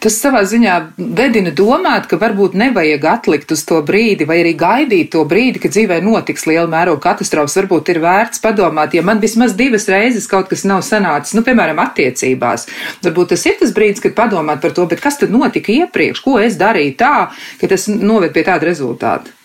Tas 0.00 0.16
savā 0.22 0.42
ziņā 0.48 0.76
vedina 0.96 1.52
domāt, 1.56 2.06
ka 2.10 2.18
varbūt 2.20 2.56
nevajag 2.58 3.06
atlikt 3.12 3.54
uz 3.54 3.64
to 3.68 3.80
brīdi, 3.86 4.26
vai 4.28 4.40
arī 4.42 4.54
gaidīt 4.58 5.10
to 5.14 5.24
brīdi, 5.28 5.62
kad 5.62 5.74
dzīvē 5.74 6.00
notiks 6.04 6.46
liela 6.48 6.68
mēroga 6.70 7.02
katastrofas. 7.10 7.58
Varbūt 7.60 7.92
ir 7.94 8.00
vērts 8.04 8.42
padomāt, 8.44 8.94
ja 8.96 9.04
man 9.06 9.20
vismaz 9.22 9.56
divas 9.58 9.88
reizes 9.92 10.28
kaut 10.30 10.48
kas 10.52 10.64
nav 10.68 10.84
sanācis, 10.86 11.36
nu, 11.36 11.44
piemēram, 11.46 11.82
attiecībās. 11.82 12.68
Varbūt 13.04 13.34
tas 13.34 13.46
ir 13.50 13.58
tas 13.60 13.74
brīdis, 13.76 14.04
kad 14.04 14.16
padomāt 14.16 14.62
par 14.64 14.74
to, 14.76 14.86
bet 14.90 15.02
kas 15.04 15.20
tad 15.20 15.34
notika 15.34 15.74
iepriekš, 15.74 16.24
ko 16.24 16.38
es 16.42 16.58
darīju 16.60 16.96
tā, 17.00 17.14
ka 17.60 17.70
tas 17.70 17.88
noved 17.90 18.32
pie 18.36 18.46
tāda 18.46 18.70
rezultāta. 18.70 19.36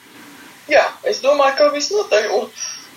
Jā, 0.72 0.88
es 1.06 1.20
domāju, 1.22 1.60
ka 1.60 1.70
viss 1.76 1.94
notiek. 1.94 2.32
Un, 2.34 2.48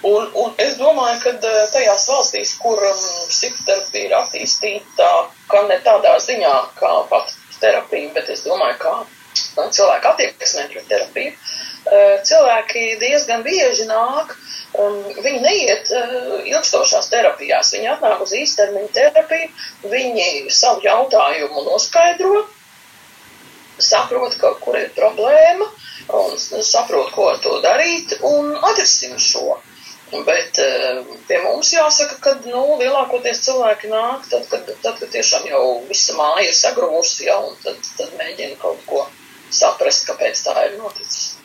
un, 0.02 0.30
un 0.34 0.54
es 0.62 0.76
domāju, 0.78 1.20
ka 1.24 1.34
eh, 1.36 1.60
tajās 1.72 2.08
valstīs, 2.10 2.54
kur 2.62 2.78
um, 2.78 3.04
psihoterapija 3.30 4.08
ir 4.08 4.16
attīstīta, 4.18 5.08
ka 5.50 5.62
ne 5.68 5.78
tādā 5.84 6.16
ziņā, 6.22 6.54
kā 6.78 6.92
pat 7.10 7.32
terapiju, 7.60 8.12
bet 8.14 8.30
es 8.30 8.44
domāju, 8.46 8.78
kā 8.82 8.94
nu, 9.00 9.70
cilvēku 9.74 10.12
attieksmē 10.12 10.68
pret 10.72 10.86
terapiju. 10.90 11.32
Eh, 11.88 12.20
cilvēki 12.28 12.84
diezgan 13.00 13.42
bieži 13.46 13.88
nāk, 13.88 14.34
um, 14.78 15.00
viņi 15.24 15.40
neiet 15.42 15.90
eh, 15.90 16.14
ilgstošās 16.52 17.10
terapijās, 17.12 17.72
viņi 17.74 17.90
atnāk 17.94 18.22
uz 18.22 18.34
īstermiņa 18.38 18.94
terapiju, 18.94 19.50
viņi 19.88 20.28
savu 20.52 20.84
jautājumu 20.84 21.64
noskaidro, 21.70 22.44
saprot, 23.78 24.34
ka, 24.40 24.52
kur 24.62 24.78
ir 24.78 24.90
problēma, 24.96 25.68
un 26.18 26.38
saprot, 26.38 27.10
ko 27.14 27.28
ar 27.32 27.42
to 27.42 27.58
darīt, 27.64 28.18
un 28.26 28.54
atrisina 28.70 29.18
šo. 29.22 29.58
Bet 30.08 30.58
eh, 30.64 31.00
pie 31.28 31.38
mums 31.44 31.72
jāsaka, 31.74 32.16
ka 32.24 32.34
nu, 32.46 32.62
lielākoties 32.80 33.42
cilvēki 33.44 33.90
nāk, 33.92 34.24
tad, 34.30 34.46
kad, 34.48 34.70
tad, 34.82 35.00
kad 35.02 35.10
tiešām 35.12 35.48
jau 35.50 35.64
visa 35.88 36.16
māja 36.16 36.46
ir 36.48 36.56
sagrūsta, 36.56 37.26
ja, 37.28 37.36
un 37.44 37.58
tad, 37.64 37.80
tad 37.98 38.14
mēģina 38.20 38.56
kaut 38.62 38.80
ko 38.88 39.04
saprast, 39.52 40.06
kāpēc 40.08 40.40
tā 40.46 40.54
ir 40.68 40.78
noticis. 40.80 41.37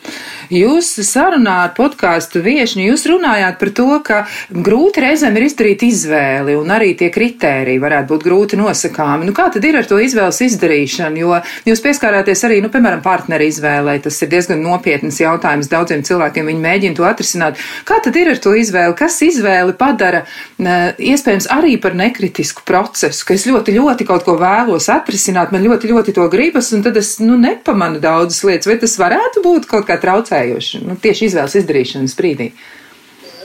Jūs 0.52 0.90
sarunā 1.08 1.54
ar 1.64 1.72
podkāstu 1.76 2.42
viešņu, 2.44 2.84
jūs 2.90 3.06
runājāt 3.08 3.56
par 3.60 3.70
to, 3.76 3.86
ka 4.04 4.18
grūti 4.52 5.02
reizēm 5.04 5.38
ir 5.38 5.46
izdarīt 5.48 5.84
izvēli, 5.86 6.56
un 6.60 6.72
arī 6.74 6.92
tie 6.98 7.08
kritēriji 7.14 7.80
varētu 7.80 8.10
būt 8.12 8.26
grūti 8.26 8.58
nosakāmi. 8.60 9.24
Nu, 9.28 9.34
kā 9.36 9.48
tad 9.54 9.64
ir 9.64 9.78
ar 9.80 9.88
to 9.88 9.98
izvēles 10.02 10.42
izdarīšanu? 10.44 11.22
Jo 11.22 11.38
jūs 11.64 11.82
pieskārāties 11.84 12.44
arī, 12.46 12.60
nu, 12.64 12.70
piemēram, 12.72 13.00
partneri 13.04 13.48
izvēlei, 13.50 13.96
tas 14.04 14.20
ir 14.20 14.30
diezgan 14.34 14.60
nopietnas 14.64 15.20
jautājums 15.22 15.70
daudziem 15.72 16.04
cilvēkiem, 16.04 16.52
viņi 16.52 16.64
mēģina 16.66 16.98
to 16.98 17.08
atrisināt. 17.08 17.64
Kā 17.88 18.00
tad 18.04 18.18
ir 18.20 18.34
ar 18.34 18.42
to 18.44 18.52
izvēli? 18.58 18.98
Kas 19.00 19.16
izvēli 19.24 19.76
padara 19.80 20.24
iespējams 20.60 21.48
arī 21.56 21.78
par 21.80 21.96
nekritisku 21.96 22.66
procesu, 22.68 23.24
ka 23.26 23.34
es 23.38 23.48
ļoti, 23.48 23.74
ļoti 23.78 24.08
kaut 24.08 24.28
ko 24.28 24.36
vēlos 24.40 24.90
atrisināt, 24.92 25.54
man 25.54 25.64
ļoti, 25.64 25.90
ļoti 25.90 26.16
to 26.16 26.28
gribas, 26.32 26.70
un 26.76 26.84
tad 26.84 27.00
es, 27.00 27.16
nu, 27.24 27.38
nepamanu 27.40 28.02
daudzas 28.02 28.44
lietas, 28.46 28.68
vai 28.68 28.78
tas 28.82 28.98
varētu 29.00 29.42
būt 29.44 29.68
kaut 29.70 29.88
kā 29.88 29.93
traucējoši 30.02 30.82
nu, 30.84 30.98
tieši 31.00 31.28
izvēles 31.30 31.56
izdarīšanas 31.60 32.16
brīdī? 32.18 32.50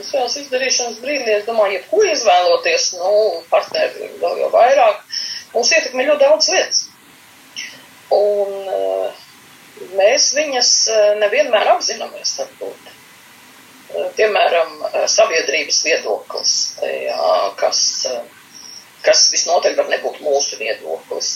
Izvēles 0.00 0.36
izdarīšanas 0.42 1.00
brīdī, 1.02 1.34
es 1.38 1.48
domāju, 1.48 1.78
jebko 1.78 2.04
izvēloties, 2.10 2.92
nu, 2.98 3.10
partneri 3.52 4.12
vēl 4.22 4.44
jau 4.44 4.52
vairāk, 4.54 5.02
mūs 5.54 5.74
ietekmē 5.76 6.06
ļoti 6.08 6.24
daudz 6.24 6.52
lietas. 6.54 6.86
Un 8.10 8.56
uh, 8.74 9.26
mēs 9.96 10.32
viņas 10.36 10.70
nevienmēr 11.20 11.74
apzināmies, 11.74 12.34
varbūt. 12.40 12.96
Piemēram, 14.16 14.76
sabiedrības 15.10 15.80
viedoklis, 15.82 16.52
jā, 16.86 17.30
kas, 17.58 17.80
kas 19.02 19.24
visnotaļ 19.32 19.74
var 19.80 19.88
nebūt 19.90 20.20
mūsu 20.22 20.60
viedoklis. 20.60 21.32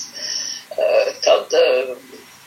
Tad 1.24 1.56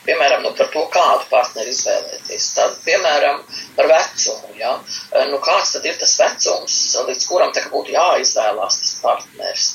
piemēram, 0.08 0.44
nu, 0.46 0.52
par 0.56 0.70
to, 0.72 0.84
kādu 0.92 1.26
partneri 1.30 1.72
izvēlēties. 1.74 2.46
Tad, 2.56 2.78
piemēram, 2.86 3.42
par 3.76 3.90
vecumu. 3.90 4.54
Ja? 4.58 4.72
Nu, 5.28 5.40
kāds 5.44 5.74
tad 5.74 5.86
ir 5.88 5.98
tas 6.00 6.16
vecums, 6.20 6.78
līdz 7.08 7.28
kuram 7.28 7.52
būtu 7.74 7.94
jāizvēlās 7.94 8.80
tas 8.82 8.94
partneris? 9.02 9.68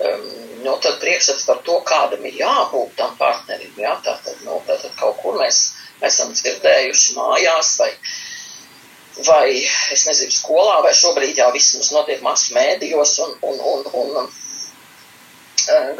Um, 0.00 0.26
nu, 0.64 0.78
tad 0.80 0.96
priekšstats 1.02 1.44
par 1.48 1.60
to, 1.66 1.76
kādam 1.84 2.24
ir 2.24 2.40
jābūt 2.40 2.96
tam 2.96 3.12
partnerim. 3.20 3.74
Ja? 3.80 3.98
Tātad, 4.04 4.40
nu, 4.46 4.62
tātad 4.68 4.96
kaut 5.00 5.20
kur 5.20 5.36
mēs, 5.42 5.62
mēs 6.00 6.16
esam 6.16 6.32
dzirdējuši 6.36 7.18
mājās 7.18 7.74
vai, 7.82 7.90
vai, 9.28 9.46
es 9.92 10.06
nezinu, 10.08 10.32
skolā, 10.32 10.80
vai 10.86 10.94
šobrīd 10.96 11.42
jau 11.42 11.50
viss 11.52 11.76
mums 11.76 11.92
notiek 11.92 12.24
masu 12.24 12.56
mēdījos 12.56 13.18
un, 13.26 13.36
un, 13.50 13.60
un, 13.74 13.84
un, 13.92 14.16
un 14.22 14.24
uh, 14.24 15.92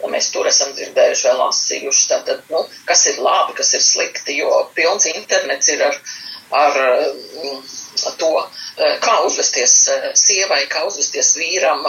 gadžetos 0.00 0.12
mēs 0.12 0.30
tur 0.32 0.46
esam 0.48 0.72
dzirdējuši 0.74 1.28
vai 1.28 1.36
lasījuši, 1.38 2.08
tātad, 2.10 2.42
nu, 2.50 2.64
kas 2.88 3.06
ir 3.06 3.20
labi, 3.20 3.54
kas 3.56 3.74
ir 3.74 3.80
slikti, 3.80 4.38
jo 4.40 4.50
pilns 4.74 5.06
internets 5.06 5.68
ir 5.68 5.82
ar, 5.82 5.96
ar 6.50 6.78
mm, 6.80 7.60
to, 8.18 8.32
eh, 8.76 8.98
kā 9.00 9.20
uzvesties 9.26 9.88
eh, 9.88 10.10
sievai, 10.14 10.66
kā 10.68 10.84
uzvesties 10.86 11.36
vīram, 11.36 11.84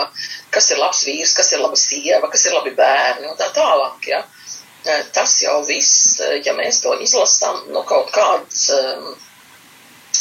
kas 0.51 0.71
ir 0.71 0.79
labs 0.79 1.05
vīrs, 1.07 1.35
kas 1.35 1.53
ir 1.53 1.63
laba 1.63 1.75
sieva, 1.75 2.29
kas 2.29 2.45
ir 2.45 2.53
labi 2.53 2.75
bērni 2.75 3.27
un 3.31 3.37
tā 3.37 3.51
tālāk, 3.55 4.07
ja. 4.07 4.23
Eh, 4.85 5.03
tas 5.13 5.41
jau 5.43 5.61
viss, 5.67 6.21
ja 6.43 6.53
mēs 6.57 6.81
to 6.81 6.95
izlasām, 6.99 7.67
nu, 7.69 7.83
kaut 7.85 8.09
kāds 8.15 8.71
um, 8.73 9.11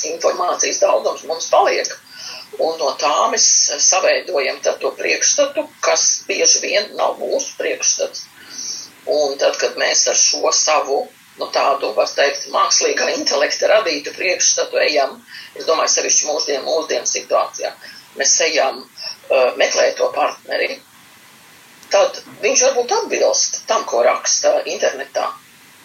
informācijas 0.04 0.82
daudzums 0.82 1.24
mums 1.24 1.48
paliek. 1.48 1.88
Un 2.58 2.74
no 2.80 2.90
tā 2.98 3.12
mēs 3.30 3.46
saveidojam 3.84 4.58
to 4.64 4.90
priekšstatu, 4.98 5.68
kas 5.84 6.06
bieži 6.26 6.62
vien 6.64 6.90
nav 6.98 7.20
mūsu 7.22 7.54
priekšstats. 7.60 8.26
Un 9.06 9.38
tad, 9.38 9.56
kad 9.60 9.78
mēs 9.80 10.02
ar 10.10 10.18
šo 10.18 10.50
savu, 10.52 10.98
nu, 11.38 11.46
tādu, 11.54 11.92
var 11.96 12.10
teikt, 12.10 12.48
mākslīgā 12.52 13.08
intelekta 13.14 13.70
radītu 13.70 14.12
priekšstatu 14.16 14.82
ejam, 14.82 15.16
es 15.54 15.68
domāju, 15.68 15.94
sevišķi 15.94 16.28
mūsdienu, 16.28 16.66
mūsdienu 16.66 17.08
situācijā, 17.08 17.72
mēs 18.18 18.34
ejam 18.48 18.82
uh, 18.82 19.56
meklēt 19.62 19.96
to 20.02 20.10
partneri, 20.16 20.80
tad 21.94 22.20
viņš 22.42 22.66
varbūt 22.66 22.94
atbilst 22.98 23.62
tam, 23.70 23.86
ko 23.88 24.02
raksta 24.06 24.58
internetā, 24.74 25.30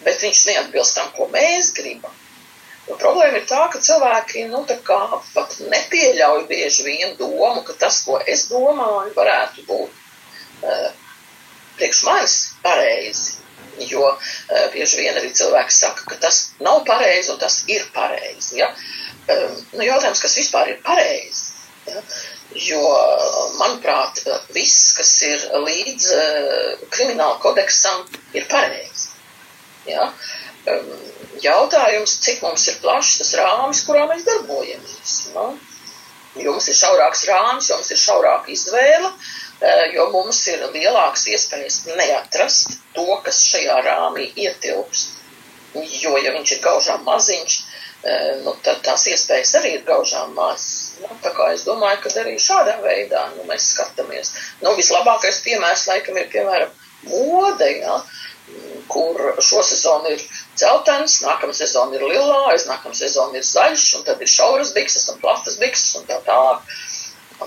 bet 0.04 0.22
viņš 0.22 0.44
neatbilst 0.50 0.98
tam, 0.98 1.10
ko 1.16 1.30
mēs 1.32 1.72
gribam. 1.78 2.12
Un 2.86 2.94
nu, 2.94 2.98
problēma 3.02 3.40
ir 3.40 3.46
tā, 3.50 3.64
ka 3.72 3.80
cilvēki 3.82 4.44
nu, 4.46 4.60
pat 5.34 5.56
nepieļauj 5.72 6.44
bieži 6.46 6.84
vien 6.86 7.16
domu, 7.18 7.64
ka 7.66 7.74
tas, 7.80 8.04
ko 8.06 8.20
es 8.34 8.44
domāju, 8.46 9.10
varētu 9.16 9.64
būt 9.66 9.96
uh, 10.62 10.92
priekš 11.80 12.04
manis 12.06 12.36
pareizi. 12.62 13.40
Jo 13.90 14.04
uh, 14.12 14.68
bieži 14.72 15.02
vien 15.02 15.18
arī 15.18 15.32
cilvēki 15.34 15.74
saka, 15.74 16.06
ka 16.12 16.20
tas 16.28 16.38
nav 16.62 16.84
pareizi 16.86 17.34
un 17.34 17.42
tas 17.42 17.58
ir 17.66 17.82
pareizi. 17.96 18.62
Ja? 18.62 18.70
Um, 19.26 19.58
nu, 19.74 19.82
jautājums, 19.82 20.22
kas 20.22 20.38
vispār 20.38 20.76
ir 20.76 20.80
pareizi? 20.86 21.58
Ja? 21.90 22.06
Jo, 22.70 22.80
manuprāt, 23.58 24.22
viss, 24.54 24.92
kas 24.94 25.10
ir 25.26 25.42
līdz 25.66 26.10
uh, 26.14 26.88
krimināla 26.94 27.42
kodeksam, 27.42 28.06
ir 28.38 28.46
pareizi. 28.46 29.10
Ja? 29.90 30.06
Um, 30.06 30.36
jautājums, 31.42 32.18
cik 32.24 32.42
mums 32.44 32.66
ir 32.70 32.78
plašs 32.82 33.18
tas 33.20 33.32
rāmis, 33.38 33.82
kurā 33.86 34.06
mēs 34.10 34.24
darbojamies. 34.26 35.16
Nu? 35.34 35.48
Jo 36.36 36.52
mums 36.52 36.68
ir 36.68 36.76
šaurāks 36.76 37.24
rāmis, 37.30 37.70
jo 37.70 37.78
mums 37.78 37.92
ir 37.92 38.00
šaurāka 38.00 38.52
izvēle, 38.52 39.10
eh, 39.60 39.84
jo 39.94 40.08
mums 40.12 40.40
ir 40.52 40.66
lielākas 40.74 41.26
iespējas 41.32 41.78
neatrast 41.96 42.76
to, 42.96 43.06
kas 43.24 43.40
šajā 43.52 43.78
rāmī 43.86 44.28
ietilpst. 44.34 45.14
Jo, 45.76 46.16
ja 46.16 46.32
viņš 46.32 46.52
ir 46.52 46.60
gaužām 46.64 47.04
maziņš, 47.04 47.56
eh, 48.04 48.36
nu, 48.44 48.54
tad 48.62 48.82
tās 48.84 49.06
iespējas 49.12 49.54
arī 49.60 49.74
ir 49.78 49.86
gaužām 49.88 50.34
mazas. 50.34 50.98
Nu, 51.00 51.08
tā 51.22 51.32
kā 51.36 51.50
es 51.52 51.64
domāju, 51.64 52.02
ka 52.02 52.12
arī 52.20 52.36
šādā 52.40 52.78
veidā 52.84 53.26
nu, 53.36 53.44
mēs 53.48 53.72
skatāmies. 53.74 54.32
Nu, 54.62 54.76
vislabākais 54.76 55.42
piemērs 55.44 55.88
laikam 55.88 56.16
ir, 56.16 56.28
piemēram, 56.32 56.70
mode, 57.08 57.68
ja, 57.80 58.00
kur 58.88 59.34
šo 59.42 59.62
sezonu 59.66 60.12
ir 60.14 60.22
dzeltens, 60.56 61.20
nākamā 61.24 61.54
sezona 61.56 61.96
ir 61.96 62.04
lilā, 62.08 62.40
aiznākamā 62.52 62.96
sezona 62.96 63.38
ir 63.38 63.46
zaļš, 63.46 63.86
un 63.98 64.06
tad 64.08 64.22
ir 64.22 64.32
šauras 64.32 64.72
bikses 64.76 65.08
un 65.12 65.20
plastas 65.22 65.58
bikses 65.62 66.00
un 66.00 66.08
tā 66.08 66.20
tālāk. 66.26 66.76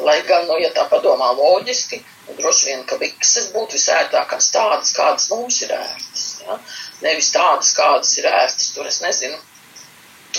Lai 0.05 0.20
gan, 0.28 0.45
nu, 0.45 0.60
ja 0.62 0.70
tā 0.70 0.84
padomā 0.86 1.32
loģiski, 1.34 1.97
nu, 2.28 2.36
droši 2.38 2.68
vien, 2.70 2.84
ka 2.86 2.99
bikses 3.01 3.49
būtu 3.55 3.74
visērtākās 3.74 4.51
tādas, 4.53 4.93
kādas 4.93 5.30
mums 5.34 5.57
ir 5.66 5.74
ērtas. 5.74 6.26
Ja? 6.45 6.60
Nevis 7.01 7.32
tādas, 7.34 7.74
kādas 7.78 8.14
ir 8.22 8.30
ērtas, 8.30 8.70
tur 8.76 8.89
es 8.89 9.01
nezinu, 9.01 9.39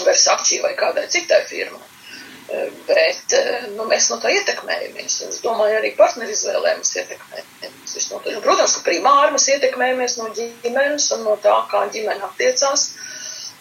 Versace 0.07 0.61
vai 0.63 0.77
kādai 0.79 1.09
citai 1.11 1.43
firmai. 1.51 1.90
Bet 2.51 3.35
nu, 3.77 3.85
mēs 3.87 4.09
no 4.11 4.19
tā 4.23 4.33
ietekmējamies. 4.35 5.21
Es 5.29 5.39
domāju, 5.45 5.77
arī 5.79 5.93
partneru 5.99 6.35
izvēlē 6.35 6.75
mēs 6.81 6.97
ietekmējamies. 6.99 8.09
Protams, 8.43 8.75
ka 8.75 8.83
primāri 8.89 9.37
mēs 9.37 9.47
ietekmējamies 9.55 10.17
no 10.19 10.27
ģimenes 10.35 11.07
un 11.15 11.25
no 11.29 11.37
tā, 11.45 11.55
kā 11.71 11.85
ģimene 11.95 12.27
attiecās. 12.27 12.91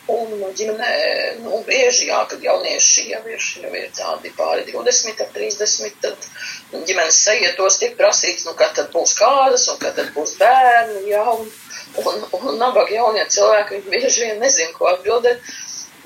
Un 0.10 0.32
ģimenē, 0.58 0.94
nu, 1.44 1.60
bieži, 1.68 2.08
jā, 2.10 2.24
kad 2.32 2.42
jaunieši 2.42 3.04
jau 3.12 3.20
ir, 3.30 3.44
jau 3.62 3.70
ir 3.78 3.92
tādi 3.94 4.32
pāri 4.34 4.66
20, 4.72 5.22
30, 5.36 6.00
tad 6.02 6.26
ģimenes 6.90 7.20
sajietos 7.28 7.78
tiek 7.78 7.94
prasīts, 8.00 8.48
nu, 8.48 8.56
kad 8.58 8.74
tad 8.80 8.90
būs 8.96 9.14
kādas 9.20 9.68
un 9.70 9.78
kad 9.84 9.94
tad 10.00 10.10
būs 10.16 10.34
bērni, 10.42 11.04
jā, 11.12 11.22
un, 11.30 11.46
un, 12.02 12.26
un 12.40 12.58
nabaga 12.58 12.90
jaunie 12.96 13.28
cilvēki, 13.30 13.84
bieži 13.86 14.26
vien 14.26 14.42
nezin, 14.42 14.74
ko 14.74 14.90
atbildēt 14.96 15.46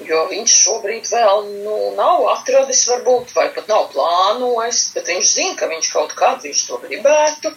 jo 0.02 0.24
viņš 0.30 0.56
šobrīd 0.64 1.10
vēl 1.12 1.44
nu, 1.66 1.76
nav 1.98 2.26
atradis, 2.34 2.86
varbūt, 2.90 3.36
vai 3.36 3.50
pat 3.56 3.70
nav 3.72 3.90
plānojis, 3.94 4.88
bet 4.96 5.12
viņš 5.12 5.36
zina, 5.36 5.56
ka 5.60 5.70
viņš 5.72 5.92
kaut 5.94 6.18
kādu 6.18 6.50
viņš 6.50 6.66
to 6.70 6.82
gribētu. 6.88 7.54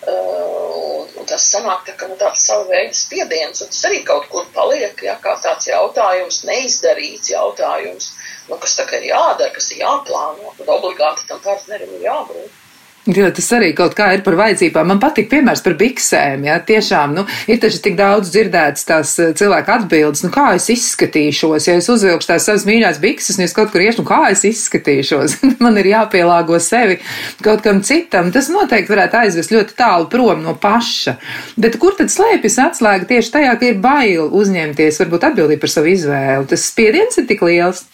Uh, 0.00 1.04
un 1.20 1.26
tas 1.28 1.44
sanāk 1.44 1.82
tā, 1.84 1.92
ka, 2.00 2.06
nu, 2.08 2.14
tāds 2.20 2.46
savu 2.48 2.70
veidu 2.70 2.96
spiediens, 2.96 3.60
un 3.60 3.68
tas 3.68 3.82
arī 3.84 3.98
kaut 4.08 4.30
kur 4.32 4.46
paliek, 4.54 4.96
ja, 5.04 5.18
kā 5.20 5.34
tāds 5.44 5.68
jautājums, 5.68 6.40
neizdarīts 6.48 7.34
jautājums, 7.34 8.08
nu, 8.48 8.56
kas 8.62 8.78
tā 8.78 8.86
kā 8.88 8.96
ir 8.96 9.10
jādara, 9.10 9.52
kas 9.52 9.68
ir 9.74 9.82
jāplāno, 9.82 10.54
tad 10.56 10.72
obligāti 10.72 11.28
tam 11.28 11.44
partnerim 11.44 11.92
ir 11.98 12.08
jābūt. 12.08 12.59
Jo 13.08 13.30
tas 13.32 13.46
arī 13.56 13.70
kaut 13.72 13.94
kā 13.96 14.10
ir 14.12 14.20
par 14.20 14.34
vajadzībām. 14.36 14.90
Man 14.92 14.98
patīk 15.00 15.30
piemērs 15.30 15.62
par 15.64 15.72
biksēm. 15.80 16.42
Jā, 16.44 16.58
tiešām, 16.68 17.14
nu, 17.16 17.22
ir 17.48 17.56
taču 17.62 17.80
tik 17.80 17.96
daudz 17.96 18.28
dzirdētas 18.34 18.84
tās 18.84 19.14
eh, 19.24 19.30
cilvēku 19.38 19.72
atbildes, 19.72 20.20
nu, 20.26 20.28
kā 20.34 20.50
es 20.58 20.68
izskatīšos, 20.74 21.70
ja 21.70 21.78
es 21.80 21.88
uzvilkšu 21.88 22.28
tās 22.28 22.44
savas 22.50 22.66
mīļās 22.68 23.00
bikses, 23.00 23.38
un 23.40 23.46
es 23.46 23.56
kaut 23.56 23.72
kur 23.72 23.80
iešu, 23.86 24.04
nu, 24.04 24.10
kā 24.10 24.20
es 24.28 24.44
izskatīšos. 24.50 25.38
Man 25.64 25.80
ir 25.80 25.88
jāpielāgo 25.94 26.60
sevi 26.60 27.00
kaut 27.40 27.64
kam 27.64 27.80
citam. 27.88 28.28
Tas 28.36 28.52
noteikti 28.52 28.92
varētu 28.92 29.22
aizvest 29.24 29.56
ļoti 29.56 29.80
tālu 29.80 30.10
prom 30.12 30.44
no 30.44 30.58
paša. 30.60 31.16
Bet 31.56 31.80
kur 31.80 31.96
tad 31.96 32.12
slēpjas 32.12 32.60
atslēga 32.68 33.08
tieši 33.14 33.36
tajā, 33.38 33.56
ka 33.56 33.70
ir 33.72 33.80
bail 33.80 34.28
uzņemties, 34.28 35.00
varbūt 35.00 35.30
atbildību 35.32 35.64
par 35.64 35.72
savu 35.72 35.94
izvēli? 35.96 36.50
Tas 36.52 36.68
spiediens 36.68 37.16
ir 37.16 37.30
tik 37.32 37.48
liels. 37.48 37.86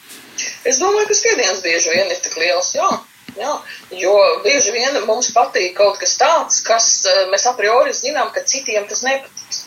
Es 0.66 0.82
domāju, 0.82 1.06
ka 1.06 1.16
spiediens 1.16 1.62
bieži 1.62 1.94
vien 1.94 2.10
ir 2.10 2.18
tik 2.26 2.34
liels, 2.42 2.74
jā. 2.74 2.90
Jā, 3.36 3.52
jo 3.92 4.14
bieži 4.44 4.72
vien 4.72 4.96
mums 5.08 5.28
patīk 5.36 5.74
kaut 5.76 5.98
kas 6.00 6.16
tāds, 6.20 6.62
kas 6.64 6.88
eh, 7.10 7.24
mēs 7.32 7.44
a 7.50 7.52
priori 7.58 7.92
zinām, 7.96 8.30
ka 8.32 8.44
citiem 8.48 8.86
tas 8.88 9.04
nepatiks. 9.04 9.64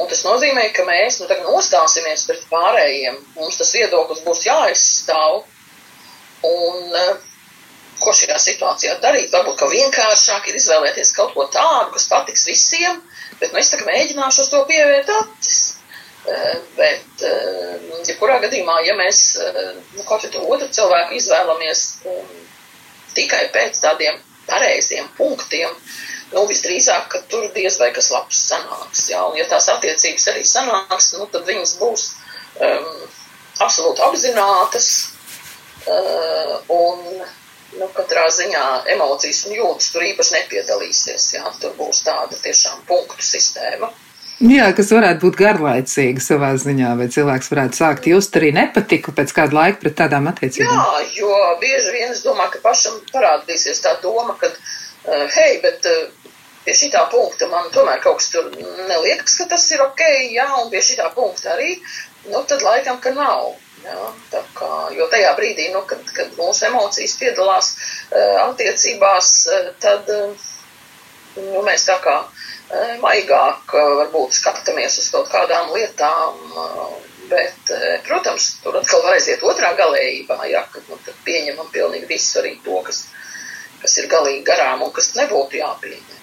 Un 0.00 0.08
tas 0.08 0.22
nozīmē, 0.24 0.66
ka 0.76 0.84
mēs 0.88 1.20
nu, 1.20 1.28
nostāsimies 1.46 2.26
pret 2.28 2.44
pārējiem. 2.52 3.18
Mums 3.36 3.58
tas 3.60 3.72
viedoklis 3.76 4.22
būs 4.26 4.46
jāizstāv. 4.48 5.42
Un, 6.48 6.96
eh, 7.00 7.12
ko 8.02 8.12
šajā 8.18 8.38
situācijā 8.44 8.96
darīt? 9.00 9.30
Varbūt, 9.32 9.64
vienkāršāk 9.72 10.48
ir 10.50 10.58
izvēlēties 10.58 11.12
kaut 11.16 11.36
ko 11.36 11.46
tādu, 11.54 11.92
kas 11.94 12.08
patiks 12.10 12.48
visiem, 12.48 12.98
bet 13.40 13.52
nu, 13.52 13.60
es 13.62 13.72
mēģināšu 13.72 14.44
uz 14.44 14.50
to 14.52 14.64
pievērt 14.68 15.12
acis. 15.20 15.60
Eh, 16.22 16.58
bet, 16.76 17.24
jebkurā 18.06 18.36
ja 18.38 18.42
gadījumā, 18.44 18.76
ja 18.86 18.94
mēs 18.94 19.22
nu, 19.96 20.04
kaut 20.06 20.22
kādu 20.22 20.44
otru 20.46 20.68
cilvēku 20.70 21.16
izvēlamies 21.18 21.80
um, 22.06 22.28
tikai 23.16 23.48
pēc 23.54 23.80
tādiem 23.82 24.20
pareiziem 24.46 25.08
punktiem, 25.16 25.74
nu, 26.32 26.44
visdrīzāk, 26.50 27.08
ka 27.12 27.22
tur 27.30 27.48
diez 27.56 27.78
vai 27.80 27.90
kas 27.94 28.10
labs 28.14 28.38
sanāks. 28.52 29.08
Jā, 29.10 29.24
un 29.28 29.38
ja 29.38 29.48
tās 29.50 29.68
attiecības 29.72 30.28
arī 30.32 30.44
sanāks, 30.48 31.12
nu, 31.18 31.26
tad 31.32 31.46
viņas 31.48 31.74
būs 31.82 32.06
um, 32.62 32.88
absolūti 33.66 34.06
apzinātas 34.06 34.88
uh, 35.86 36.54
un 36.72 37.04
nu, 37.78 37.88
katrā 37.96 38.28
ziņā 38.32 38.64
emocijas 38.94 39.44
un 39.48 39.56
jūtas 39.58 39.92
tur 39.92 40.06
īpaši 40.06 40.38
nepiedalīsies. 40.38 41.28
Jā. 41.36 41.52
Tur 41.60 41.76
būs 41.78 42.02
tāda 42.06 42.38
tiešām 42.46 42.86
punktu 42.88 43.26
sistēma. 43.26 43.92
Jā, 44.40 44.70
kas 44.74 44.88
varētu 44.90 45.26
būt 45.26 45.36
garlaicīga 45.38 46.22
savā 46.24 46.52
ziņā, 46.58 46.94
vai 46.98 47.08
cilvēks 47.12 47.50
varētu 47.52 47.78
sākt 47.78 48.08
just 48.10 48.36
arī 48.38 48.50
nepatiku 48.56 49.12
pēc 49.14 49.34
kāda 49.36 49.58
laika 49.58 49.78
pret 49.82 49.94
tādām 50.00 50.26
attiecībām. 50.32 50.72
Jā, 50.72 51.02
jo 51.20 51.36
bieži 51.60 51.92
vien 51.94 52.14
es 52.14 52.24
domāju, 52.24 52.56
ka 52.56 52.62
pašam 52.64 52.96
parādīsies 53.12 53.84
tā 53.84 53.92
doma, 54.02 54.34
ka, 54.40 54.50
uh, 54.50 55.26
hei, 55.36 55.60
bet 55.62 55.86
uh, 55.86 56.32
pie 56.64 56.74
šitā 56.74 57.04
punkta 57.12 57.46
man 57.52 57.70
tomēr 57.74 58.02
kaut 58.02 58.22
kas 58.22 58.32
tur 58.34 58.48
neliekas, 58.88 59.36
ka 59.38 59.46
tas 59.52 59.68
ir 59.74 59.84
ok, 59.84 60.02
jā, 60.32 60.48
un 60.62 60.72
pie 60.72 60.82
šitā 60.88 61.10
punkta 61.14 61.54
arī, 61.54 61.76
nu 62.32 62.42
tad 62.48 62.64
laikam, 62.66 62.98
ka 63.02 63.14
nav. 63.14 63.52
Jā, 63.82 64.42
kā, 64.54 64.72
jo 64.94 65.08
tajā 65.10 65.32
brīdī, 65.38 65.72
nu, 65.74 65.80
kad, 65.90 66.02
kad 66.14 66.34
mūsu 66.38 66.68
emocijas 66.68 67.16
piedalās 67.18 67.72
uh, 67.74 68.48
attiecībās, 68.48 69.32
uh, 69.50 69.72
tad 69.82 70.10
uh, 70.14 70.50
nu, 71.38 71.62
mēs 71.66 71.86
tā 71.88 71.98
kā 72.02 72.20
maigāk 73.02 73.74
uh, 73.76 73.88
varbūt 74.00 74.36
skatāmies 74.38 74.98
uz 75.02 75.10
kaut 75.14 75.28
kādām 75.32 75.72
lietām, 75.76 76.38
uh, 76.56 76.94
bet, 77.32 77.72
protams, 78.06 78.48
tur 78.64 78.76
atkal 78.80 79.04
var 79.06 79.16
aiziet 79.16 79.44
otrā 79.46 79.72
galējībā, 79.78 80.38
kad, 80.72 80.88
nu, 80.88 80.98
pieņemam 81.26 81.70
pilnīgi 81.72 82.10
visu 82.10 82.40
arī 82.42 82.56
to, 82.64 82.80
kas, 82.88 83.06
kas 83.84 83.96
ir 84.02 84.10
galīgi 84.12 84.44
garām 84.48 84.84
un 84.84 84.92
kas 84.96 85.14
nebūtu 85.16 85.60
jāpieņem. 85.62 86.21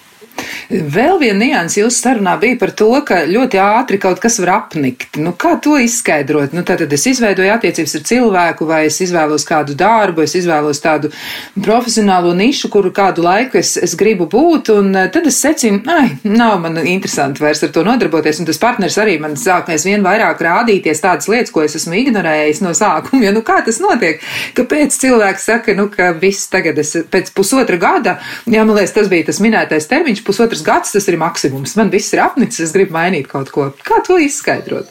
Vēl 0.70 1.16
viena 1.18 1.40
nianses 1.40 1.80
jūsu 1.80 1.98
sarunā 1.98 2.36
bija 2.38 2.54
par 2.60 2.70
to, 2.78 2.92
ka 3.06 3.24
ļoti 3.26 3.58
ātri 3.58 3.98
kaut 3.98 4.20
kas 4.22 4.36
var 4.38 4.52
apnikt. 4.54 5.16
Nu, 5.18 5.32
kā 5.34 5.56
to 5.62 5.74
izskaidrot? 5.82 6.52
Nu, 6.54 6.62
tad 6.66 6.84
es 6.86 7.06
izveidoju 7.10 7.50
attiecības 7.50 7.96
ar 7.98 8.04
cilvēku, 8.06 8.68
vai 8.68 8.84
es 8.86 9.00
izvēlos 9.02 9.42
kādu 9.48 9.74
darbu, 9.78 10.22
es 10.22 10.36
izvēlos 10.38 10.78
tādu 10.84 11.10
profesionālo 11.58 12.30
nišu, 12.38 12.70
kuru 12.70 12.92
kādu 12.94 13.24
laiku 13.26 13.58
es, 13.58 13.72
es 13.82 13.96
gribu 13.98 14.28
būt, 14.30 14.70
un 14.76 14.94
eh, 14.94 15.08
tad 15.10 15.26
es 15.26 15.40
secinu, 15.42 15.80
ai, 15.90 16.12
nav 16.22 16.60
man 16.62 16.78
interesanti 16.84 17.42
vairs 17.42 17.64
ar 17.66 17.74
to 17.74 17.82
nodarboties, 17.86 18.38
un 18.38 18.46
tas 18.46 18.62
partners 18.62 19.00
arī 19.02 19.18
man 19.22 19.34
sāk 19.40 19.72
aizvien 19.74 20.06
vairāk 20.06 20.44
rādīties 20.46 21.02
tādas 21.02 21.26
lietas, 21.32 21.50
ko 21.50 21.66
es 21.66 21.74
esmu 21.80 21.98
ignorējis 22.04 22.62
no 22.62 22.76
sākuma. 22.78 23.24
Jo, 23.26 23.34
nu, 23.34 23.42
kā 23.46 23.58
tas 23.66 23.82
notiek? 23.82 24.22
Kāpēc 24.54 24.94
cilvēks 25.02 25.50
saka, 25.50 25.74
nu, 25.74 25.88
ka 25.90 26.12
viss 26.22 26.46
tagad 26.52 26.78
es 26.78 26.94
pēc 27.10 27.34
pusotra 27.34 27.80
gada, 27.80 28.16
jā, 28.46 28.62
man 28.62 28.76
liekas, 28.78 28.94
tas 28.94 29.10
bija 29.10 29.32
tas 29.32 29.42
minētais 29.42 29.90
termiņš, 30.10 30.24
pusotrs 30.26 30.62
gads 30.66 30.92
tas 30.92 31.06
ir 31.08 31.18
maksimums. 31.18 31.76
Man 31.76 31.90
viss 31.90 32.12
ir 32.12 32.20
apnicis, 32.20 32.68
es 32.68 32.72
gribu 32.74 32.94
mainīt 32.94 33.28
kaut 33.28 33.50
ko. 33.50 33.70
Kā 33.84 34.02
to 34.02 34.18
izskaidrot? 34.18 34.88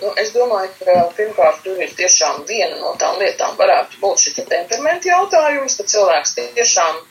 Nu, 0.00 0.14
es 0.16 0.32
domāju, 0.32 0.70
ka 0.80 1.10
pirmkārt 1.16 1.60
tur 1.62 1.76
ir 1.76 1.90
tiešām 1.92 2.46
viena 2.48 2.78
no 2.80 2.94
tām 2.96 3.18
lietām, 3.20 3.56
varētu 3.58 4.00
būt 4.00 4.22
šis 4.22 4.38
temperamenta 4.48 5.10
jautājums, 5.10 5.76
ka 5.76 5.84
cilvēks 5.84 6.38
tiešām, 6.56 7.02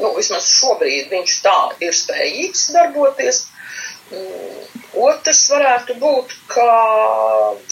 nu, 0.00 0.14
vismaz 0.16 0.48
šobrīd 0.48 1.12
viņš 1.12 1.34
tā 1.44 1.58
ir 1.84 1.92
spējīgs 1.92 2.70
darboties. 2.72 3.42
Mm, 4.08 4.80
otrs 5.04 5.42
varētu 5.52 5.98
būt, 6.00 6.32
ka 6.48 6.64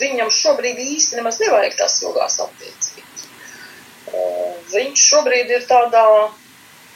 viņam 0.01 0.29
šobrīd 0.29 0.85
īsti 0.85 1.17
nemaz 1.17 1.41
nevajag 1.41 1.81
tās 1.81 1.97
ilgās 2.05 2.37
attiecības. 2.45 3.27
Viņš 4.73 5.09
šobrīd 5.09 5.49
ir 5.57 5.65
tādā 5.65 6.05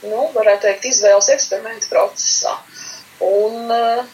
nu, 0.04 0.26
varētu 0.34 0.66
teikt, 0.66 0.88
izvēles 0.90 1.30
eksperimenta 1.32 1.88
procesā. 1.90 2.56
Un, 3.24 3.70
eh, 3.72 4.04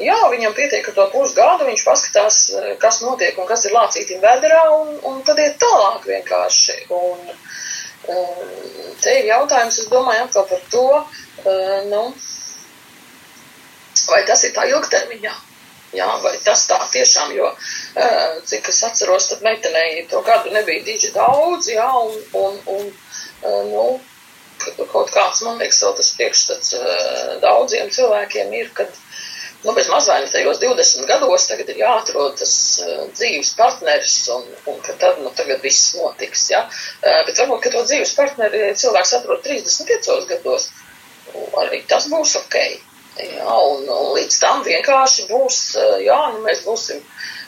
jā, 0.00 0.16
viņam 0.32 0.54
pietiek 0.56 0.88
ar 0.88 0.94
to 0.96 1.06
pusgadu, 1.12 1.66
viņš 1.68 1.84
paskatās, 1.84 2.38
eh, 2.50 2.76
kas 2.80 3.02
notiek 3.02 3.38
un 3.38 3.46
kas 3.46 3.66
ir 3.66 3.72
lācītim 3.76 4.22
vēderā, 4.22 4.62
un, 4.80 4.94
un 5.04 5.22
tad 5.22 5.38
iet 5.38 5.58
tālāk 5.60 6.06
vienkārši. 6.08 6.78
Un, 6.90 7.18
eh, 8.08 8.94
te 9.02 9.18
ir 9.18 9.28
jautājums, 9.32 9.78
es 9.78 9.90
domāju, 9.92 10.24
atkal 10.24 10.48
par 10.48 10.60
to, 10.70 11.06
nu, 11.86 12.14
vai 14.08 14.24
tas 14.24 14.42
ir 14.44 14.52
tā 14.52 14.64
ilgtermiņā. 14.66 15.34
Jā, 15.94 16.06
vai 16.20 16.32
tas 16.44 16.66
tā 16.66 16.78
tiešām, 16.90 17.30
jo, 17.36 17.52
cik 18.44 18.68
es 18.68 18.82
atceros, 18.82 19.28
tad 19.28 19.42
meitenei 19.42 20.08
to 20.10 20.20
gadu 20.22 20.50
nebija 20.50 20.82
diži 20.82 21.12
daudz, 21.14 21.68
jā, 21.68 21.86
un, 21.86 22.18
un, 22.34 22.58
un 22.66 22.90
nu, 23.70 24.00
kaut 24.92 25.10
kāds, 25.14 25.42
man 25.46 25.58
liekas, 25.60 25.82
vēl 25.84 25.96
tas 25.98 26.12
priekšstats 26.18 26.72
eh, 26.78 27.34
daudziem 27.42 27.90
cilvēkiem 27.94 28.54
ir, 28.58 28.70
kad, 28.76 28.90
nu, 29.64 29.74
bez 29.76 29.90
mazvaiņas 29.92 30.34
tajos 30.34 30.60
20 30.62 31.06
gados 31.10 31.46
tagad 31.50 31.70
ir 31.72 31.80
jāatrod 31.82 32.36
tas 32.40 32.54
uh, 32.84 33.04
dzīves 33.16 33.54
partneris 33.58 34.16
un, 34.34 34.44
un 34.72 34.82
ka 34.84 34.96
tad, 35.00 35.22
nu, 35.24 35.32
tagad 35.38 35.62
viss 35.64 35.94
notiks, 35.98 36.48
ja. 36.52 36.64
Uh, 37.02 37.22
bet 37.28 37.40
varbūt, 37.40 37.62
ka 37.64 37.74
to 37.74 37.86
dzīves 37.88 38.14
partneri 38.18 38.66
cilvēks 38.78 39.16
atrod 39.20 39.42
35 39.46 40.28
gados, 40.34 40.68
arī 41.62 41.82
tas 41.90 42.10
būs 42.12 42.36
ok. 42.42 42.60
Jā, 43.16 43.48
un, 43.48 43.86
un 43.88 44.10
līdz 44.12 44.34
tam 44.42 44.60
vienkārši 44.66 45.24
būs, 45.30 45.60
jā, 46.04 46.18
nu, 46.34 46.42
mēs 46.44 46.66
būsim 46.66 47.00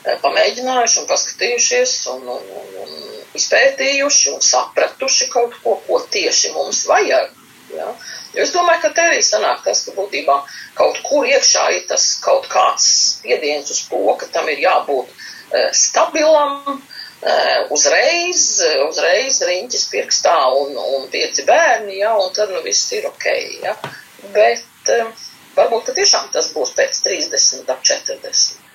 pamēģinājuši 0.05 1.01
un 1.03 1.09
paskatījušies 1.11 1.95
un, 2.15 2.29
un, 2.37 2.53
un, 2.61 2.77
un 2.85 3.39
izpētījuši 3.39 4.33
un 4.35 4.45
sapratuši 4.45 5.29
kaut 5.33 5.57
ko, 5.63 5.77
ko 5.87 6.01
tieši 6.13 6.53
mums 6.55 6.85
vajag. 6.89 7.35
Ja? 7.75 7.89
Jo 8.35 8.45
es 8.45 8.53
domāju, 8.55 8.83
ka 8.87 8.93
te 8.97 9.05
arī 9.11 9.21
sanāk 9.25 9.65
tas, 9.67 9.83
ka 9.85 9.95
būtībā 9.97 10.37
kaut 10.79 11.01
kur 11.05 11.27
iekšā 11.29 11.65
ir 11.77 11.89
tas 11.91 12.07
kaut 12.25 12.49
kāds 12.53 12.87
spiediens 13.19 13.71
uz 13.75 13.83
to, 13.91 14.01
ka 14.21 14.29
tam 14.33 14.49
ir 14.53 14.63
jābūt 14.63 15.11
e, 15.13 15.67
stabilam, 15.77 16.79
e, 17.21 17.35
uzreiz, 17.75 18.45
uzreiz 18.87 19.43
riņķis 19.51 19.89
pirkstā 19.93 20.37
un, 20.63 20.79
un 20.99 21.09
pieci 21.13 21.45
bērni, 21.49 21.99
ja? 22.01 22.15
un 22.17 22.33
tad 22.37 22.55
nu 22.55 22.63
viss 22.65 22.93
ir 22.97 23.11
ok. 23.11 23.29
Ja? 23.67 23.77
Bet 24.37 24.95
e, 24.95 25.03
varbūt 25.59 25.93
tiešām 25.99 26.33
tas 26.33 26.53
būs 26.55 26.73
pēc 26.79 27.05
30, 27.05 27.69
ap 27.69 27.85
40. 27.85 28.68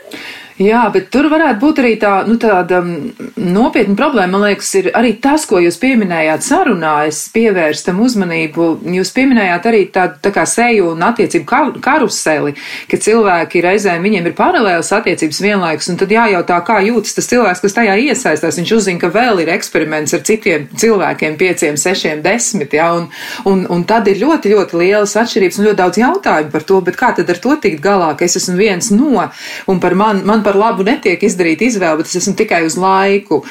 Jā, 0.61 0.83
bet 0.93 1.07
tur 1.09 1.25
varētu 1.33 1.57
būt 1.57 1.79
arī 1.81 1.91
tā, 1.97 2.11
nu, 2.29 2.35
tāda 2.37 2.77
mm, 2.83 3.31
nopietna 3.41 3.95
problēma. 3.97 4.35
Man 4.35 4.43
liekas, 4.45 4.69
ir 4.77 4.89
arī 4.93 5.15
tas, 5.21 5.47
ko 5.49 5.57
jūs 5.57 5.79
pieminējāt 5.81 6.45
sarunā, 6.45 6.91
es 7.09 7.23
pievērstam 7.33 7.97
uzmanību. 8.05 8.67
Jūs 8.93 9.09
pieminējāt 9.15 9.65
arī 9.71 9.81
tādu 9.93 10.21
tā 10.21 10.29
kā 10.35 10.43
seju 10.49 10.91
un 10.91 11.01
attiecību 11.07 11.47
kar 11.49 11.71
karuseli, 11.81 12.53
ka 12.91 12.99
cilvēki 13.01 13.63
reizēm 13.65 14.05
viņiem 14.05 14.29
ir 14.29 14.35
paralēlas 14.37 14.91
attiecības 14.93 15.41
vienlaikus, 15.41 15.89
un 15.89 15.97
tad 16.03 16.13
jājautā, 16.13 16.59
kā 16.67 16.77
jūtas 16.85 17.17
tas 17.17 17.31
cilvēks, 17.33 17.63
kas 17.65 17.77
tajā 17.79 17.97
iesaistās. 18.05 18.61
Viņš 18.61 18.75
uzzina, 18.77 19.01
ka 19.01 19.09
vēl 19.15 19.41
ir 19.41 19.51
eksperiments 19.55 20.13
ar 20.13 20.21
citiem 20.27 20.69
cilvēkiem, 20.69 21.39
pieciem, 21.41 21.81
sešiem, 21.81 22.21
desmit, 22.21 22.77
jā, 22.77 22.91
un, 22.99 23.09
un, 23.49 23.65
un 23.73 23.87
tad 23.89 24.11
ir 24.11 24.21
ļoti, 24.21 24.53
ļoti 24.53 24.83
lielas 24.83 25.17
atšķirības 25.17 25.59
un 25.59 25.69
ļoti 25.71 25.81
daudz 25.81 26.01
jautājumu 26.03 26.53
par 26.53 26.69
to, 26.69 26.79
bet 26.85 27.01
kā 27.01 27.11
tad 27.17 27.33
ar 27.33 27.41
to 27.41 27.57
tikt 27.65 27.81
galā, 27.81 28.13
ka 28.13 28.29
es 28.29 28.37
esmu 28.37 28.59
viens 28.61 28.93
no, 28.93 29.27
un 29.65 29.81
par 29.81 29.92
man, 29.99 30.23
man 30.27 30.43
par 30.45 30.57
labu 30.59 30.85
netiek 30.87 31.21
izdarīta 31.23 31.67
izvēle, 31.67 32.01
bet 32.01 32.09
es 32.11 32.21
esmu 32.21 32.35
tikai 32.39 32.63
uz 32.67 32.77
laiku. 32.79 33.43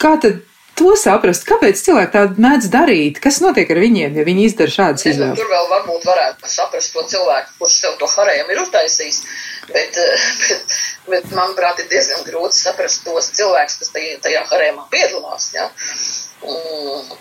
Kā 0.00 0.16
tad 0.22 0.42
to 0.78 0.94
saprast? 0.98 1.46
Kāpēc 1.48 1.80
cilvēki 1.86 2.12
tādu 2.14 2.42
mēdz 2.44 2.68
darīt? 2.72 3.20
Kas 3.22 3.40
notiek 3.44 3.70
ar 3.70 3.80
viņiem, 3.82 4.16
ja 4.18 4.26
viņi 4.26 4.46
izdara 4.48 4.74
šādas 4.74 5.06
izvēles? 5.10 5.38
Tur 5.38 5.50
vēl 5.50 5.68
varbūt 5.70 6.06
varētu 6.08 6.50
saprast 6.50 6.94
to 6.94 7.04
cilvēku, 7.14 7.54
kurš 7.60 7.78
sev 7.84 7.96
to 8.00 8.08
harējumu 8.10 8.54
ir 8.54 8.62
uztaisījis, 8.64 9.20
bet, 9.70 10.00
eh, 10.02 10.26
bet, 10.50 10.78
bet 11.12 11.36
manuprāt, 11.36 11.82
ir 11.82 11.90
diezgan 11.92 12.26
grūti 12.26 12.58
saprast 12.58 13.04
tos 13.06 13.30
cilvēkus, 13.38 13.78
kas 13.82 13.94
tajā, 13.94 14.18
tajā 14.26 14.44
harēmā 14.50 14.88
piedalās. 14.94 15.52
Ja? 15.56 15.68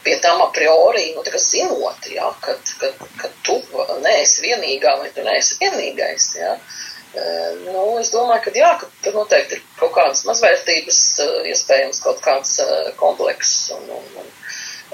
Pie 0.04 0.18
tam 0.24 0.42
a 0.44 0.50
priori, 0.56 1.14
nu, 1.16 1.24
tā 1.24 1.32
kā 1.32 1.40
zinot, 1.40 2.10
ja, 2.12 2.34
ka, 2.44 2.58
ka, 2.82 2.90
ka 3.22 3.30
tu 3.46 3.62
neesi 4.04 4.44
vienīgā 4.44 4.98
vai 5.00 5.14
tu 5.16 5.24
neesi 5.24 5.62
vienīgais. 5.62 6.34
Ja. 6.42 6.58
Uh, 6.58 6.82
Nu, 7.14 7.84
es 8.02 8.10
domāju, 8.10 8.42
ka 8.48 8.54
jā, 8.58 8.72
ka 8.82 8.88
tur 9.06 9.20
noteikti 9.20 9.60
ir 9.60 9.66
kaut 9.78 9.94
kādas 9.94 10.24
mazvērtības, 10.26 11.02
iespējams, 11.52 12.02
kaut 12.02 12.24
kāds 12.26 12.56
komplekss 12.98 13.70
un, 13.76 13.92
un, 14.00 14.32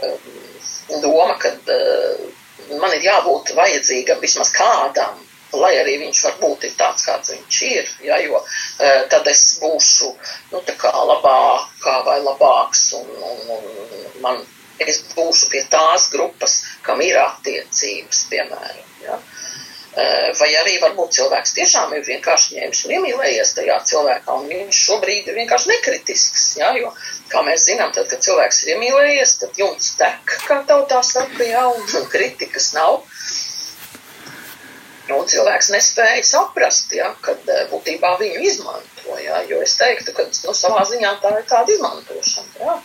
un 0.09 1.05
doma, 1.05 1.37
ka 1.39 1.53
man 2.81 2.93
ir 2.97 3.07
jābūt 3.07 3.53
vajadzīgam 3.55 4.19
vismaz 4.19 4.51
kādam, 4.51 5.23
lai 5.55 5.71
arī 5.79 5.95
viņš 6.03 6.21
varbūt 6.27 6.67
ir 6.67 6.75
tāds, 6.77 7.07
kāds 7.07 7.31
viņš 7.33 7.61
ir, 7.69 7.89
ja, 8.05 8.19
jo 8.21 8.43
tad 9.09 9.27
es 9.31 9.45
būšu, 9.63 10.11
nu, 10.51 10.61
labākā 11.13 11.95
vai 12.05 12.19
labāks 12.21 12.89
un, 12.99 13.09
un, 13.31 13.53
un 13.55 14.23
man, 14.25 14.43
es 14.79 15.01
būšu 15.15 15.49
pie 15.51 15.63
tās 15.71 16.09
grupas, 16.13 16.59
kam 16.85 17.01
ir 17.03 17.17
attiecības, 17.23 18.25
piemēram, 18.31 18.95
ja. 19.03 19.19
Eh, 19.99 20.29
vai 20.37 20.49
arī 20.59 20.75
varbūt 20.79 21.15
cilvēks 21.17 21.55
tiešām 21.57 21.93
ir 21.97 22.03
vienkārši 22.05 22.59
ņēmis 22.59 22.81
un 22.85 22.91
iemīlējies 22.97 23.51
tajā 23.57 23.77
cilvēkā, 23.89 24.35
un 24.37 24.45
viņš 24.51 24.81
šobrīd 24.85 25.27
ir 25.31 25.39
vienkārši 25.39 25.71
nekritisks. 25.71 26.45
Ja? 26.59 26.69
Jo, 26.77 26.91
kā 27.31 27.41
mēs 27.47 27.65
zinām, 27.67 27.91
tad, 27.95 28.07
kad 28.11 28.21
cilvēks 28.23 28.61
ir 28.63 28.75
iemīlējies, 28.75 29.33
tad 29.41 29.59
jums 29.59 29.89
tek, 29.99 30.35
kā 30.45 30.61
tautā 30.69 31.01
saka, 31.03 31.41
ja, 31.47 31.65
un 31.73 32.07
kritikas 32.13 32.71
nav. 32.77 33.01
Un 35.09 35.25
cilvēks 35.25 35.71
nespēja 35.73 36.21
saprast, 36.27 36.93
ja, 36.93 37.09
kad 37.25 37.49
eh, 37.49 37.65
būtībā 37.73 38.13
viņu 38.21 38.45
izmanto. 38.45 39.17
Ja, 39.25 39.41
jo 39.49 39.63
es 39.65 39.73
teiktu, 39.81 40.13
ka 40.15 40.29
nu, 40.29 40.55
savā 40.55 40.85
ziņā 40.91 41.17
tā 41.23 41.33
ir 41.41 41.49
tāda 41.49 41.75
izmantošana. 41.75 42.55
Ja. 42.61 42.79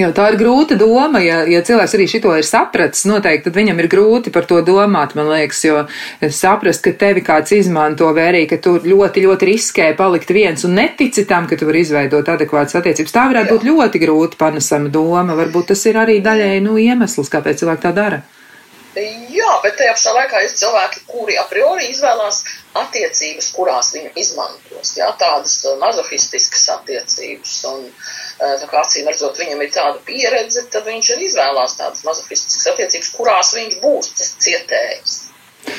Jo 0.00 0.10
tā 0.16 0.30
ir 0.32 0.38
grūta 0.40 0.78
doma, 0.80 1.20
ja, 1.20 1.42
ja 1.50 1.60
cilvēks 1.66 1.94
arī 1.96 2.06
šito 2.08 2.32
ir 2.38 2.46
sapratis, 2.46 3.02
noteikti, 3.10 3.48
tad 3.48 3.58
viņam 3.58 3.82
ir 3.82 3.88
grūti 3.92 4.32
par 4.32 4.46
to 4.48 4.60
domāt, 4.64 5.12
man 5.18 5.28
liekas, 5.28 5.60
jo 5.66 5.82
saprast, 6.22 6.82
ka 6.84 6.94
tevi 6.96 7.24
kāds 7.26 7.52
izmanto 7.56 8.08
vai 8.16 8.30
arī, 8.30 8.42
ka 8.48 8.60
tu 8.64 8.78
ļoti, 8.80 9.26
ļoti 9.26 9.50
riskē 9.50 9.90
palikt 9.98 10.32
viens 10.32 10.64
un 10.64 10.78
netici 10.78 11.26
tam, 11.28 11.48
ka 11.50 11.58
tu 11.60 11.68
vari 11.68 11.84
izveidot 11.84 12.32
adekvātas 12.32 12.80
attiecības. 12.80 13.16
Tā 13.16 13.28
varētu 13.32 13.52
Jā. 13.52 13.58
būt 13.58 13.68
ļoti 13.68 14.04
grūti 14.06 14.40
panesama 14.40 14.92
doma. 14.94 15.36
Varbūt 15.36 15.74
tas 15.74 15.84
ir 15.90 16.00
arī 16.00 16.20
daļēji, 16.24 16.64
nu, 16.64 16.78
iemesls, 16.80 17.32
kāpēc 17.32 17.60
cilvēki 17.60 17.86
tā 17.88 17.96
dara. 17.96 18.22
Jā, 18.90 19.50
bet 19.62 19.76
tajā 19.78 19.92
pašā 19.94 20.12
laikā 20.16 20.40
ir 20.42 20.54
cilvēki, 20.58 21.02
kuri 21.06 21.36
a 21.38 21.44
priori 21.46 21.86
izvēlās 21.92 22.40
attiecības, 22.80 23.50
kurās 23.54 23.92
viņu 23.94 24.10
izmantos. 24.18 24.96
Jā, 24.98 25.12
tādas 25.20 25.60
mazohistiskas 25.78 26.66
attiecības. 26.74 27.54
Un, 27.70 27.86
uh, 27.86 28.66
kā 28.66 28.82
acīm 28.82 29.06
redzot, 29.06 29.38
viņam 29.38 29.62
ir 29.62 29.70
tāda 29.76 30.02
pieredze, 30.08 30.66
tad 30.74 30.90
viņš 30.90 31.12
arī 31.14 31.30
izvēlās 31.30 31.78
tādas 31.78 32.02
mazofistiskas 32.08 32.72
attiecības, 32.74 33.12
kurās 33.14 33.54
viņš 33.60 33.78
būs 33.84 34.10
cietējis. 34.42 35.20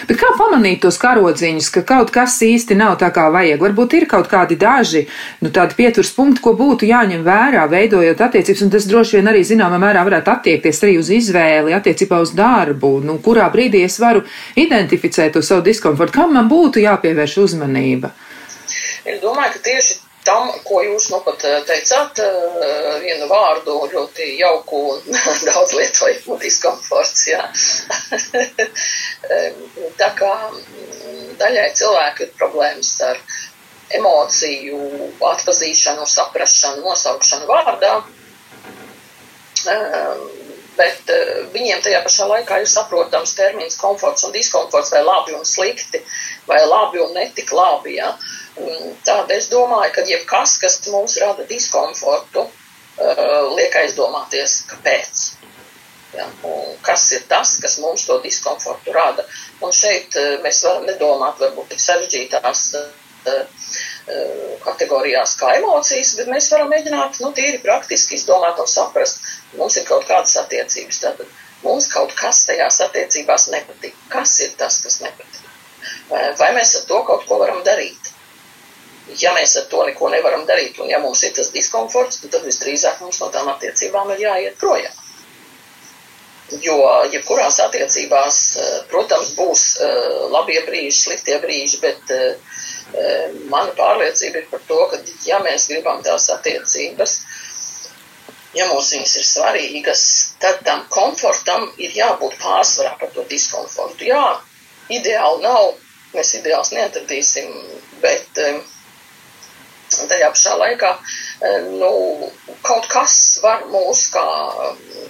Bet 0.07 0.17
kā 0.19 0.29
pamanīt 0.37 0.81
tos 0.83 0.97
karodziņus, 1.01 1.69
ka 1.73 1.83
kaut 1.87 2.11
kas 2.13 2.35
īsti 2.45 2.77
nav 2.77 2.97
tā 3.01 3.11
kā 3.13 3.27
vajag? 3.33 3.61
Varbūt 3.63 3.95
ir 3.97 4.05
kaut 4.09 4.29
kādi 4.31 4.57
daži, 4.59 5.03
nu, 5.41 5.51
tādi 5.53 5.77
pieturs 5.77 6.11
punkti, 6.15 6.43
ko 6.45 6.53
būtu 6.57 6.89
jāņem 6.89 7.23
vērā, 7.25 7.65
veidojot 7.71 8.21
attiecības, 8.27 8.65
un 8.65 8.73
tas 8.73 8.87
droši 8.89 9.19
vien 9.19 9.31
arī 9.31 9.43
zināmā 9.47 9.79
mērā 9.81 10.03
varētu 10.07 10.33
attiekties 10.33 10.83
arī 10.85 10.97
uz 11.01 11.11
izvēli, 11.15 11.75
attiecībā 11.77 12.21
uz 12.21 12.35
darbu, 12.37 12.93
nu, 13.05 13.17
kurā 13.25 13.49
brīdī 13.53 13.85
es 13.87 13.97
varu 14.01 14.25
identificēt 14.59 15.37
to 15.37 15.45
savu 15.45 15.65
diskomfortu, 15.65 16.17
kam 16.19 16.37
man 16.37 16.49
būtu 16.51 16.83
jāpievērš 16.85 17.37
uzmanība. 17.45 18.13
Es 19.05 19.21
domāju, 19.21 19.57
ka 19.57 19.65
tieši 19.65 20.00
tam, 20.25 20.51
ko 20.65 20.81
jūs 20.85 21.09
nu 21.13 21.19
pat 21.25 21.43
eh, 21.47 21.59
teicāt, 21.67 22.21
eh, 22.23 22.89
vienu 23.03 23.27
vārdu 23.31 23.77
ļoti 23.91 24.27
jauku 24.39 24.81
un 24.95 25.21
daudz 25.47 25.75
lietojumu 25.77 26.37
diskomforts, 26.41 27.27
jā. 27.31 27.43
Tā 30.01 30.09
kā 30.17 30.33
mm, 30.49 31.37
daļai 31.41 31.69
cilvēku 31.77 32.25
ir 32.25 32.35
problēmas 32.37 32.91
ar 33.05 33.21
emociju 33.91 34.79
atpazīšanu, 35.31 36.05
saprašanu, 36.07 36.85
nosaukšanu 36.85 37.49
vārdā, 37.49 37.95
bet 40.77 41.09
eh, 41.11 41.31
viņiem 41.53 41.81
tajā 41.83 42.01
pašā 42.05 42.27
laikā 42.29 42.61
ir 42.61 42.69
saprotams 42.69 43.35
termins 43.37 43.77
komforts 43.79 44.25
un 44.27 44.33
diskomforts, 44.35 44.93
vai 44.93 45.03
labi 45.05 45.35
un 45.37 45.45
slikti, 45.47 46.01
vai 46.47 46.61
labi 46.67 47.01
un 47.03 47.13
netik 47.17 47.51
labi. 47.55 47.97
Ja? 47.99 48.13
Tāda 49.07 49.37
es 49.37 49.49
domāju, 49.51 49.93
ka 49.95 50.07
jebkas, 50.07 50.57
kas 50.61 50.79
mums 50.91 51.17
rada 51.21 51.45
diskomfortu, 51.47 52.43
uh, 52.43 53.53
liek 53.55 53.77
aizdomāties, 53.79 54.57
kāpēc. 54.67 55.21
Ja, 56.11 56.25
kas 56.83 57.05
ir 57.15 57.23
tas, 57.31 57.53
kas 57.63 57.77
mums 57.79 58.03
to 58.03 58.17
diskomfortu 58.19 58.91
rada? 58.91 59.23
Un 59.63 59.71
šeit 59.71 60.17
uh, 60.19 60.33
mēs 60.43 60.59
varam 60.67 60.83
nedomāt 60.89 61.39
varbūt 61.39 61.71
tik 61.71 61.83
sarežģītās 61.85 62.65
uh, 62.75 63.39
kategorijās 64.65 65.35
kā 65.39 65.53
emocijas, 65.59 66.15
bet 66.19 66.31
mēs 66.31 66.49
varam 66.53 66.71
mēģināt, 66.73 67.19
nu, 67.23 67.31
tīri 67.37 67.61
praktiski 67.63 68.17
izdomāt 68.17 68.59
un 68.61 68.69
saprast, 68.69 69.21
mums 69.59 69.77
ir 69.77 69.85
kaut 69.87 70.07
kādas 70.09 70.35
attiecības. 70.41 71.01
Tātad 71.03 71.35
mums 71.65 71.89
kaut 71.91 72.15
kas 72.17 72.45
tajās 72.49 72.81
attiecībās 72.87 73.49
nepatīk. 73.53 73.97
Kas 74.13 74.39
ir 74.45 74.55
tas, 74.57 74.81
kas 74.85 75.01
nepatīk? 75.05 75.47
Vai 76.39 76.49
mēs 76.57 76.75
ar 76.79 76.87
to 76.89 77.03
kaut 77.07 77.27
ko 77.29 77.39
varam 77.43 77.61
darīt? 77.67 78.11
ja 79.19 79.33
mēs 79.35 79.55
ar 79.59 79.65
to 79.71 79.83
neko 79.87 80.09
nevaram 80.13 80.43
darīt, 80.47 80.79
un 80.79 80.89
ja 80.91 80.99
mums 81.03 81.23
ir 81.27 81.33
tas 81.35 81.49
diskomforts, 81.51 82.21
tad 82.23 82.45
visdrīzāk 82.45 83.01
mums 83.01 83.19
no 83.21 83.29
tām 83.33 83.49
attiecībām 83.51 84.13
ir 84.15 84.25
jāiet 84.27 84.59
projām. 84.61 84.93
Jo 86.59 86.77
jebkurās 87.11 87.59
ja 87.61 87.67
attiecībās, 87.69 88.37
eh, 88.59 88.71
protams, 88.91 89.29
būs 89.37 89.61
eh, 89.79 90.07
labie 90.33 90.59
brīži, 90.67 90.97
sliktie 90.97 91.37
brīži, 91.43 91.79
bet 91.79 92.11
eh, 92.11 93.37
mana 93.47 93.71
pārliecība 93.77 94.41
ir 94.41 94.49
par 94.51 94.63
to, 94.67 94.79
ka 94.91 94.99
ja 95.25 95.39
mēs 95.39 95.69
gribam 95.71 96.01
tās 96.03 96.27
attiecības, 96.33 97.13
ja 98.57 98.67
mums 98.67 98.91
viņas 98.91 99.15
ir 99.21 99.27
svarīgas, 99.29 100.03
tad 100.43 100.59
tam 100.67 100.83
komfortam 100.91 101.69
ir 101.77 101.95
jābūt 101.95 102.35
pārsvarā 102.41 102.97
par 102.99 103.13
to 103.15 103.23
diskomfortu. 103.31 104.09
Jā, 104.11 104.41
ideāli 104.91 105.45
nav, 105.47 105.71
mēs 106.11 106.35
ideāls 106.41 106.73
neatradīsim, 106.75 107.47
bet 108.03 108.43
um, 108.43 108.59
tajā 110.11 110.29
pašā 110.33 110.53
laikā 110.59 110.91
e, 110.97 111.51
nu, 111.81 111.91
kaut 112.65 112.87
kas 112.91 113.15
var 113.43 113.65
mūs, 113.71 114.05
kā, 114.13 114.25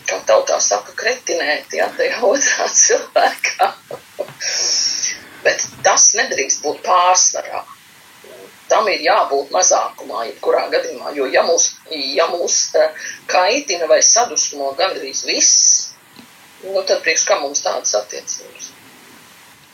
kā 0.09 0.21
tautā 0.29 0.59
saka, 0.63 0.95
kretinēt, 0.97 1.73
ja 1.77 1.89
tajā 1.97 2.21
otrā 2.31 2.67
cilvēkā. 2.81 3.69
Bet 5.45 5.63
tas 5.85 6.11
nedrīkst 6.17 6.65
būt 6.65 6.83
pārsvarā. 6.85 7.63
Tam 8.71 8.87
ir 8.87 9.01
jābūt 9.03 9.49
mazākumā, 9.51 10.25
jebkurā 10.29 10.67
gadījumā, 10.71 11.11
jo 11.17 11.25
ja 11.27 11.41
mūs, 11.43 11.73
ja 11.91 12.29
mūs 12.31 12.59
e, 12.79 12.85
kaitina 13.31 13.89
vai 13.91 13.99
sadusmo 14.05 14.71
gandrīz 14.79 15.25
viss, 15.27 15.89
nu 16.63 16.85
tad 16.87 17.01
priekš 17.03 17.25
kā 17.27 17.41
mums 17.41 17.65
tādas 17.65 17.97
attiecības. 17.99 18.71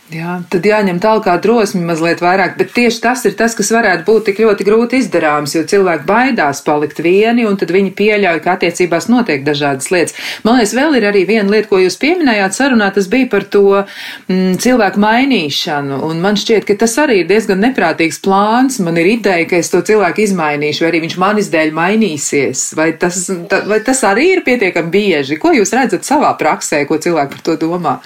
Jā, 0.08 0.38
tad 0.48 0.64
jāņem 0.64 1.02
tālāk 1.04 1.42
drosmi 1.44 1.82
mazliet 1.84 2.22
vairāk, 2.24 2.54
bet 2.56 2.70
tieši 2.72 3.02
tas 3.04 3.26
ir 3.28 3.34
tas, 3.36 3.52
kas 3.58 3.74
varētu 3.76 4.06
būt 4.08 4.30
tik 4.30 4.38
ļoti 4.40 4.64
grūti 4.64 5.02
izdarāms, 5.02 5.52
jo 5.58 5.66
cilvēki 5.68 6.06
baidās 6.08 6.62
palikt 6.64 7.02
vieni, 7.04 7.44
un 7.44 7.58
tad 7.60 7.74
viņi 7.76 7.92
pieļauj, 7.98 8.40
ka 8.46 8.54
attiecībās 8.56 9.10
notiek 9.12 9.44
dažādas 9.44 9.92
lietas. 9.92 10.16
Man 10.48 10.62
liekas, 10.62 10.76
vēl 10.78 10.96
ir 10.96 11.08
arī 11.10 11.26
viena 11.28 11.52
lieta, 11.52 11.68
ko 11.68 11.82
jūs 11.84 12.00
pieminējāt 12.00 12.56
sarunā, 12.56 12.88
tas 12.96 13.10
bija 13.12 13.28
par 13.34 13.44
to 13.52 13.66
mm, 13.82 14.56
cilvēku 14.64 15.04
mainīšanu, 15.04 16.00
un 16.08 16.24
man 16.24 16.40
šķiet, 16.40 16.64
ka 16.70 16.78
tas 16.86 16.96
arī 17.04 17.20
ir 17.26 17.28
diezgan 17.34 17.60
neprātīgs 17.68 18.22
plāns. 18.24 18.80
Man 18.88 19.02
ir 19.04 19.12
ideja, 19.18 19.44
ka 19.52 19.60
es 19.60 19.74
to 19.74 19.84
cilvēku 19.92 20.24
izmainīšu, 20.24 20.86
vai 20.86 20.94
arī 20.94 21.04
viņš 21.04 21.20
manis 21.20 21.52
dēļ 21.52 21.76
mainīsies, 21.76 22.64
vai 22.80 22.94
tas, 22.96 23.26
ta, 23.52 23.60
vai 23.68 23.84
tas 23.84 24.08
arī 24.08 24.32
ir 24.38 24.46
pietiekami 24.48 24.96
bieži. 24.96 25.42
Ko 25.44 25.52
jūs 25.52 25.76
redzat 25.76 26.08
savā 26.08 26.32
praksē, 26.40 26.86
ko 26.88 26.96
cilvēki 26.96 27.36
par 27.36 27.46
to 27.52 27.60
domā? 27.68 28.00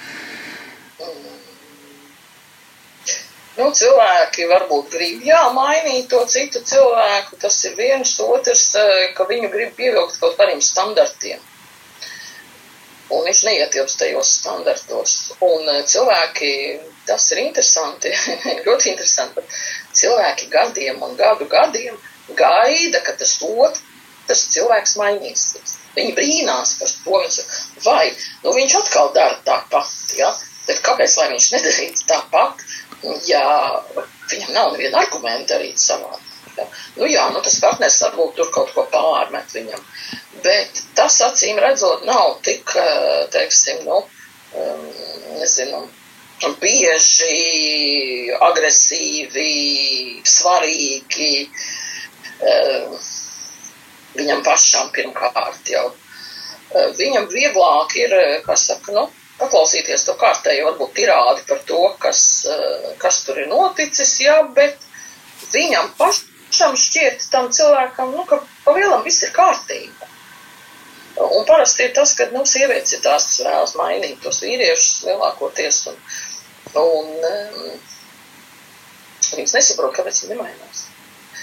Nu, 3.52 3.66
cilvēki 3.76 4.46
varbūt 4.48 4.94
grib, 4.94 5.24
jā, 5.28 5.40
mainīt 5.52 6.06
to 6.08 6.22
citu 6.34 6.62
cilvēku, 6.64 7.36
tas 7.42 7.58
ir 7.68 7.74
viens, 7.76 8.12
otrs, 8.24 8.62
eh, 8.80 9.10
ka 9.16 9.26
viņu 9.28 9.50
grib 9.52 9.74
pievilkt 9.76 10.16
kaut 10.20 10.38
kādiem 10.38 10.62
standartiem. 10.64 11.42
Un 13.12 13.26
viņš 13.26 13.42
neietilpst 13.44 13.98
tajos 14.00 14.30
standartos. 14.38 15.16
Un 15.44 15.68
eh, 15.68 15.82
cilvēki, 15.84 16.52
tas 17.06 17.26
ir 17.34 17.42
interesanti, 17.42 18.14
ļoti 18.66 18.94
interesanti, 18.94 19.42
bet 19.42 19.98
cilvēki 20.00 20.48
gadiem 20.54 21.04
un 21.04 21.12
gadu 21.20 21.48
gadiem 21.52 21.98
gaida, 22.38 23.02
ka 23.04 23.12
tas 23.20 23.34
otrs 23.44 24.46
cilvēks 24.54 24.96
mainīsies. 24.96 25.76
Viņi 25.98 26.16
brīnās 26.16 26.78
par 26.80 26.96
to, 27.04 27.20
vai 27.84 28.06
nu, 28.46 28.56
viņš 28.56 28.78
atkal 28.80 29.12
dara 29.12 29.36
tāpat, 29.44 30.16
ja? 30.16 30.32
bet 30.66 30.80
kāpēc 30.86 31.18
lai 31.18 31.28
viņš 31.34 31.50
nedarītu 31.56 32.06
tāpat? 32.08 32.64
Ja 33.26 33.44
viņam 34.30 34.52
nav 34.54 34.72
neviena 34.72 35.02
argumenta 35.02 35.56
arī 35.58 35.72
savādāk. 35.78 36.28
Ja? 36.56 36.66
Nu 36.96 37.08
jā, 37.08 37.24
nu 37.32 37.40
tas 37.44 37.58
partners 37.62 38.00
varbūt 38.04 38.36
tur 38.36 38.50
kaut 38.54 38.74
ko 38.74 38.84
pārmet 38.92 39.54
viņam, 39.56 39.80
bet 40.44 40.82
tas 40.98 41.16
acīm 41.24 41.60
redzot 41.62 42.04
nav 42.08 42.38
tik, 42.44 42.74
eh, 42.76 43.24
teiksim, 43.32 43.84
nu, 43.88 44.02
um, 44.60 44.84
nezinu, 45.40 45.86
bieži, 46.60 48.34
agresīvi, 48.42 49.48
svarīgi 50.26 51.32
um, 52.42 52.96
viņam 54.18 54.42
pašam 54.44 54.90
pirmkārt 54.94 55.70
jau. 55.70 55.90
Viņam 56.72 57.28
vieglāk 57.28 57.94
ir, 58.00 58.14
kā 58.46 58.56
saka, 58.56 58.94
nu, 58.96 59.04
paklausīties 59.42 60.06
to 60.06 60.14
kārtējo, 60.20 60.70
varbūt 60.70 60.94
tirādi 60.96 61.44
par 61.48 61.60
to, 61.68 61.82
kas, 62.02 62.22
eh, 62.48 62.88
kas 63.02 63.22
tur 63.26 63.42
ir 63.42 63.50
noticis, 63.50 64.14
jā, 64.22 64.38
bet 64.56 64.78
viņam 65.52 65.92
pašam 65.98 66.78
šķiet 66.78 67.28
tam 67.30 67.50
cilvēkam, 67.52 68.14
nu, 68.16 68.24
ka 68.28 68.40
pa 68.64 68.76
lielam 68.78 69.04
viss 69.06 69.22
ir 69.26 69.34
kārtībā. 69.36 70.10
Un 71.22 71.44
parasti 71.44 71.84
ir 71.84 71.92
tas, 71.96 72.14
ka, 72.16 72.30
nu, 72.32 72.44
sievietes 72.48 72.94
ir 72.96 73.02
tās, 73.04 73.26
kas 73.28 73.42
vēlas 73.44 73.74
mainīt 73.76 74.22
tos 74.24 74.40
vīriešus 74.40 75.02
lielākoties, 75.10 75.82
un, 75.90 75.98
un 76.80 77.10
um, 77.28 77.74
viņas 79.36 79.58
nesaprot, 79.58 79.92
kāpēc 79.98 80.22
viņi 80.22 80.32
nemainās. 80.32 80.86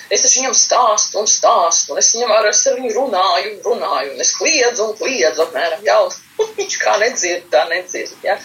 Es 0.10 0.23
taču 0.26 0.41
viņam 0.41 0.57
stāstu 0.57 1.19
un 1.22 1.30
stāstu, 1.30 1.94
un 1.94 2.02
es 2.02 2.10
viņam 2.15 2.34
ar, 2.34 2.49
ar 2.49 2.77
viņu 2.80 2.95
runāju 2.95 3.52
un 3.52 3.61
runāju, 3.68 4.15
un 4.15 4.26
es 4.26 4.34
kliedzu 4.40 4.88
un 4.88 4.98
kliedzu 4.98 5.45
apmēram 5.45 5.86
jau. 5.86 6.02
Viņš 6.57 6.77
kā 6.81 6.98
nedzird, 7.03 7.49
tā 7.53 7.65
nedzird. 7.69 8.15
Ja? 8.26 8.40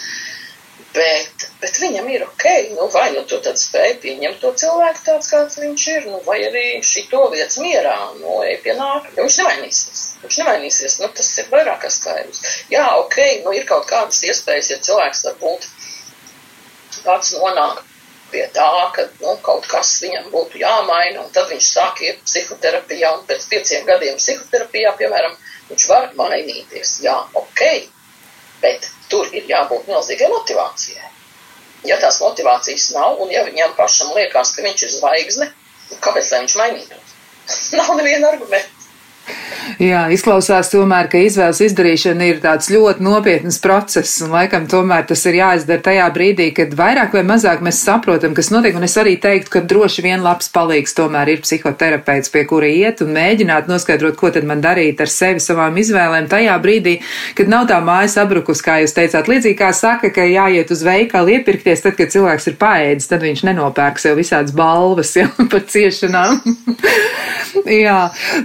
Bet, 0.94 1.46
bet 1.58 1.78
viņam 1.82 2.06
ir 2.12 2.22
ok, 2.22 2.44
nu 2.76 2.84
vai 2.92 3.08
nu 3.16 3.24
tu 3.26 3.40
tad 3.42 3.58
spēj 3.58 3.96
pieņemt 4.02 4.38
to 4.42 4.52
cilvēku 4.62 5.00
tāds, 5.08 5.30
kāds 5.32 5.56
viņš 5.58 5.86
ir, 5.90 6.04
nu 6.06 6.20
vai 6.22 6.36
arī 6.46 6.62
šito 6.86 7.24
lietas 7.32 7.56
mierā, 7.58 7.96
nu 8.20 8.36
ej 8.46 8.60
pie 8.62 8.76
nākamā, 8.78 9.16
viņš 9.16 9.38
nemainīsies. 9.40 10.04
Viņš 10.22 10.38
nemainīsies. 10.42 10.98
Nu, 11.02 11.08
tas 11.18 11.32
ir 11.42 11.50
vairāk 11.50 11.82
kā 11.82 11.90
skaidrs. 11.90 12.44
Jā, 12.70 12.84
ok, 13.00 13.18
nu 13.42 13.56
ir 13.58 13.66
kaut 13.66 13.88
kādas 13.90 14.22
iespējas, 14.28 14.70
ja 14.70 14.78
cilvēks 14.86 15.24
varbūt 15.26 15.66
pats 17.02 17.34
nonāk 17.40 17.82
pie 18.34 18.44
tā, 18.54 18.68
ka 18.94 19.06
nu, 19.22 19.36
kaut 19.46 19.66
kas 19.70 19.94
viņam 20.02 20.28
būtu 20.34 20.58
jāmaina, 20.62 21.22
un 21.22 21.32
tad 21.34 21.50
viņš 21.52 21.70
sāk 21.76 22.02
iet 22.02 22.22
psihoterapijā, 22.26 23.12
un 23.14 23.24
pēc 23.28 23.46
pieciem 23.52 23.86
gadiem 23.86 24.18
psihoterapijā, 24.18 24.94
piemēram, 24.98 25.36
viņš 25.70 25.88
var 25.90 26.10
mainīties. 26.18 26.96
Jā, 27.06 27.16
ok, 27.38 27.62
bet 28.64 28.88
tur 29.12 29.30
ir 29.32 29.46
jābūt 29.50 29.90
milzīgai 29.90 30.30
motivācijai. 30.32 31.10
Ja 31.84 31.98
tās 32.00 32.18
motivācijas 32.24 32.90
nav, 32.96 33.20
un 33.20 33.30
ja 33.32 33.44
viņam 33.46 33.74
pašam 33.78 34.14
liekas, 34.16 34.54
ka 34.56 34.64
viņš 34.64 34.86
ir 34.86 34.94
zvaigzne, 34.98 35.50
kāpēc 36.04 36.32
lai 36.32 36.44
viņš 36.44 36.56
mainītos? 36.60 37.14
nav 37.78 37.92
neviena 37.98 38.32
argumenta. 38.32 38.83
Jā, 39.80 40.04
izklausās 40.12 40.68
tomēr, 40.70 41.08
ka 41.10 41.18
izvēles 41.24 41.58
izdarīšana 41.64 42.26
ir 42.28 42.40
tāds 42.42 42.68
ļoti 42.70 43.02
nopietns 43.02 43.56
process, 43.62 44.20
un 44.22 44.30
laikam 44.34 44.68
tomēr 44.70 45.06
tas 45.08 45.24
ir 45.26 45.38
jāizdara 45.40 45.82
tajā 45.82 46.04
brīdī, 46.14 46.50
kad 46.54 46.74
vairāk 46.78 47.16
vai 47.16 47.24
mazāk 47.26 47.62
mēs 47.64 47.80
saprotam, 47.82 48.36
kas 48.36 48.52
notiek, 48.54 48.76
un 48.76 48.86
es 48.86 48.94
arī 49.00 49.16
teiktu, 49.20 49.50
ka 49.56 49.62
droši 49.66 50.04
vien 50.04 50.22
labs 50.22 50.50
palīgs 50.54 50.94
tomēr 50.94 51.32
ir 51.32 51.42
psihoterapeits, 51.42 52.30
pie 52.34 52.44
kura 52.50 52.68
iet 52.70 53.02
un 53.02 53.14
mēģināt 53.16 53.70
noskaidrot, 53.70 54.18
ko 54.20 54.30
tad 54.34 54.46
man 54.46 54.62
darīt 54.64 55.00
ar 55.02 55.10
sevi 55.10 55.42
savām 55.42 55.80
izvēlēm 55.80 56.28
tajā 56.30 56.54
brīdī, 56.62 56.98
kad 57.38 57.50
nav 57.50 57.66
tā 57.72 57.80
māja 57.84 58.12
sabrukus, 58.18 58.62
kā 58.64 58.78
jūs 58.84 58.94
teicāt, 58.94 59.30
līdzīgi 59.32 59.58
kā 59.58 59.72
saka, 59.74 60.12
ka 60.14 60.28
jāiet 60.28 60.70
uz 60.70 60.84
veikalu 60.86 61.38
iepirkties, 61.38 61.82
tad, 61.82 61.96
kad 61.98 62.14
cilvēks 62.14 62.52
ir 62.52 62.58
paēdis, 62.60 63.10
tad 63.10 63.26
viņš 63.26 63.46
nenopērk 63.50 63.98
sev 64.02 64.20
visādas 64.20 64.54
balvas 64.54 65.16
jau 65.20 65.30
par 65.50 65.66
ciešanām. 65.72 66.40
jā, 67.84 67.98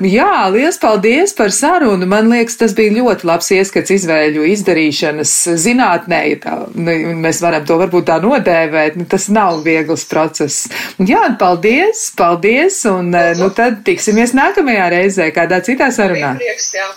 jā, 0.06 0.34
liels 0.54 0.69
paldies 0.78 1.34
par 1.34 1.50
sarunu. 1.56 2.06
Man 2.10 2.30
liekas, 2.30 2.60
tas 2.62 2.76
bija 2.78 2.94
ļoti 3.00 3.26
labs 3.26 3.50
ieskats 3.56 3.94
izvēļu 3.96 4.46
izdarīšanas 4.54 5.34
zinātnē. 5.64 6.22
Ja 6.30 6.40
tā, 6.46 6.56
mēs 6.76 7.42
varam 7.42 7.66
to 7.66 7.80
varbūt 7.82 8.10
tā 8.12 8.20
nodēvēt. 8.24 9.00
Nu, 9.00 9.10
tas 9.10 9.30
nav 9.34 9.64
viegls 9.66 10.06
process. 10.10 10.70
Jā, 11.02 11.26
paldies, 11.42 12.10
paldies. 12.20 12.82
Un 12.92 13.14
nu, 13.14 13.54
tad 13.56 13.82
tiksimies 13.88 14.36
nākamajā 14.38 14.90
reizē 14.94 15.32
kādā 15.36 15.64
citā 15.66 15.90
sarunā. 15.96 16.36
Prieks, 16.40 16.74
jā. 16.78 16.92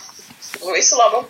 Visu 0.72 0.98
labu! 1.00 1.24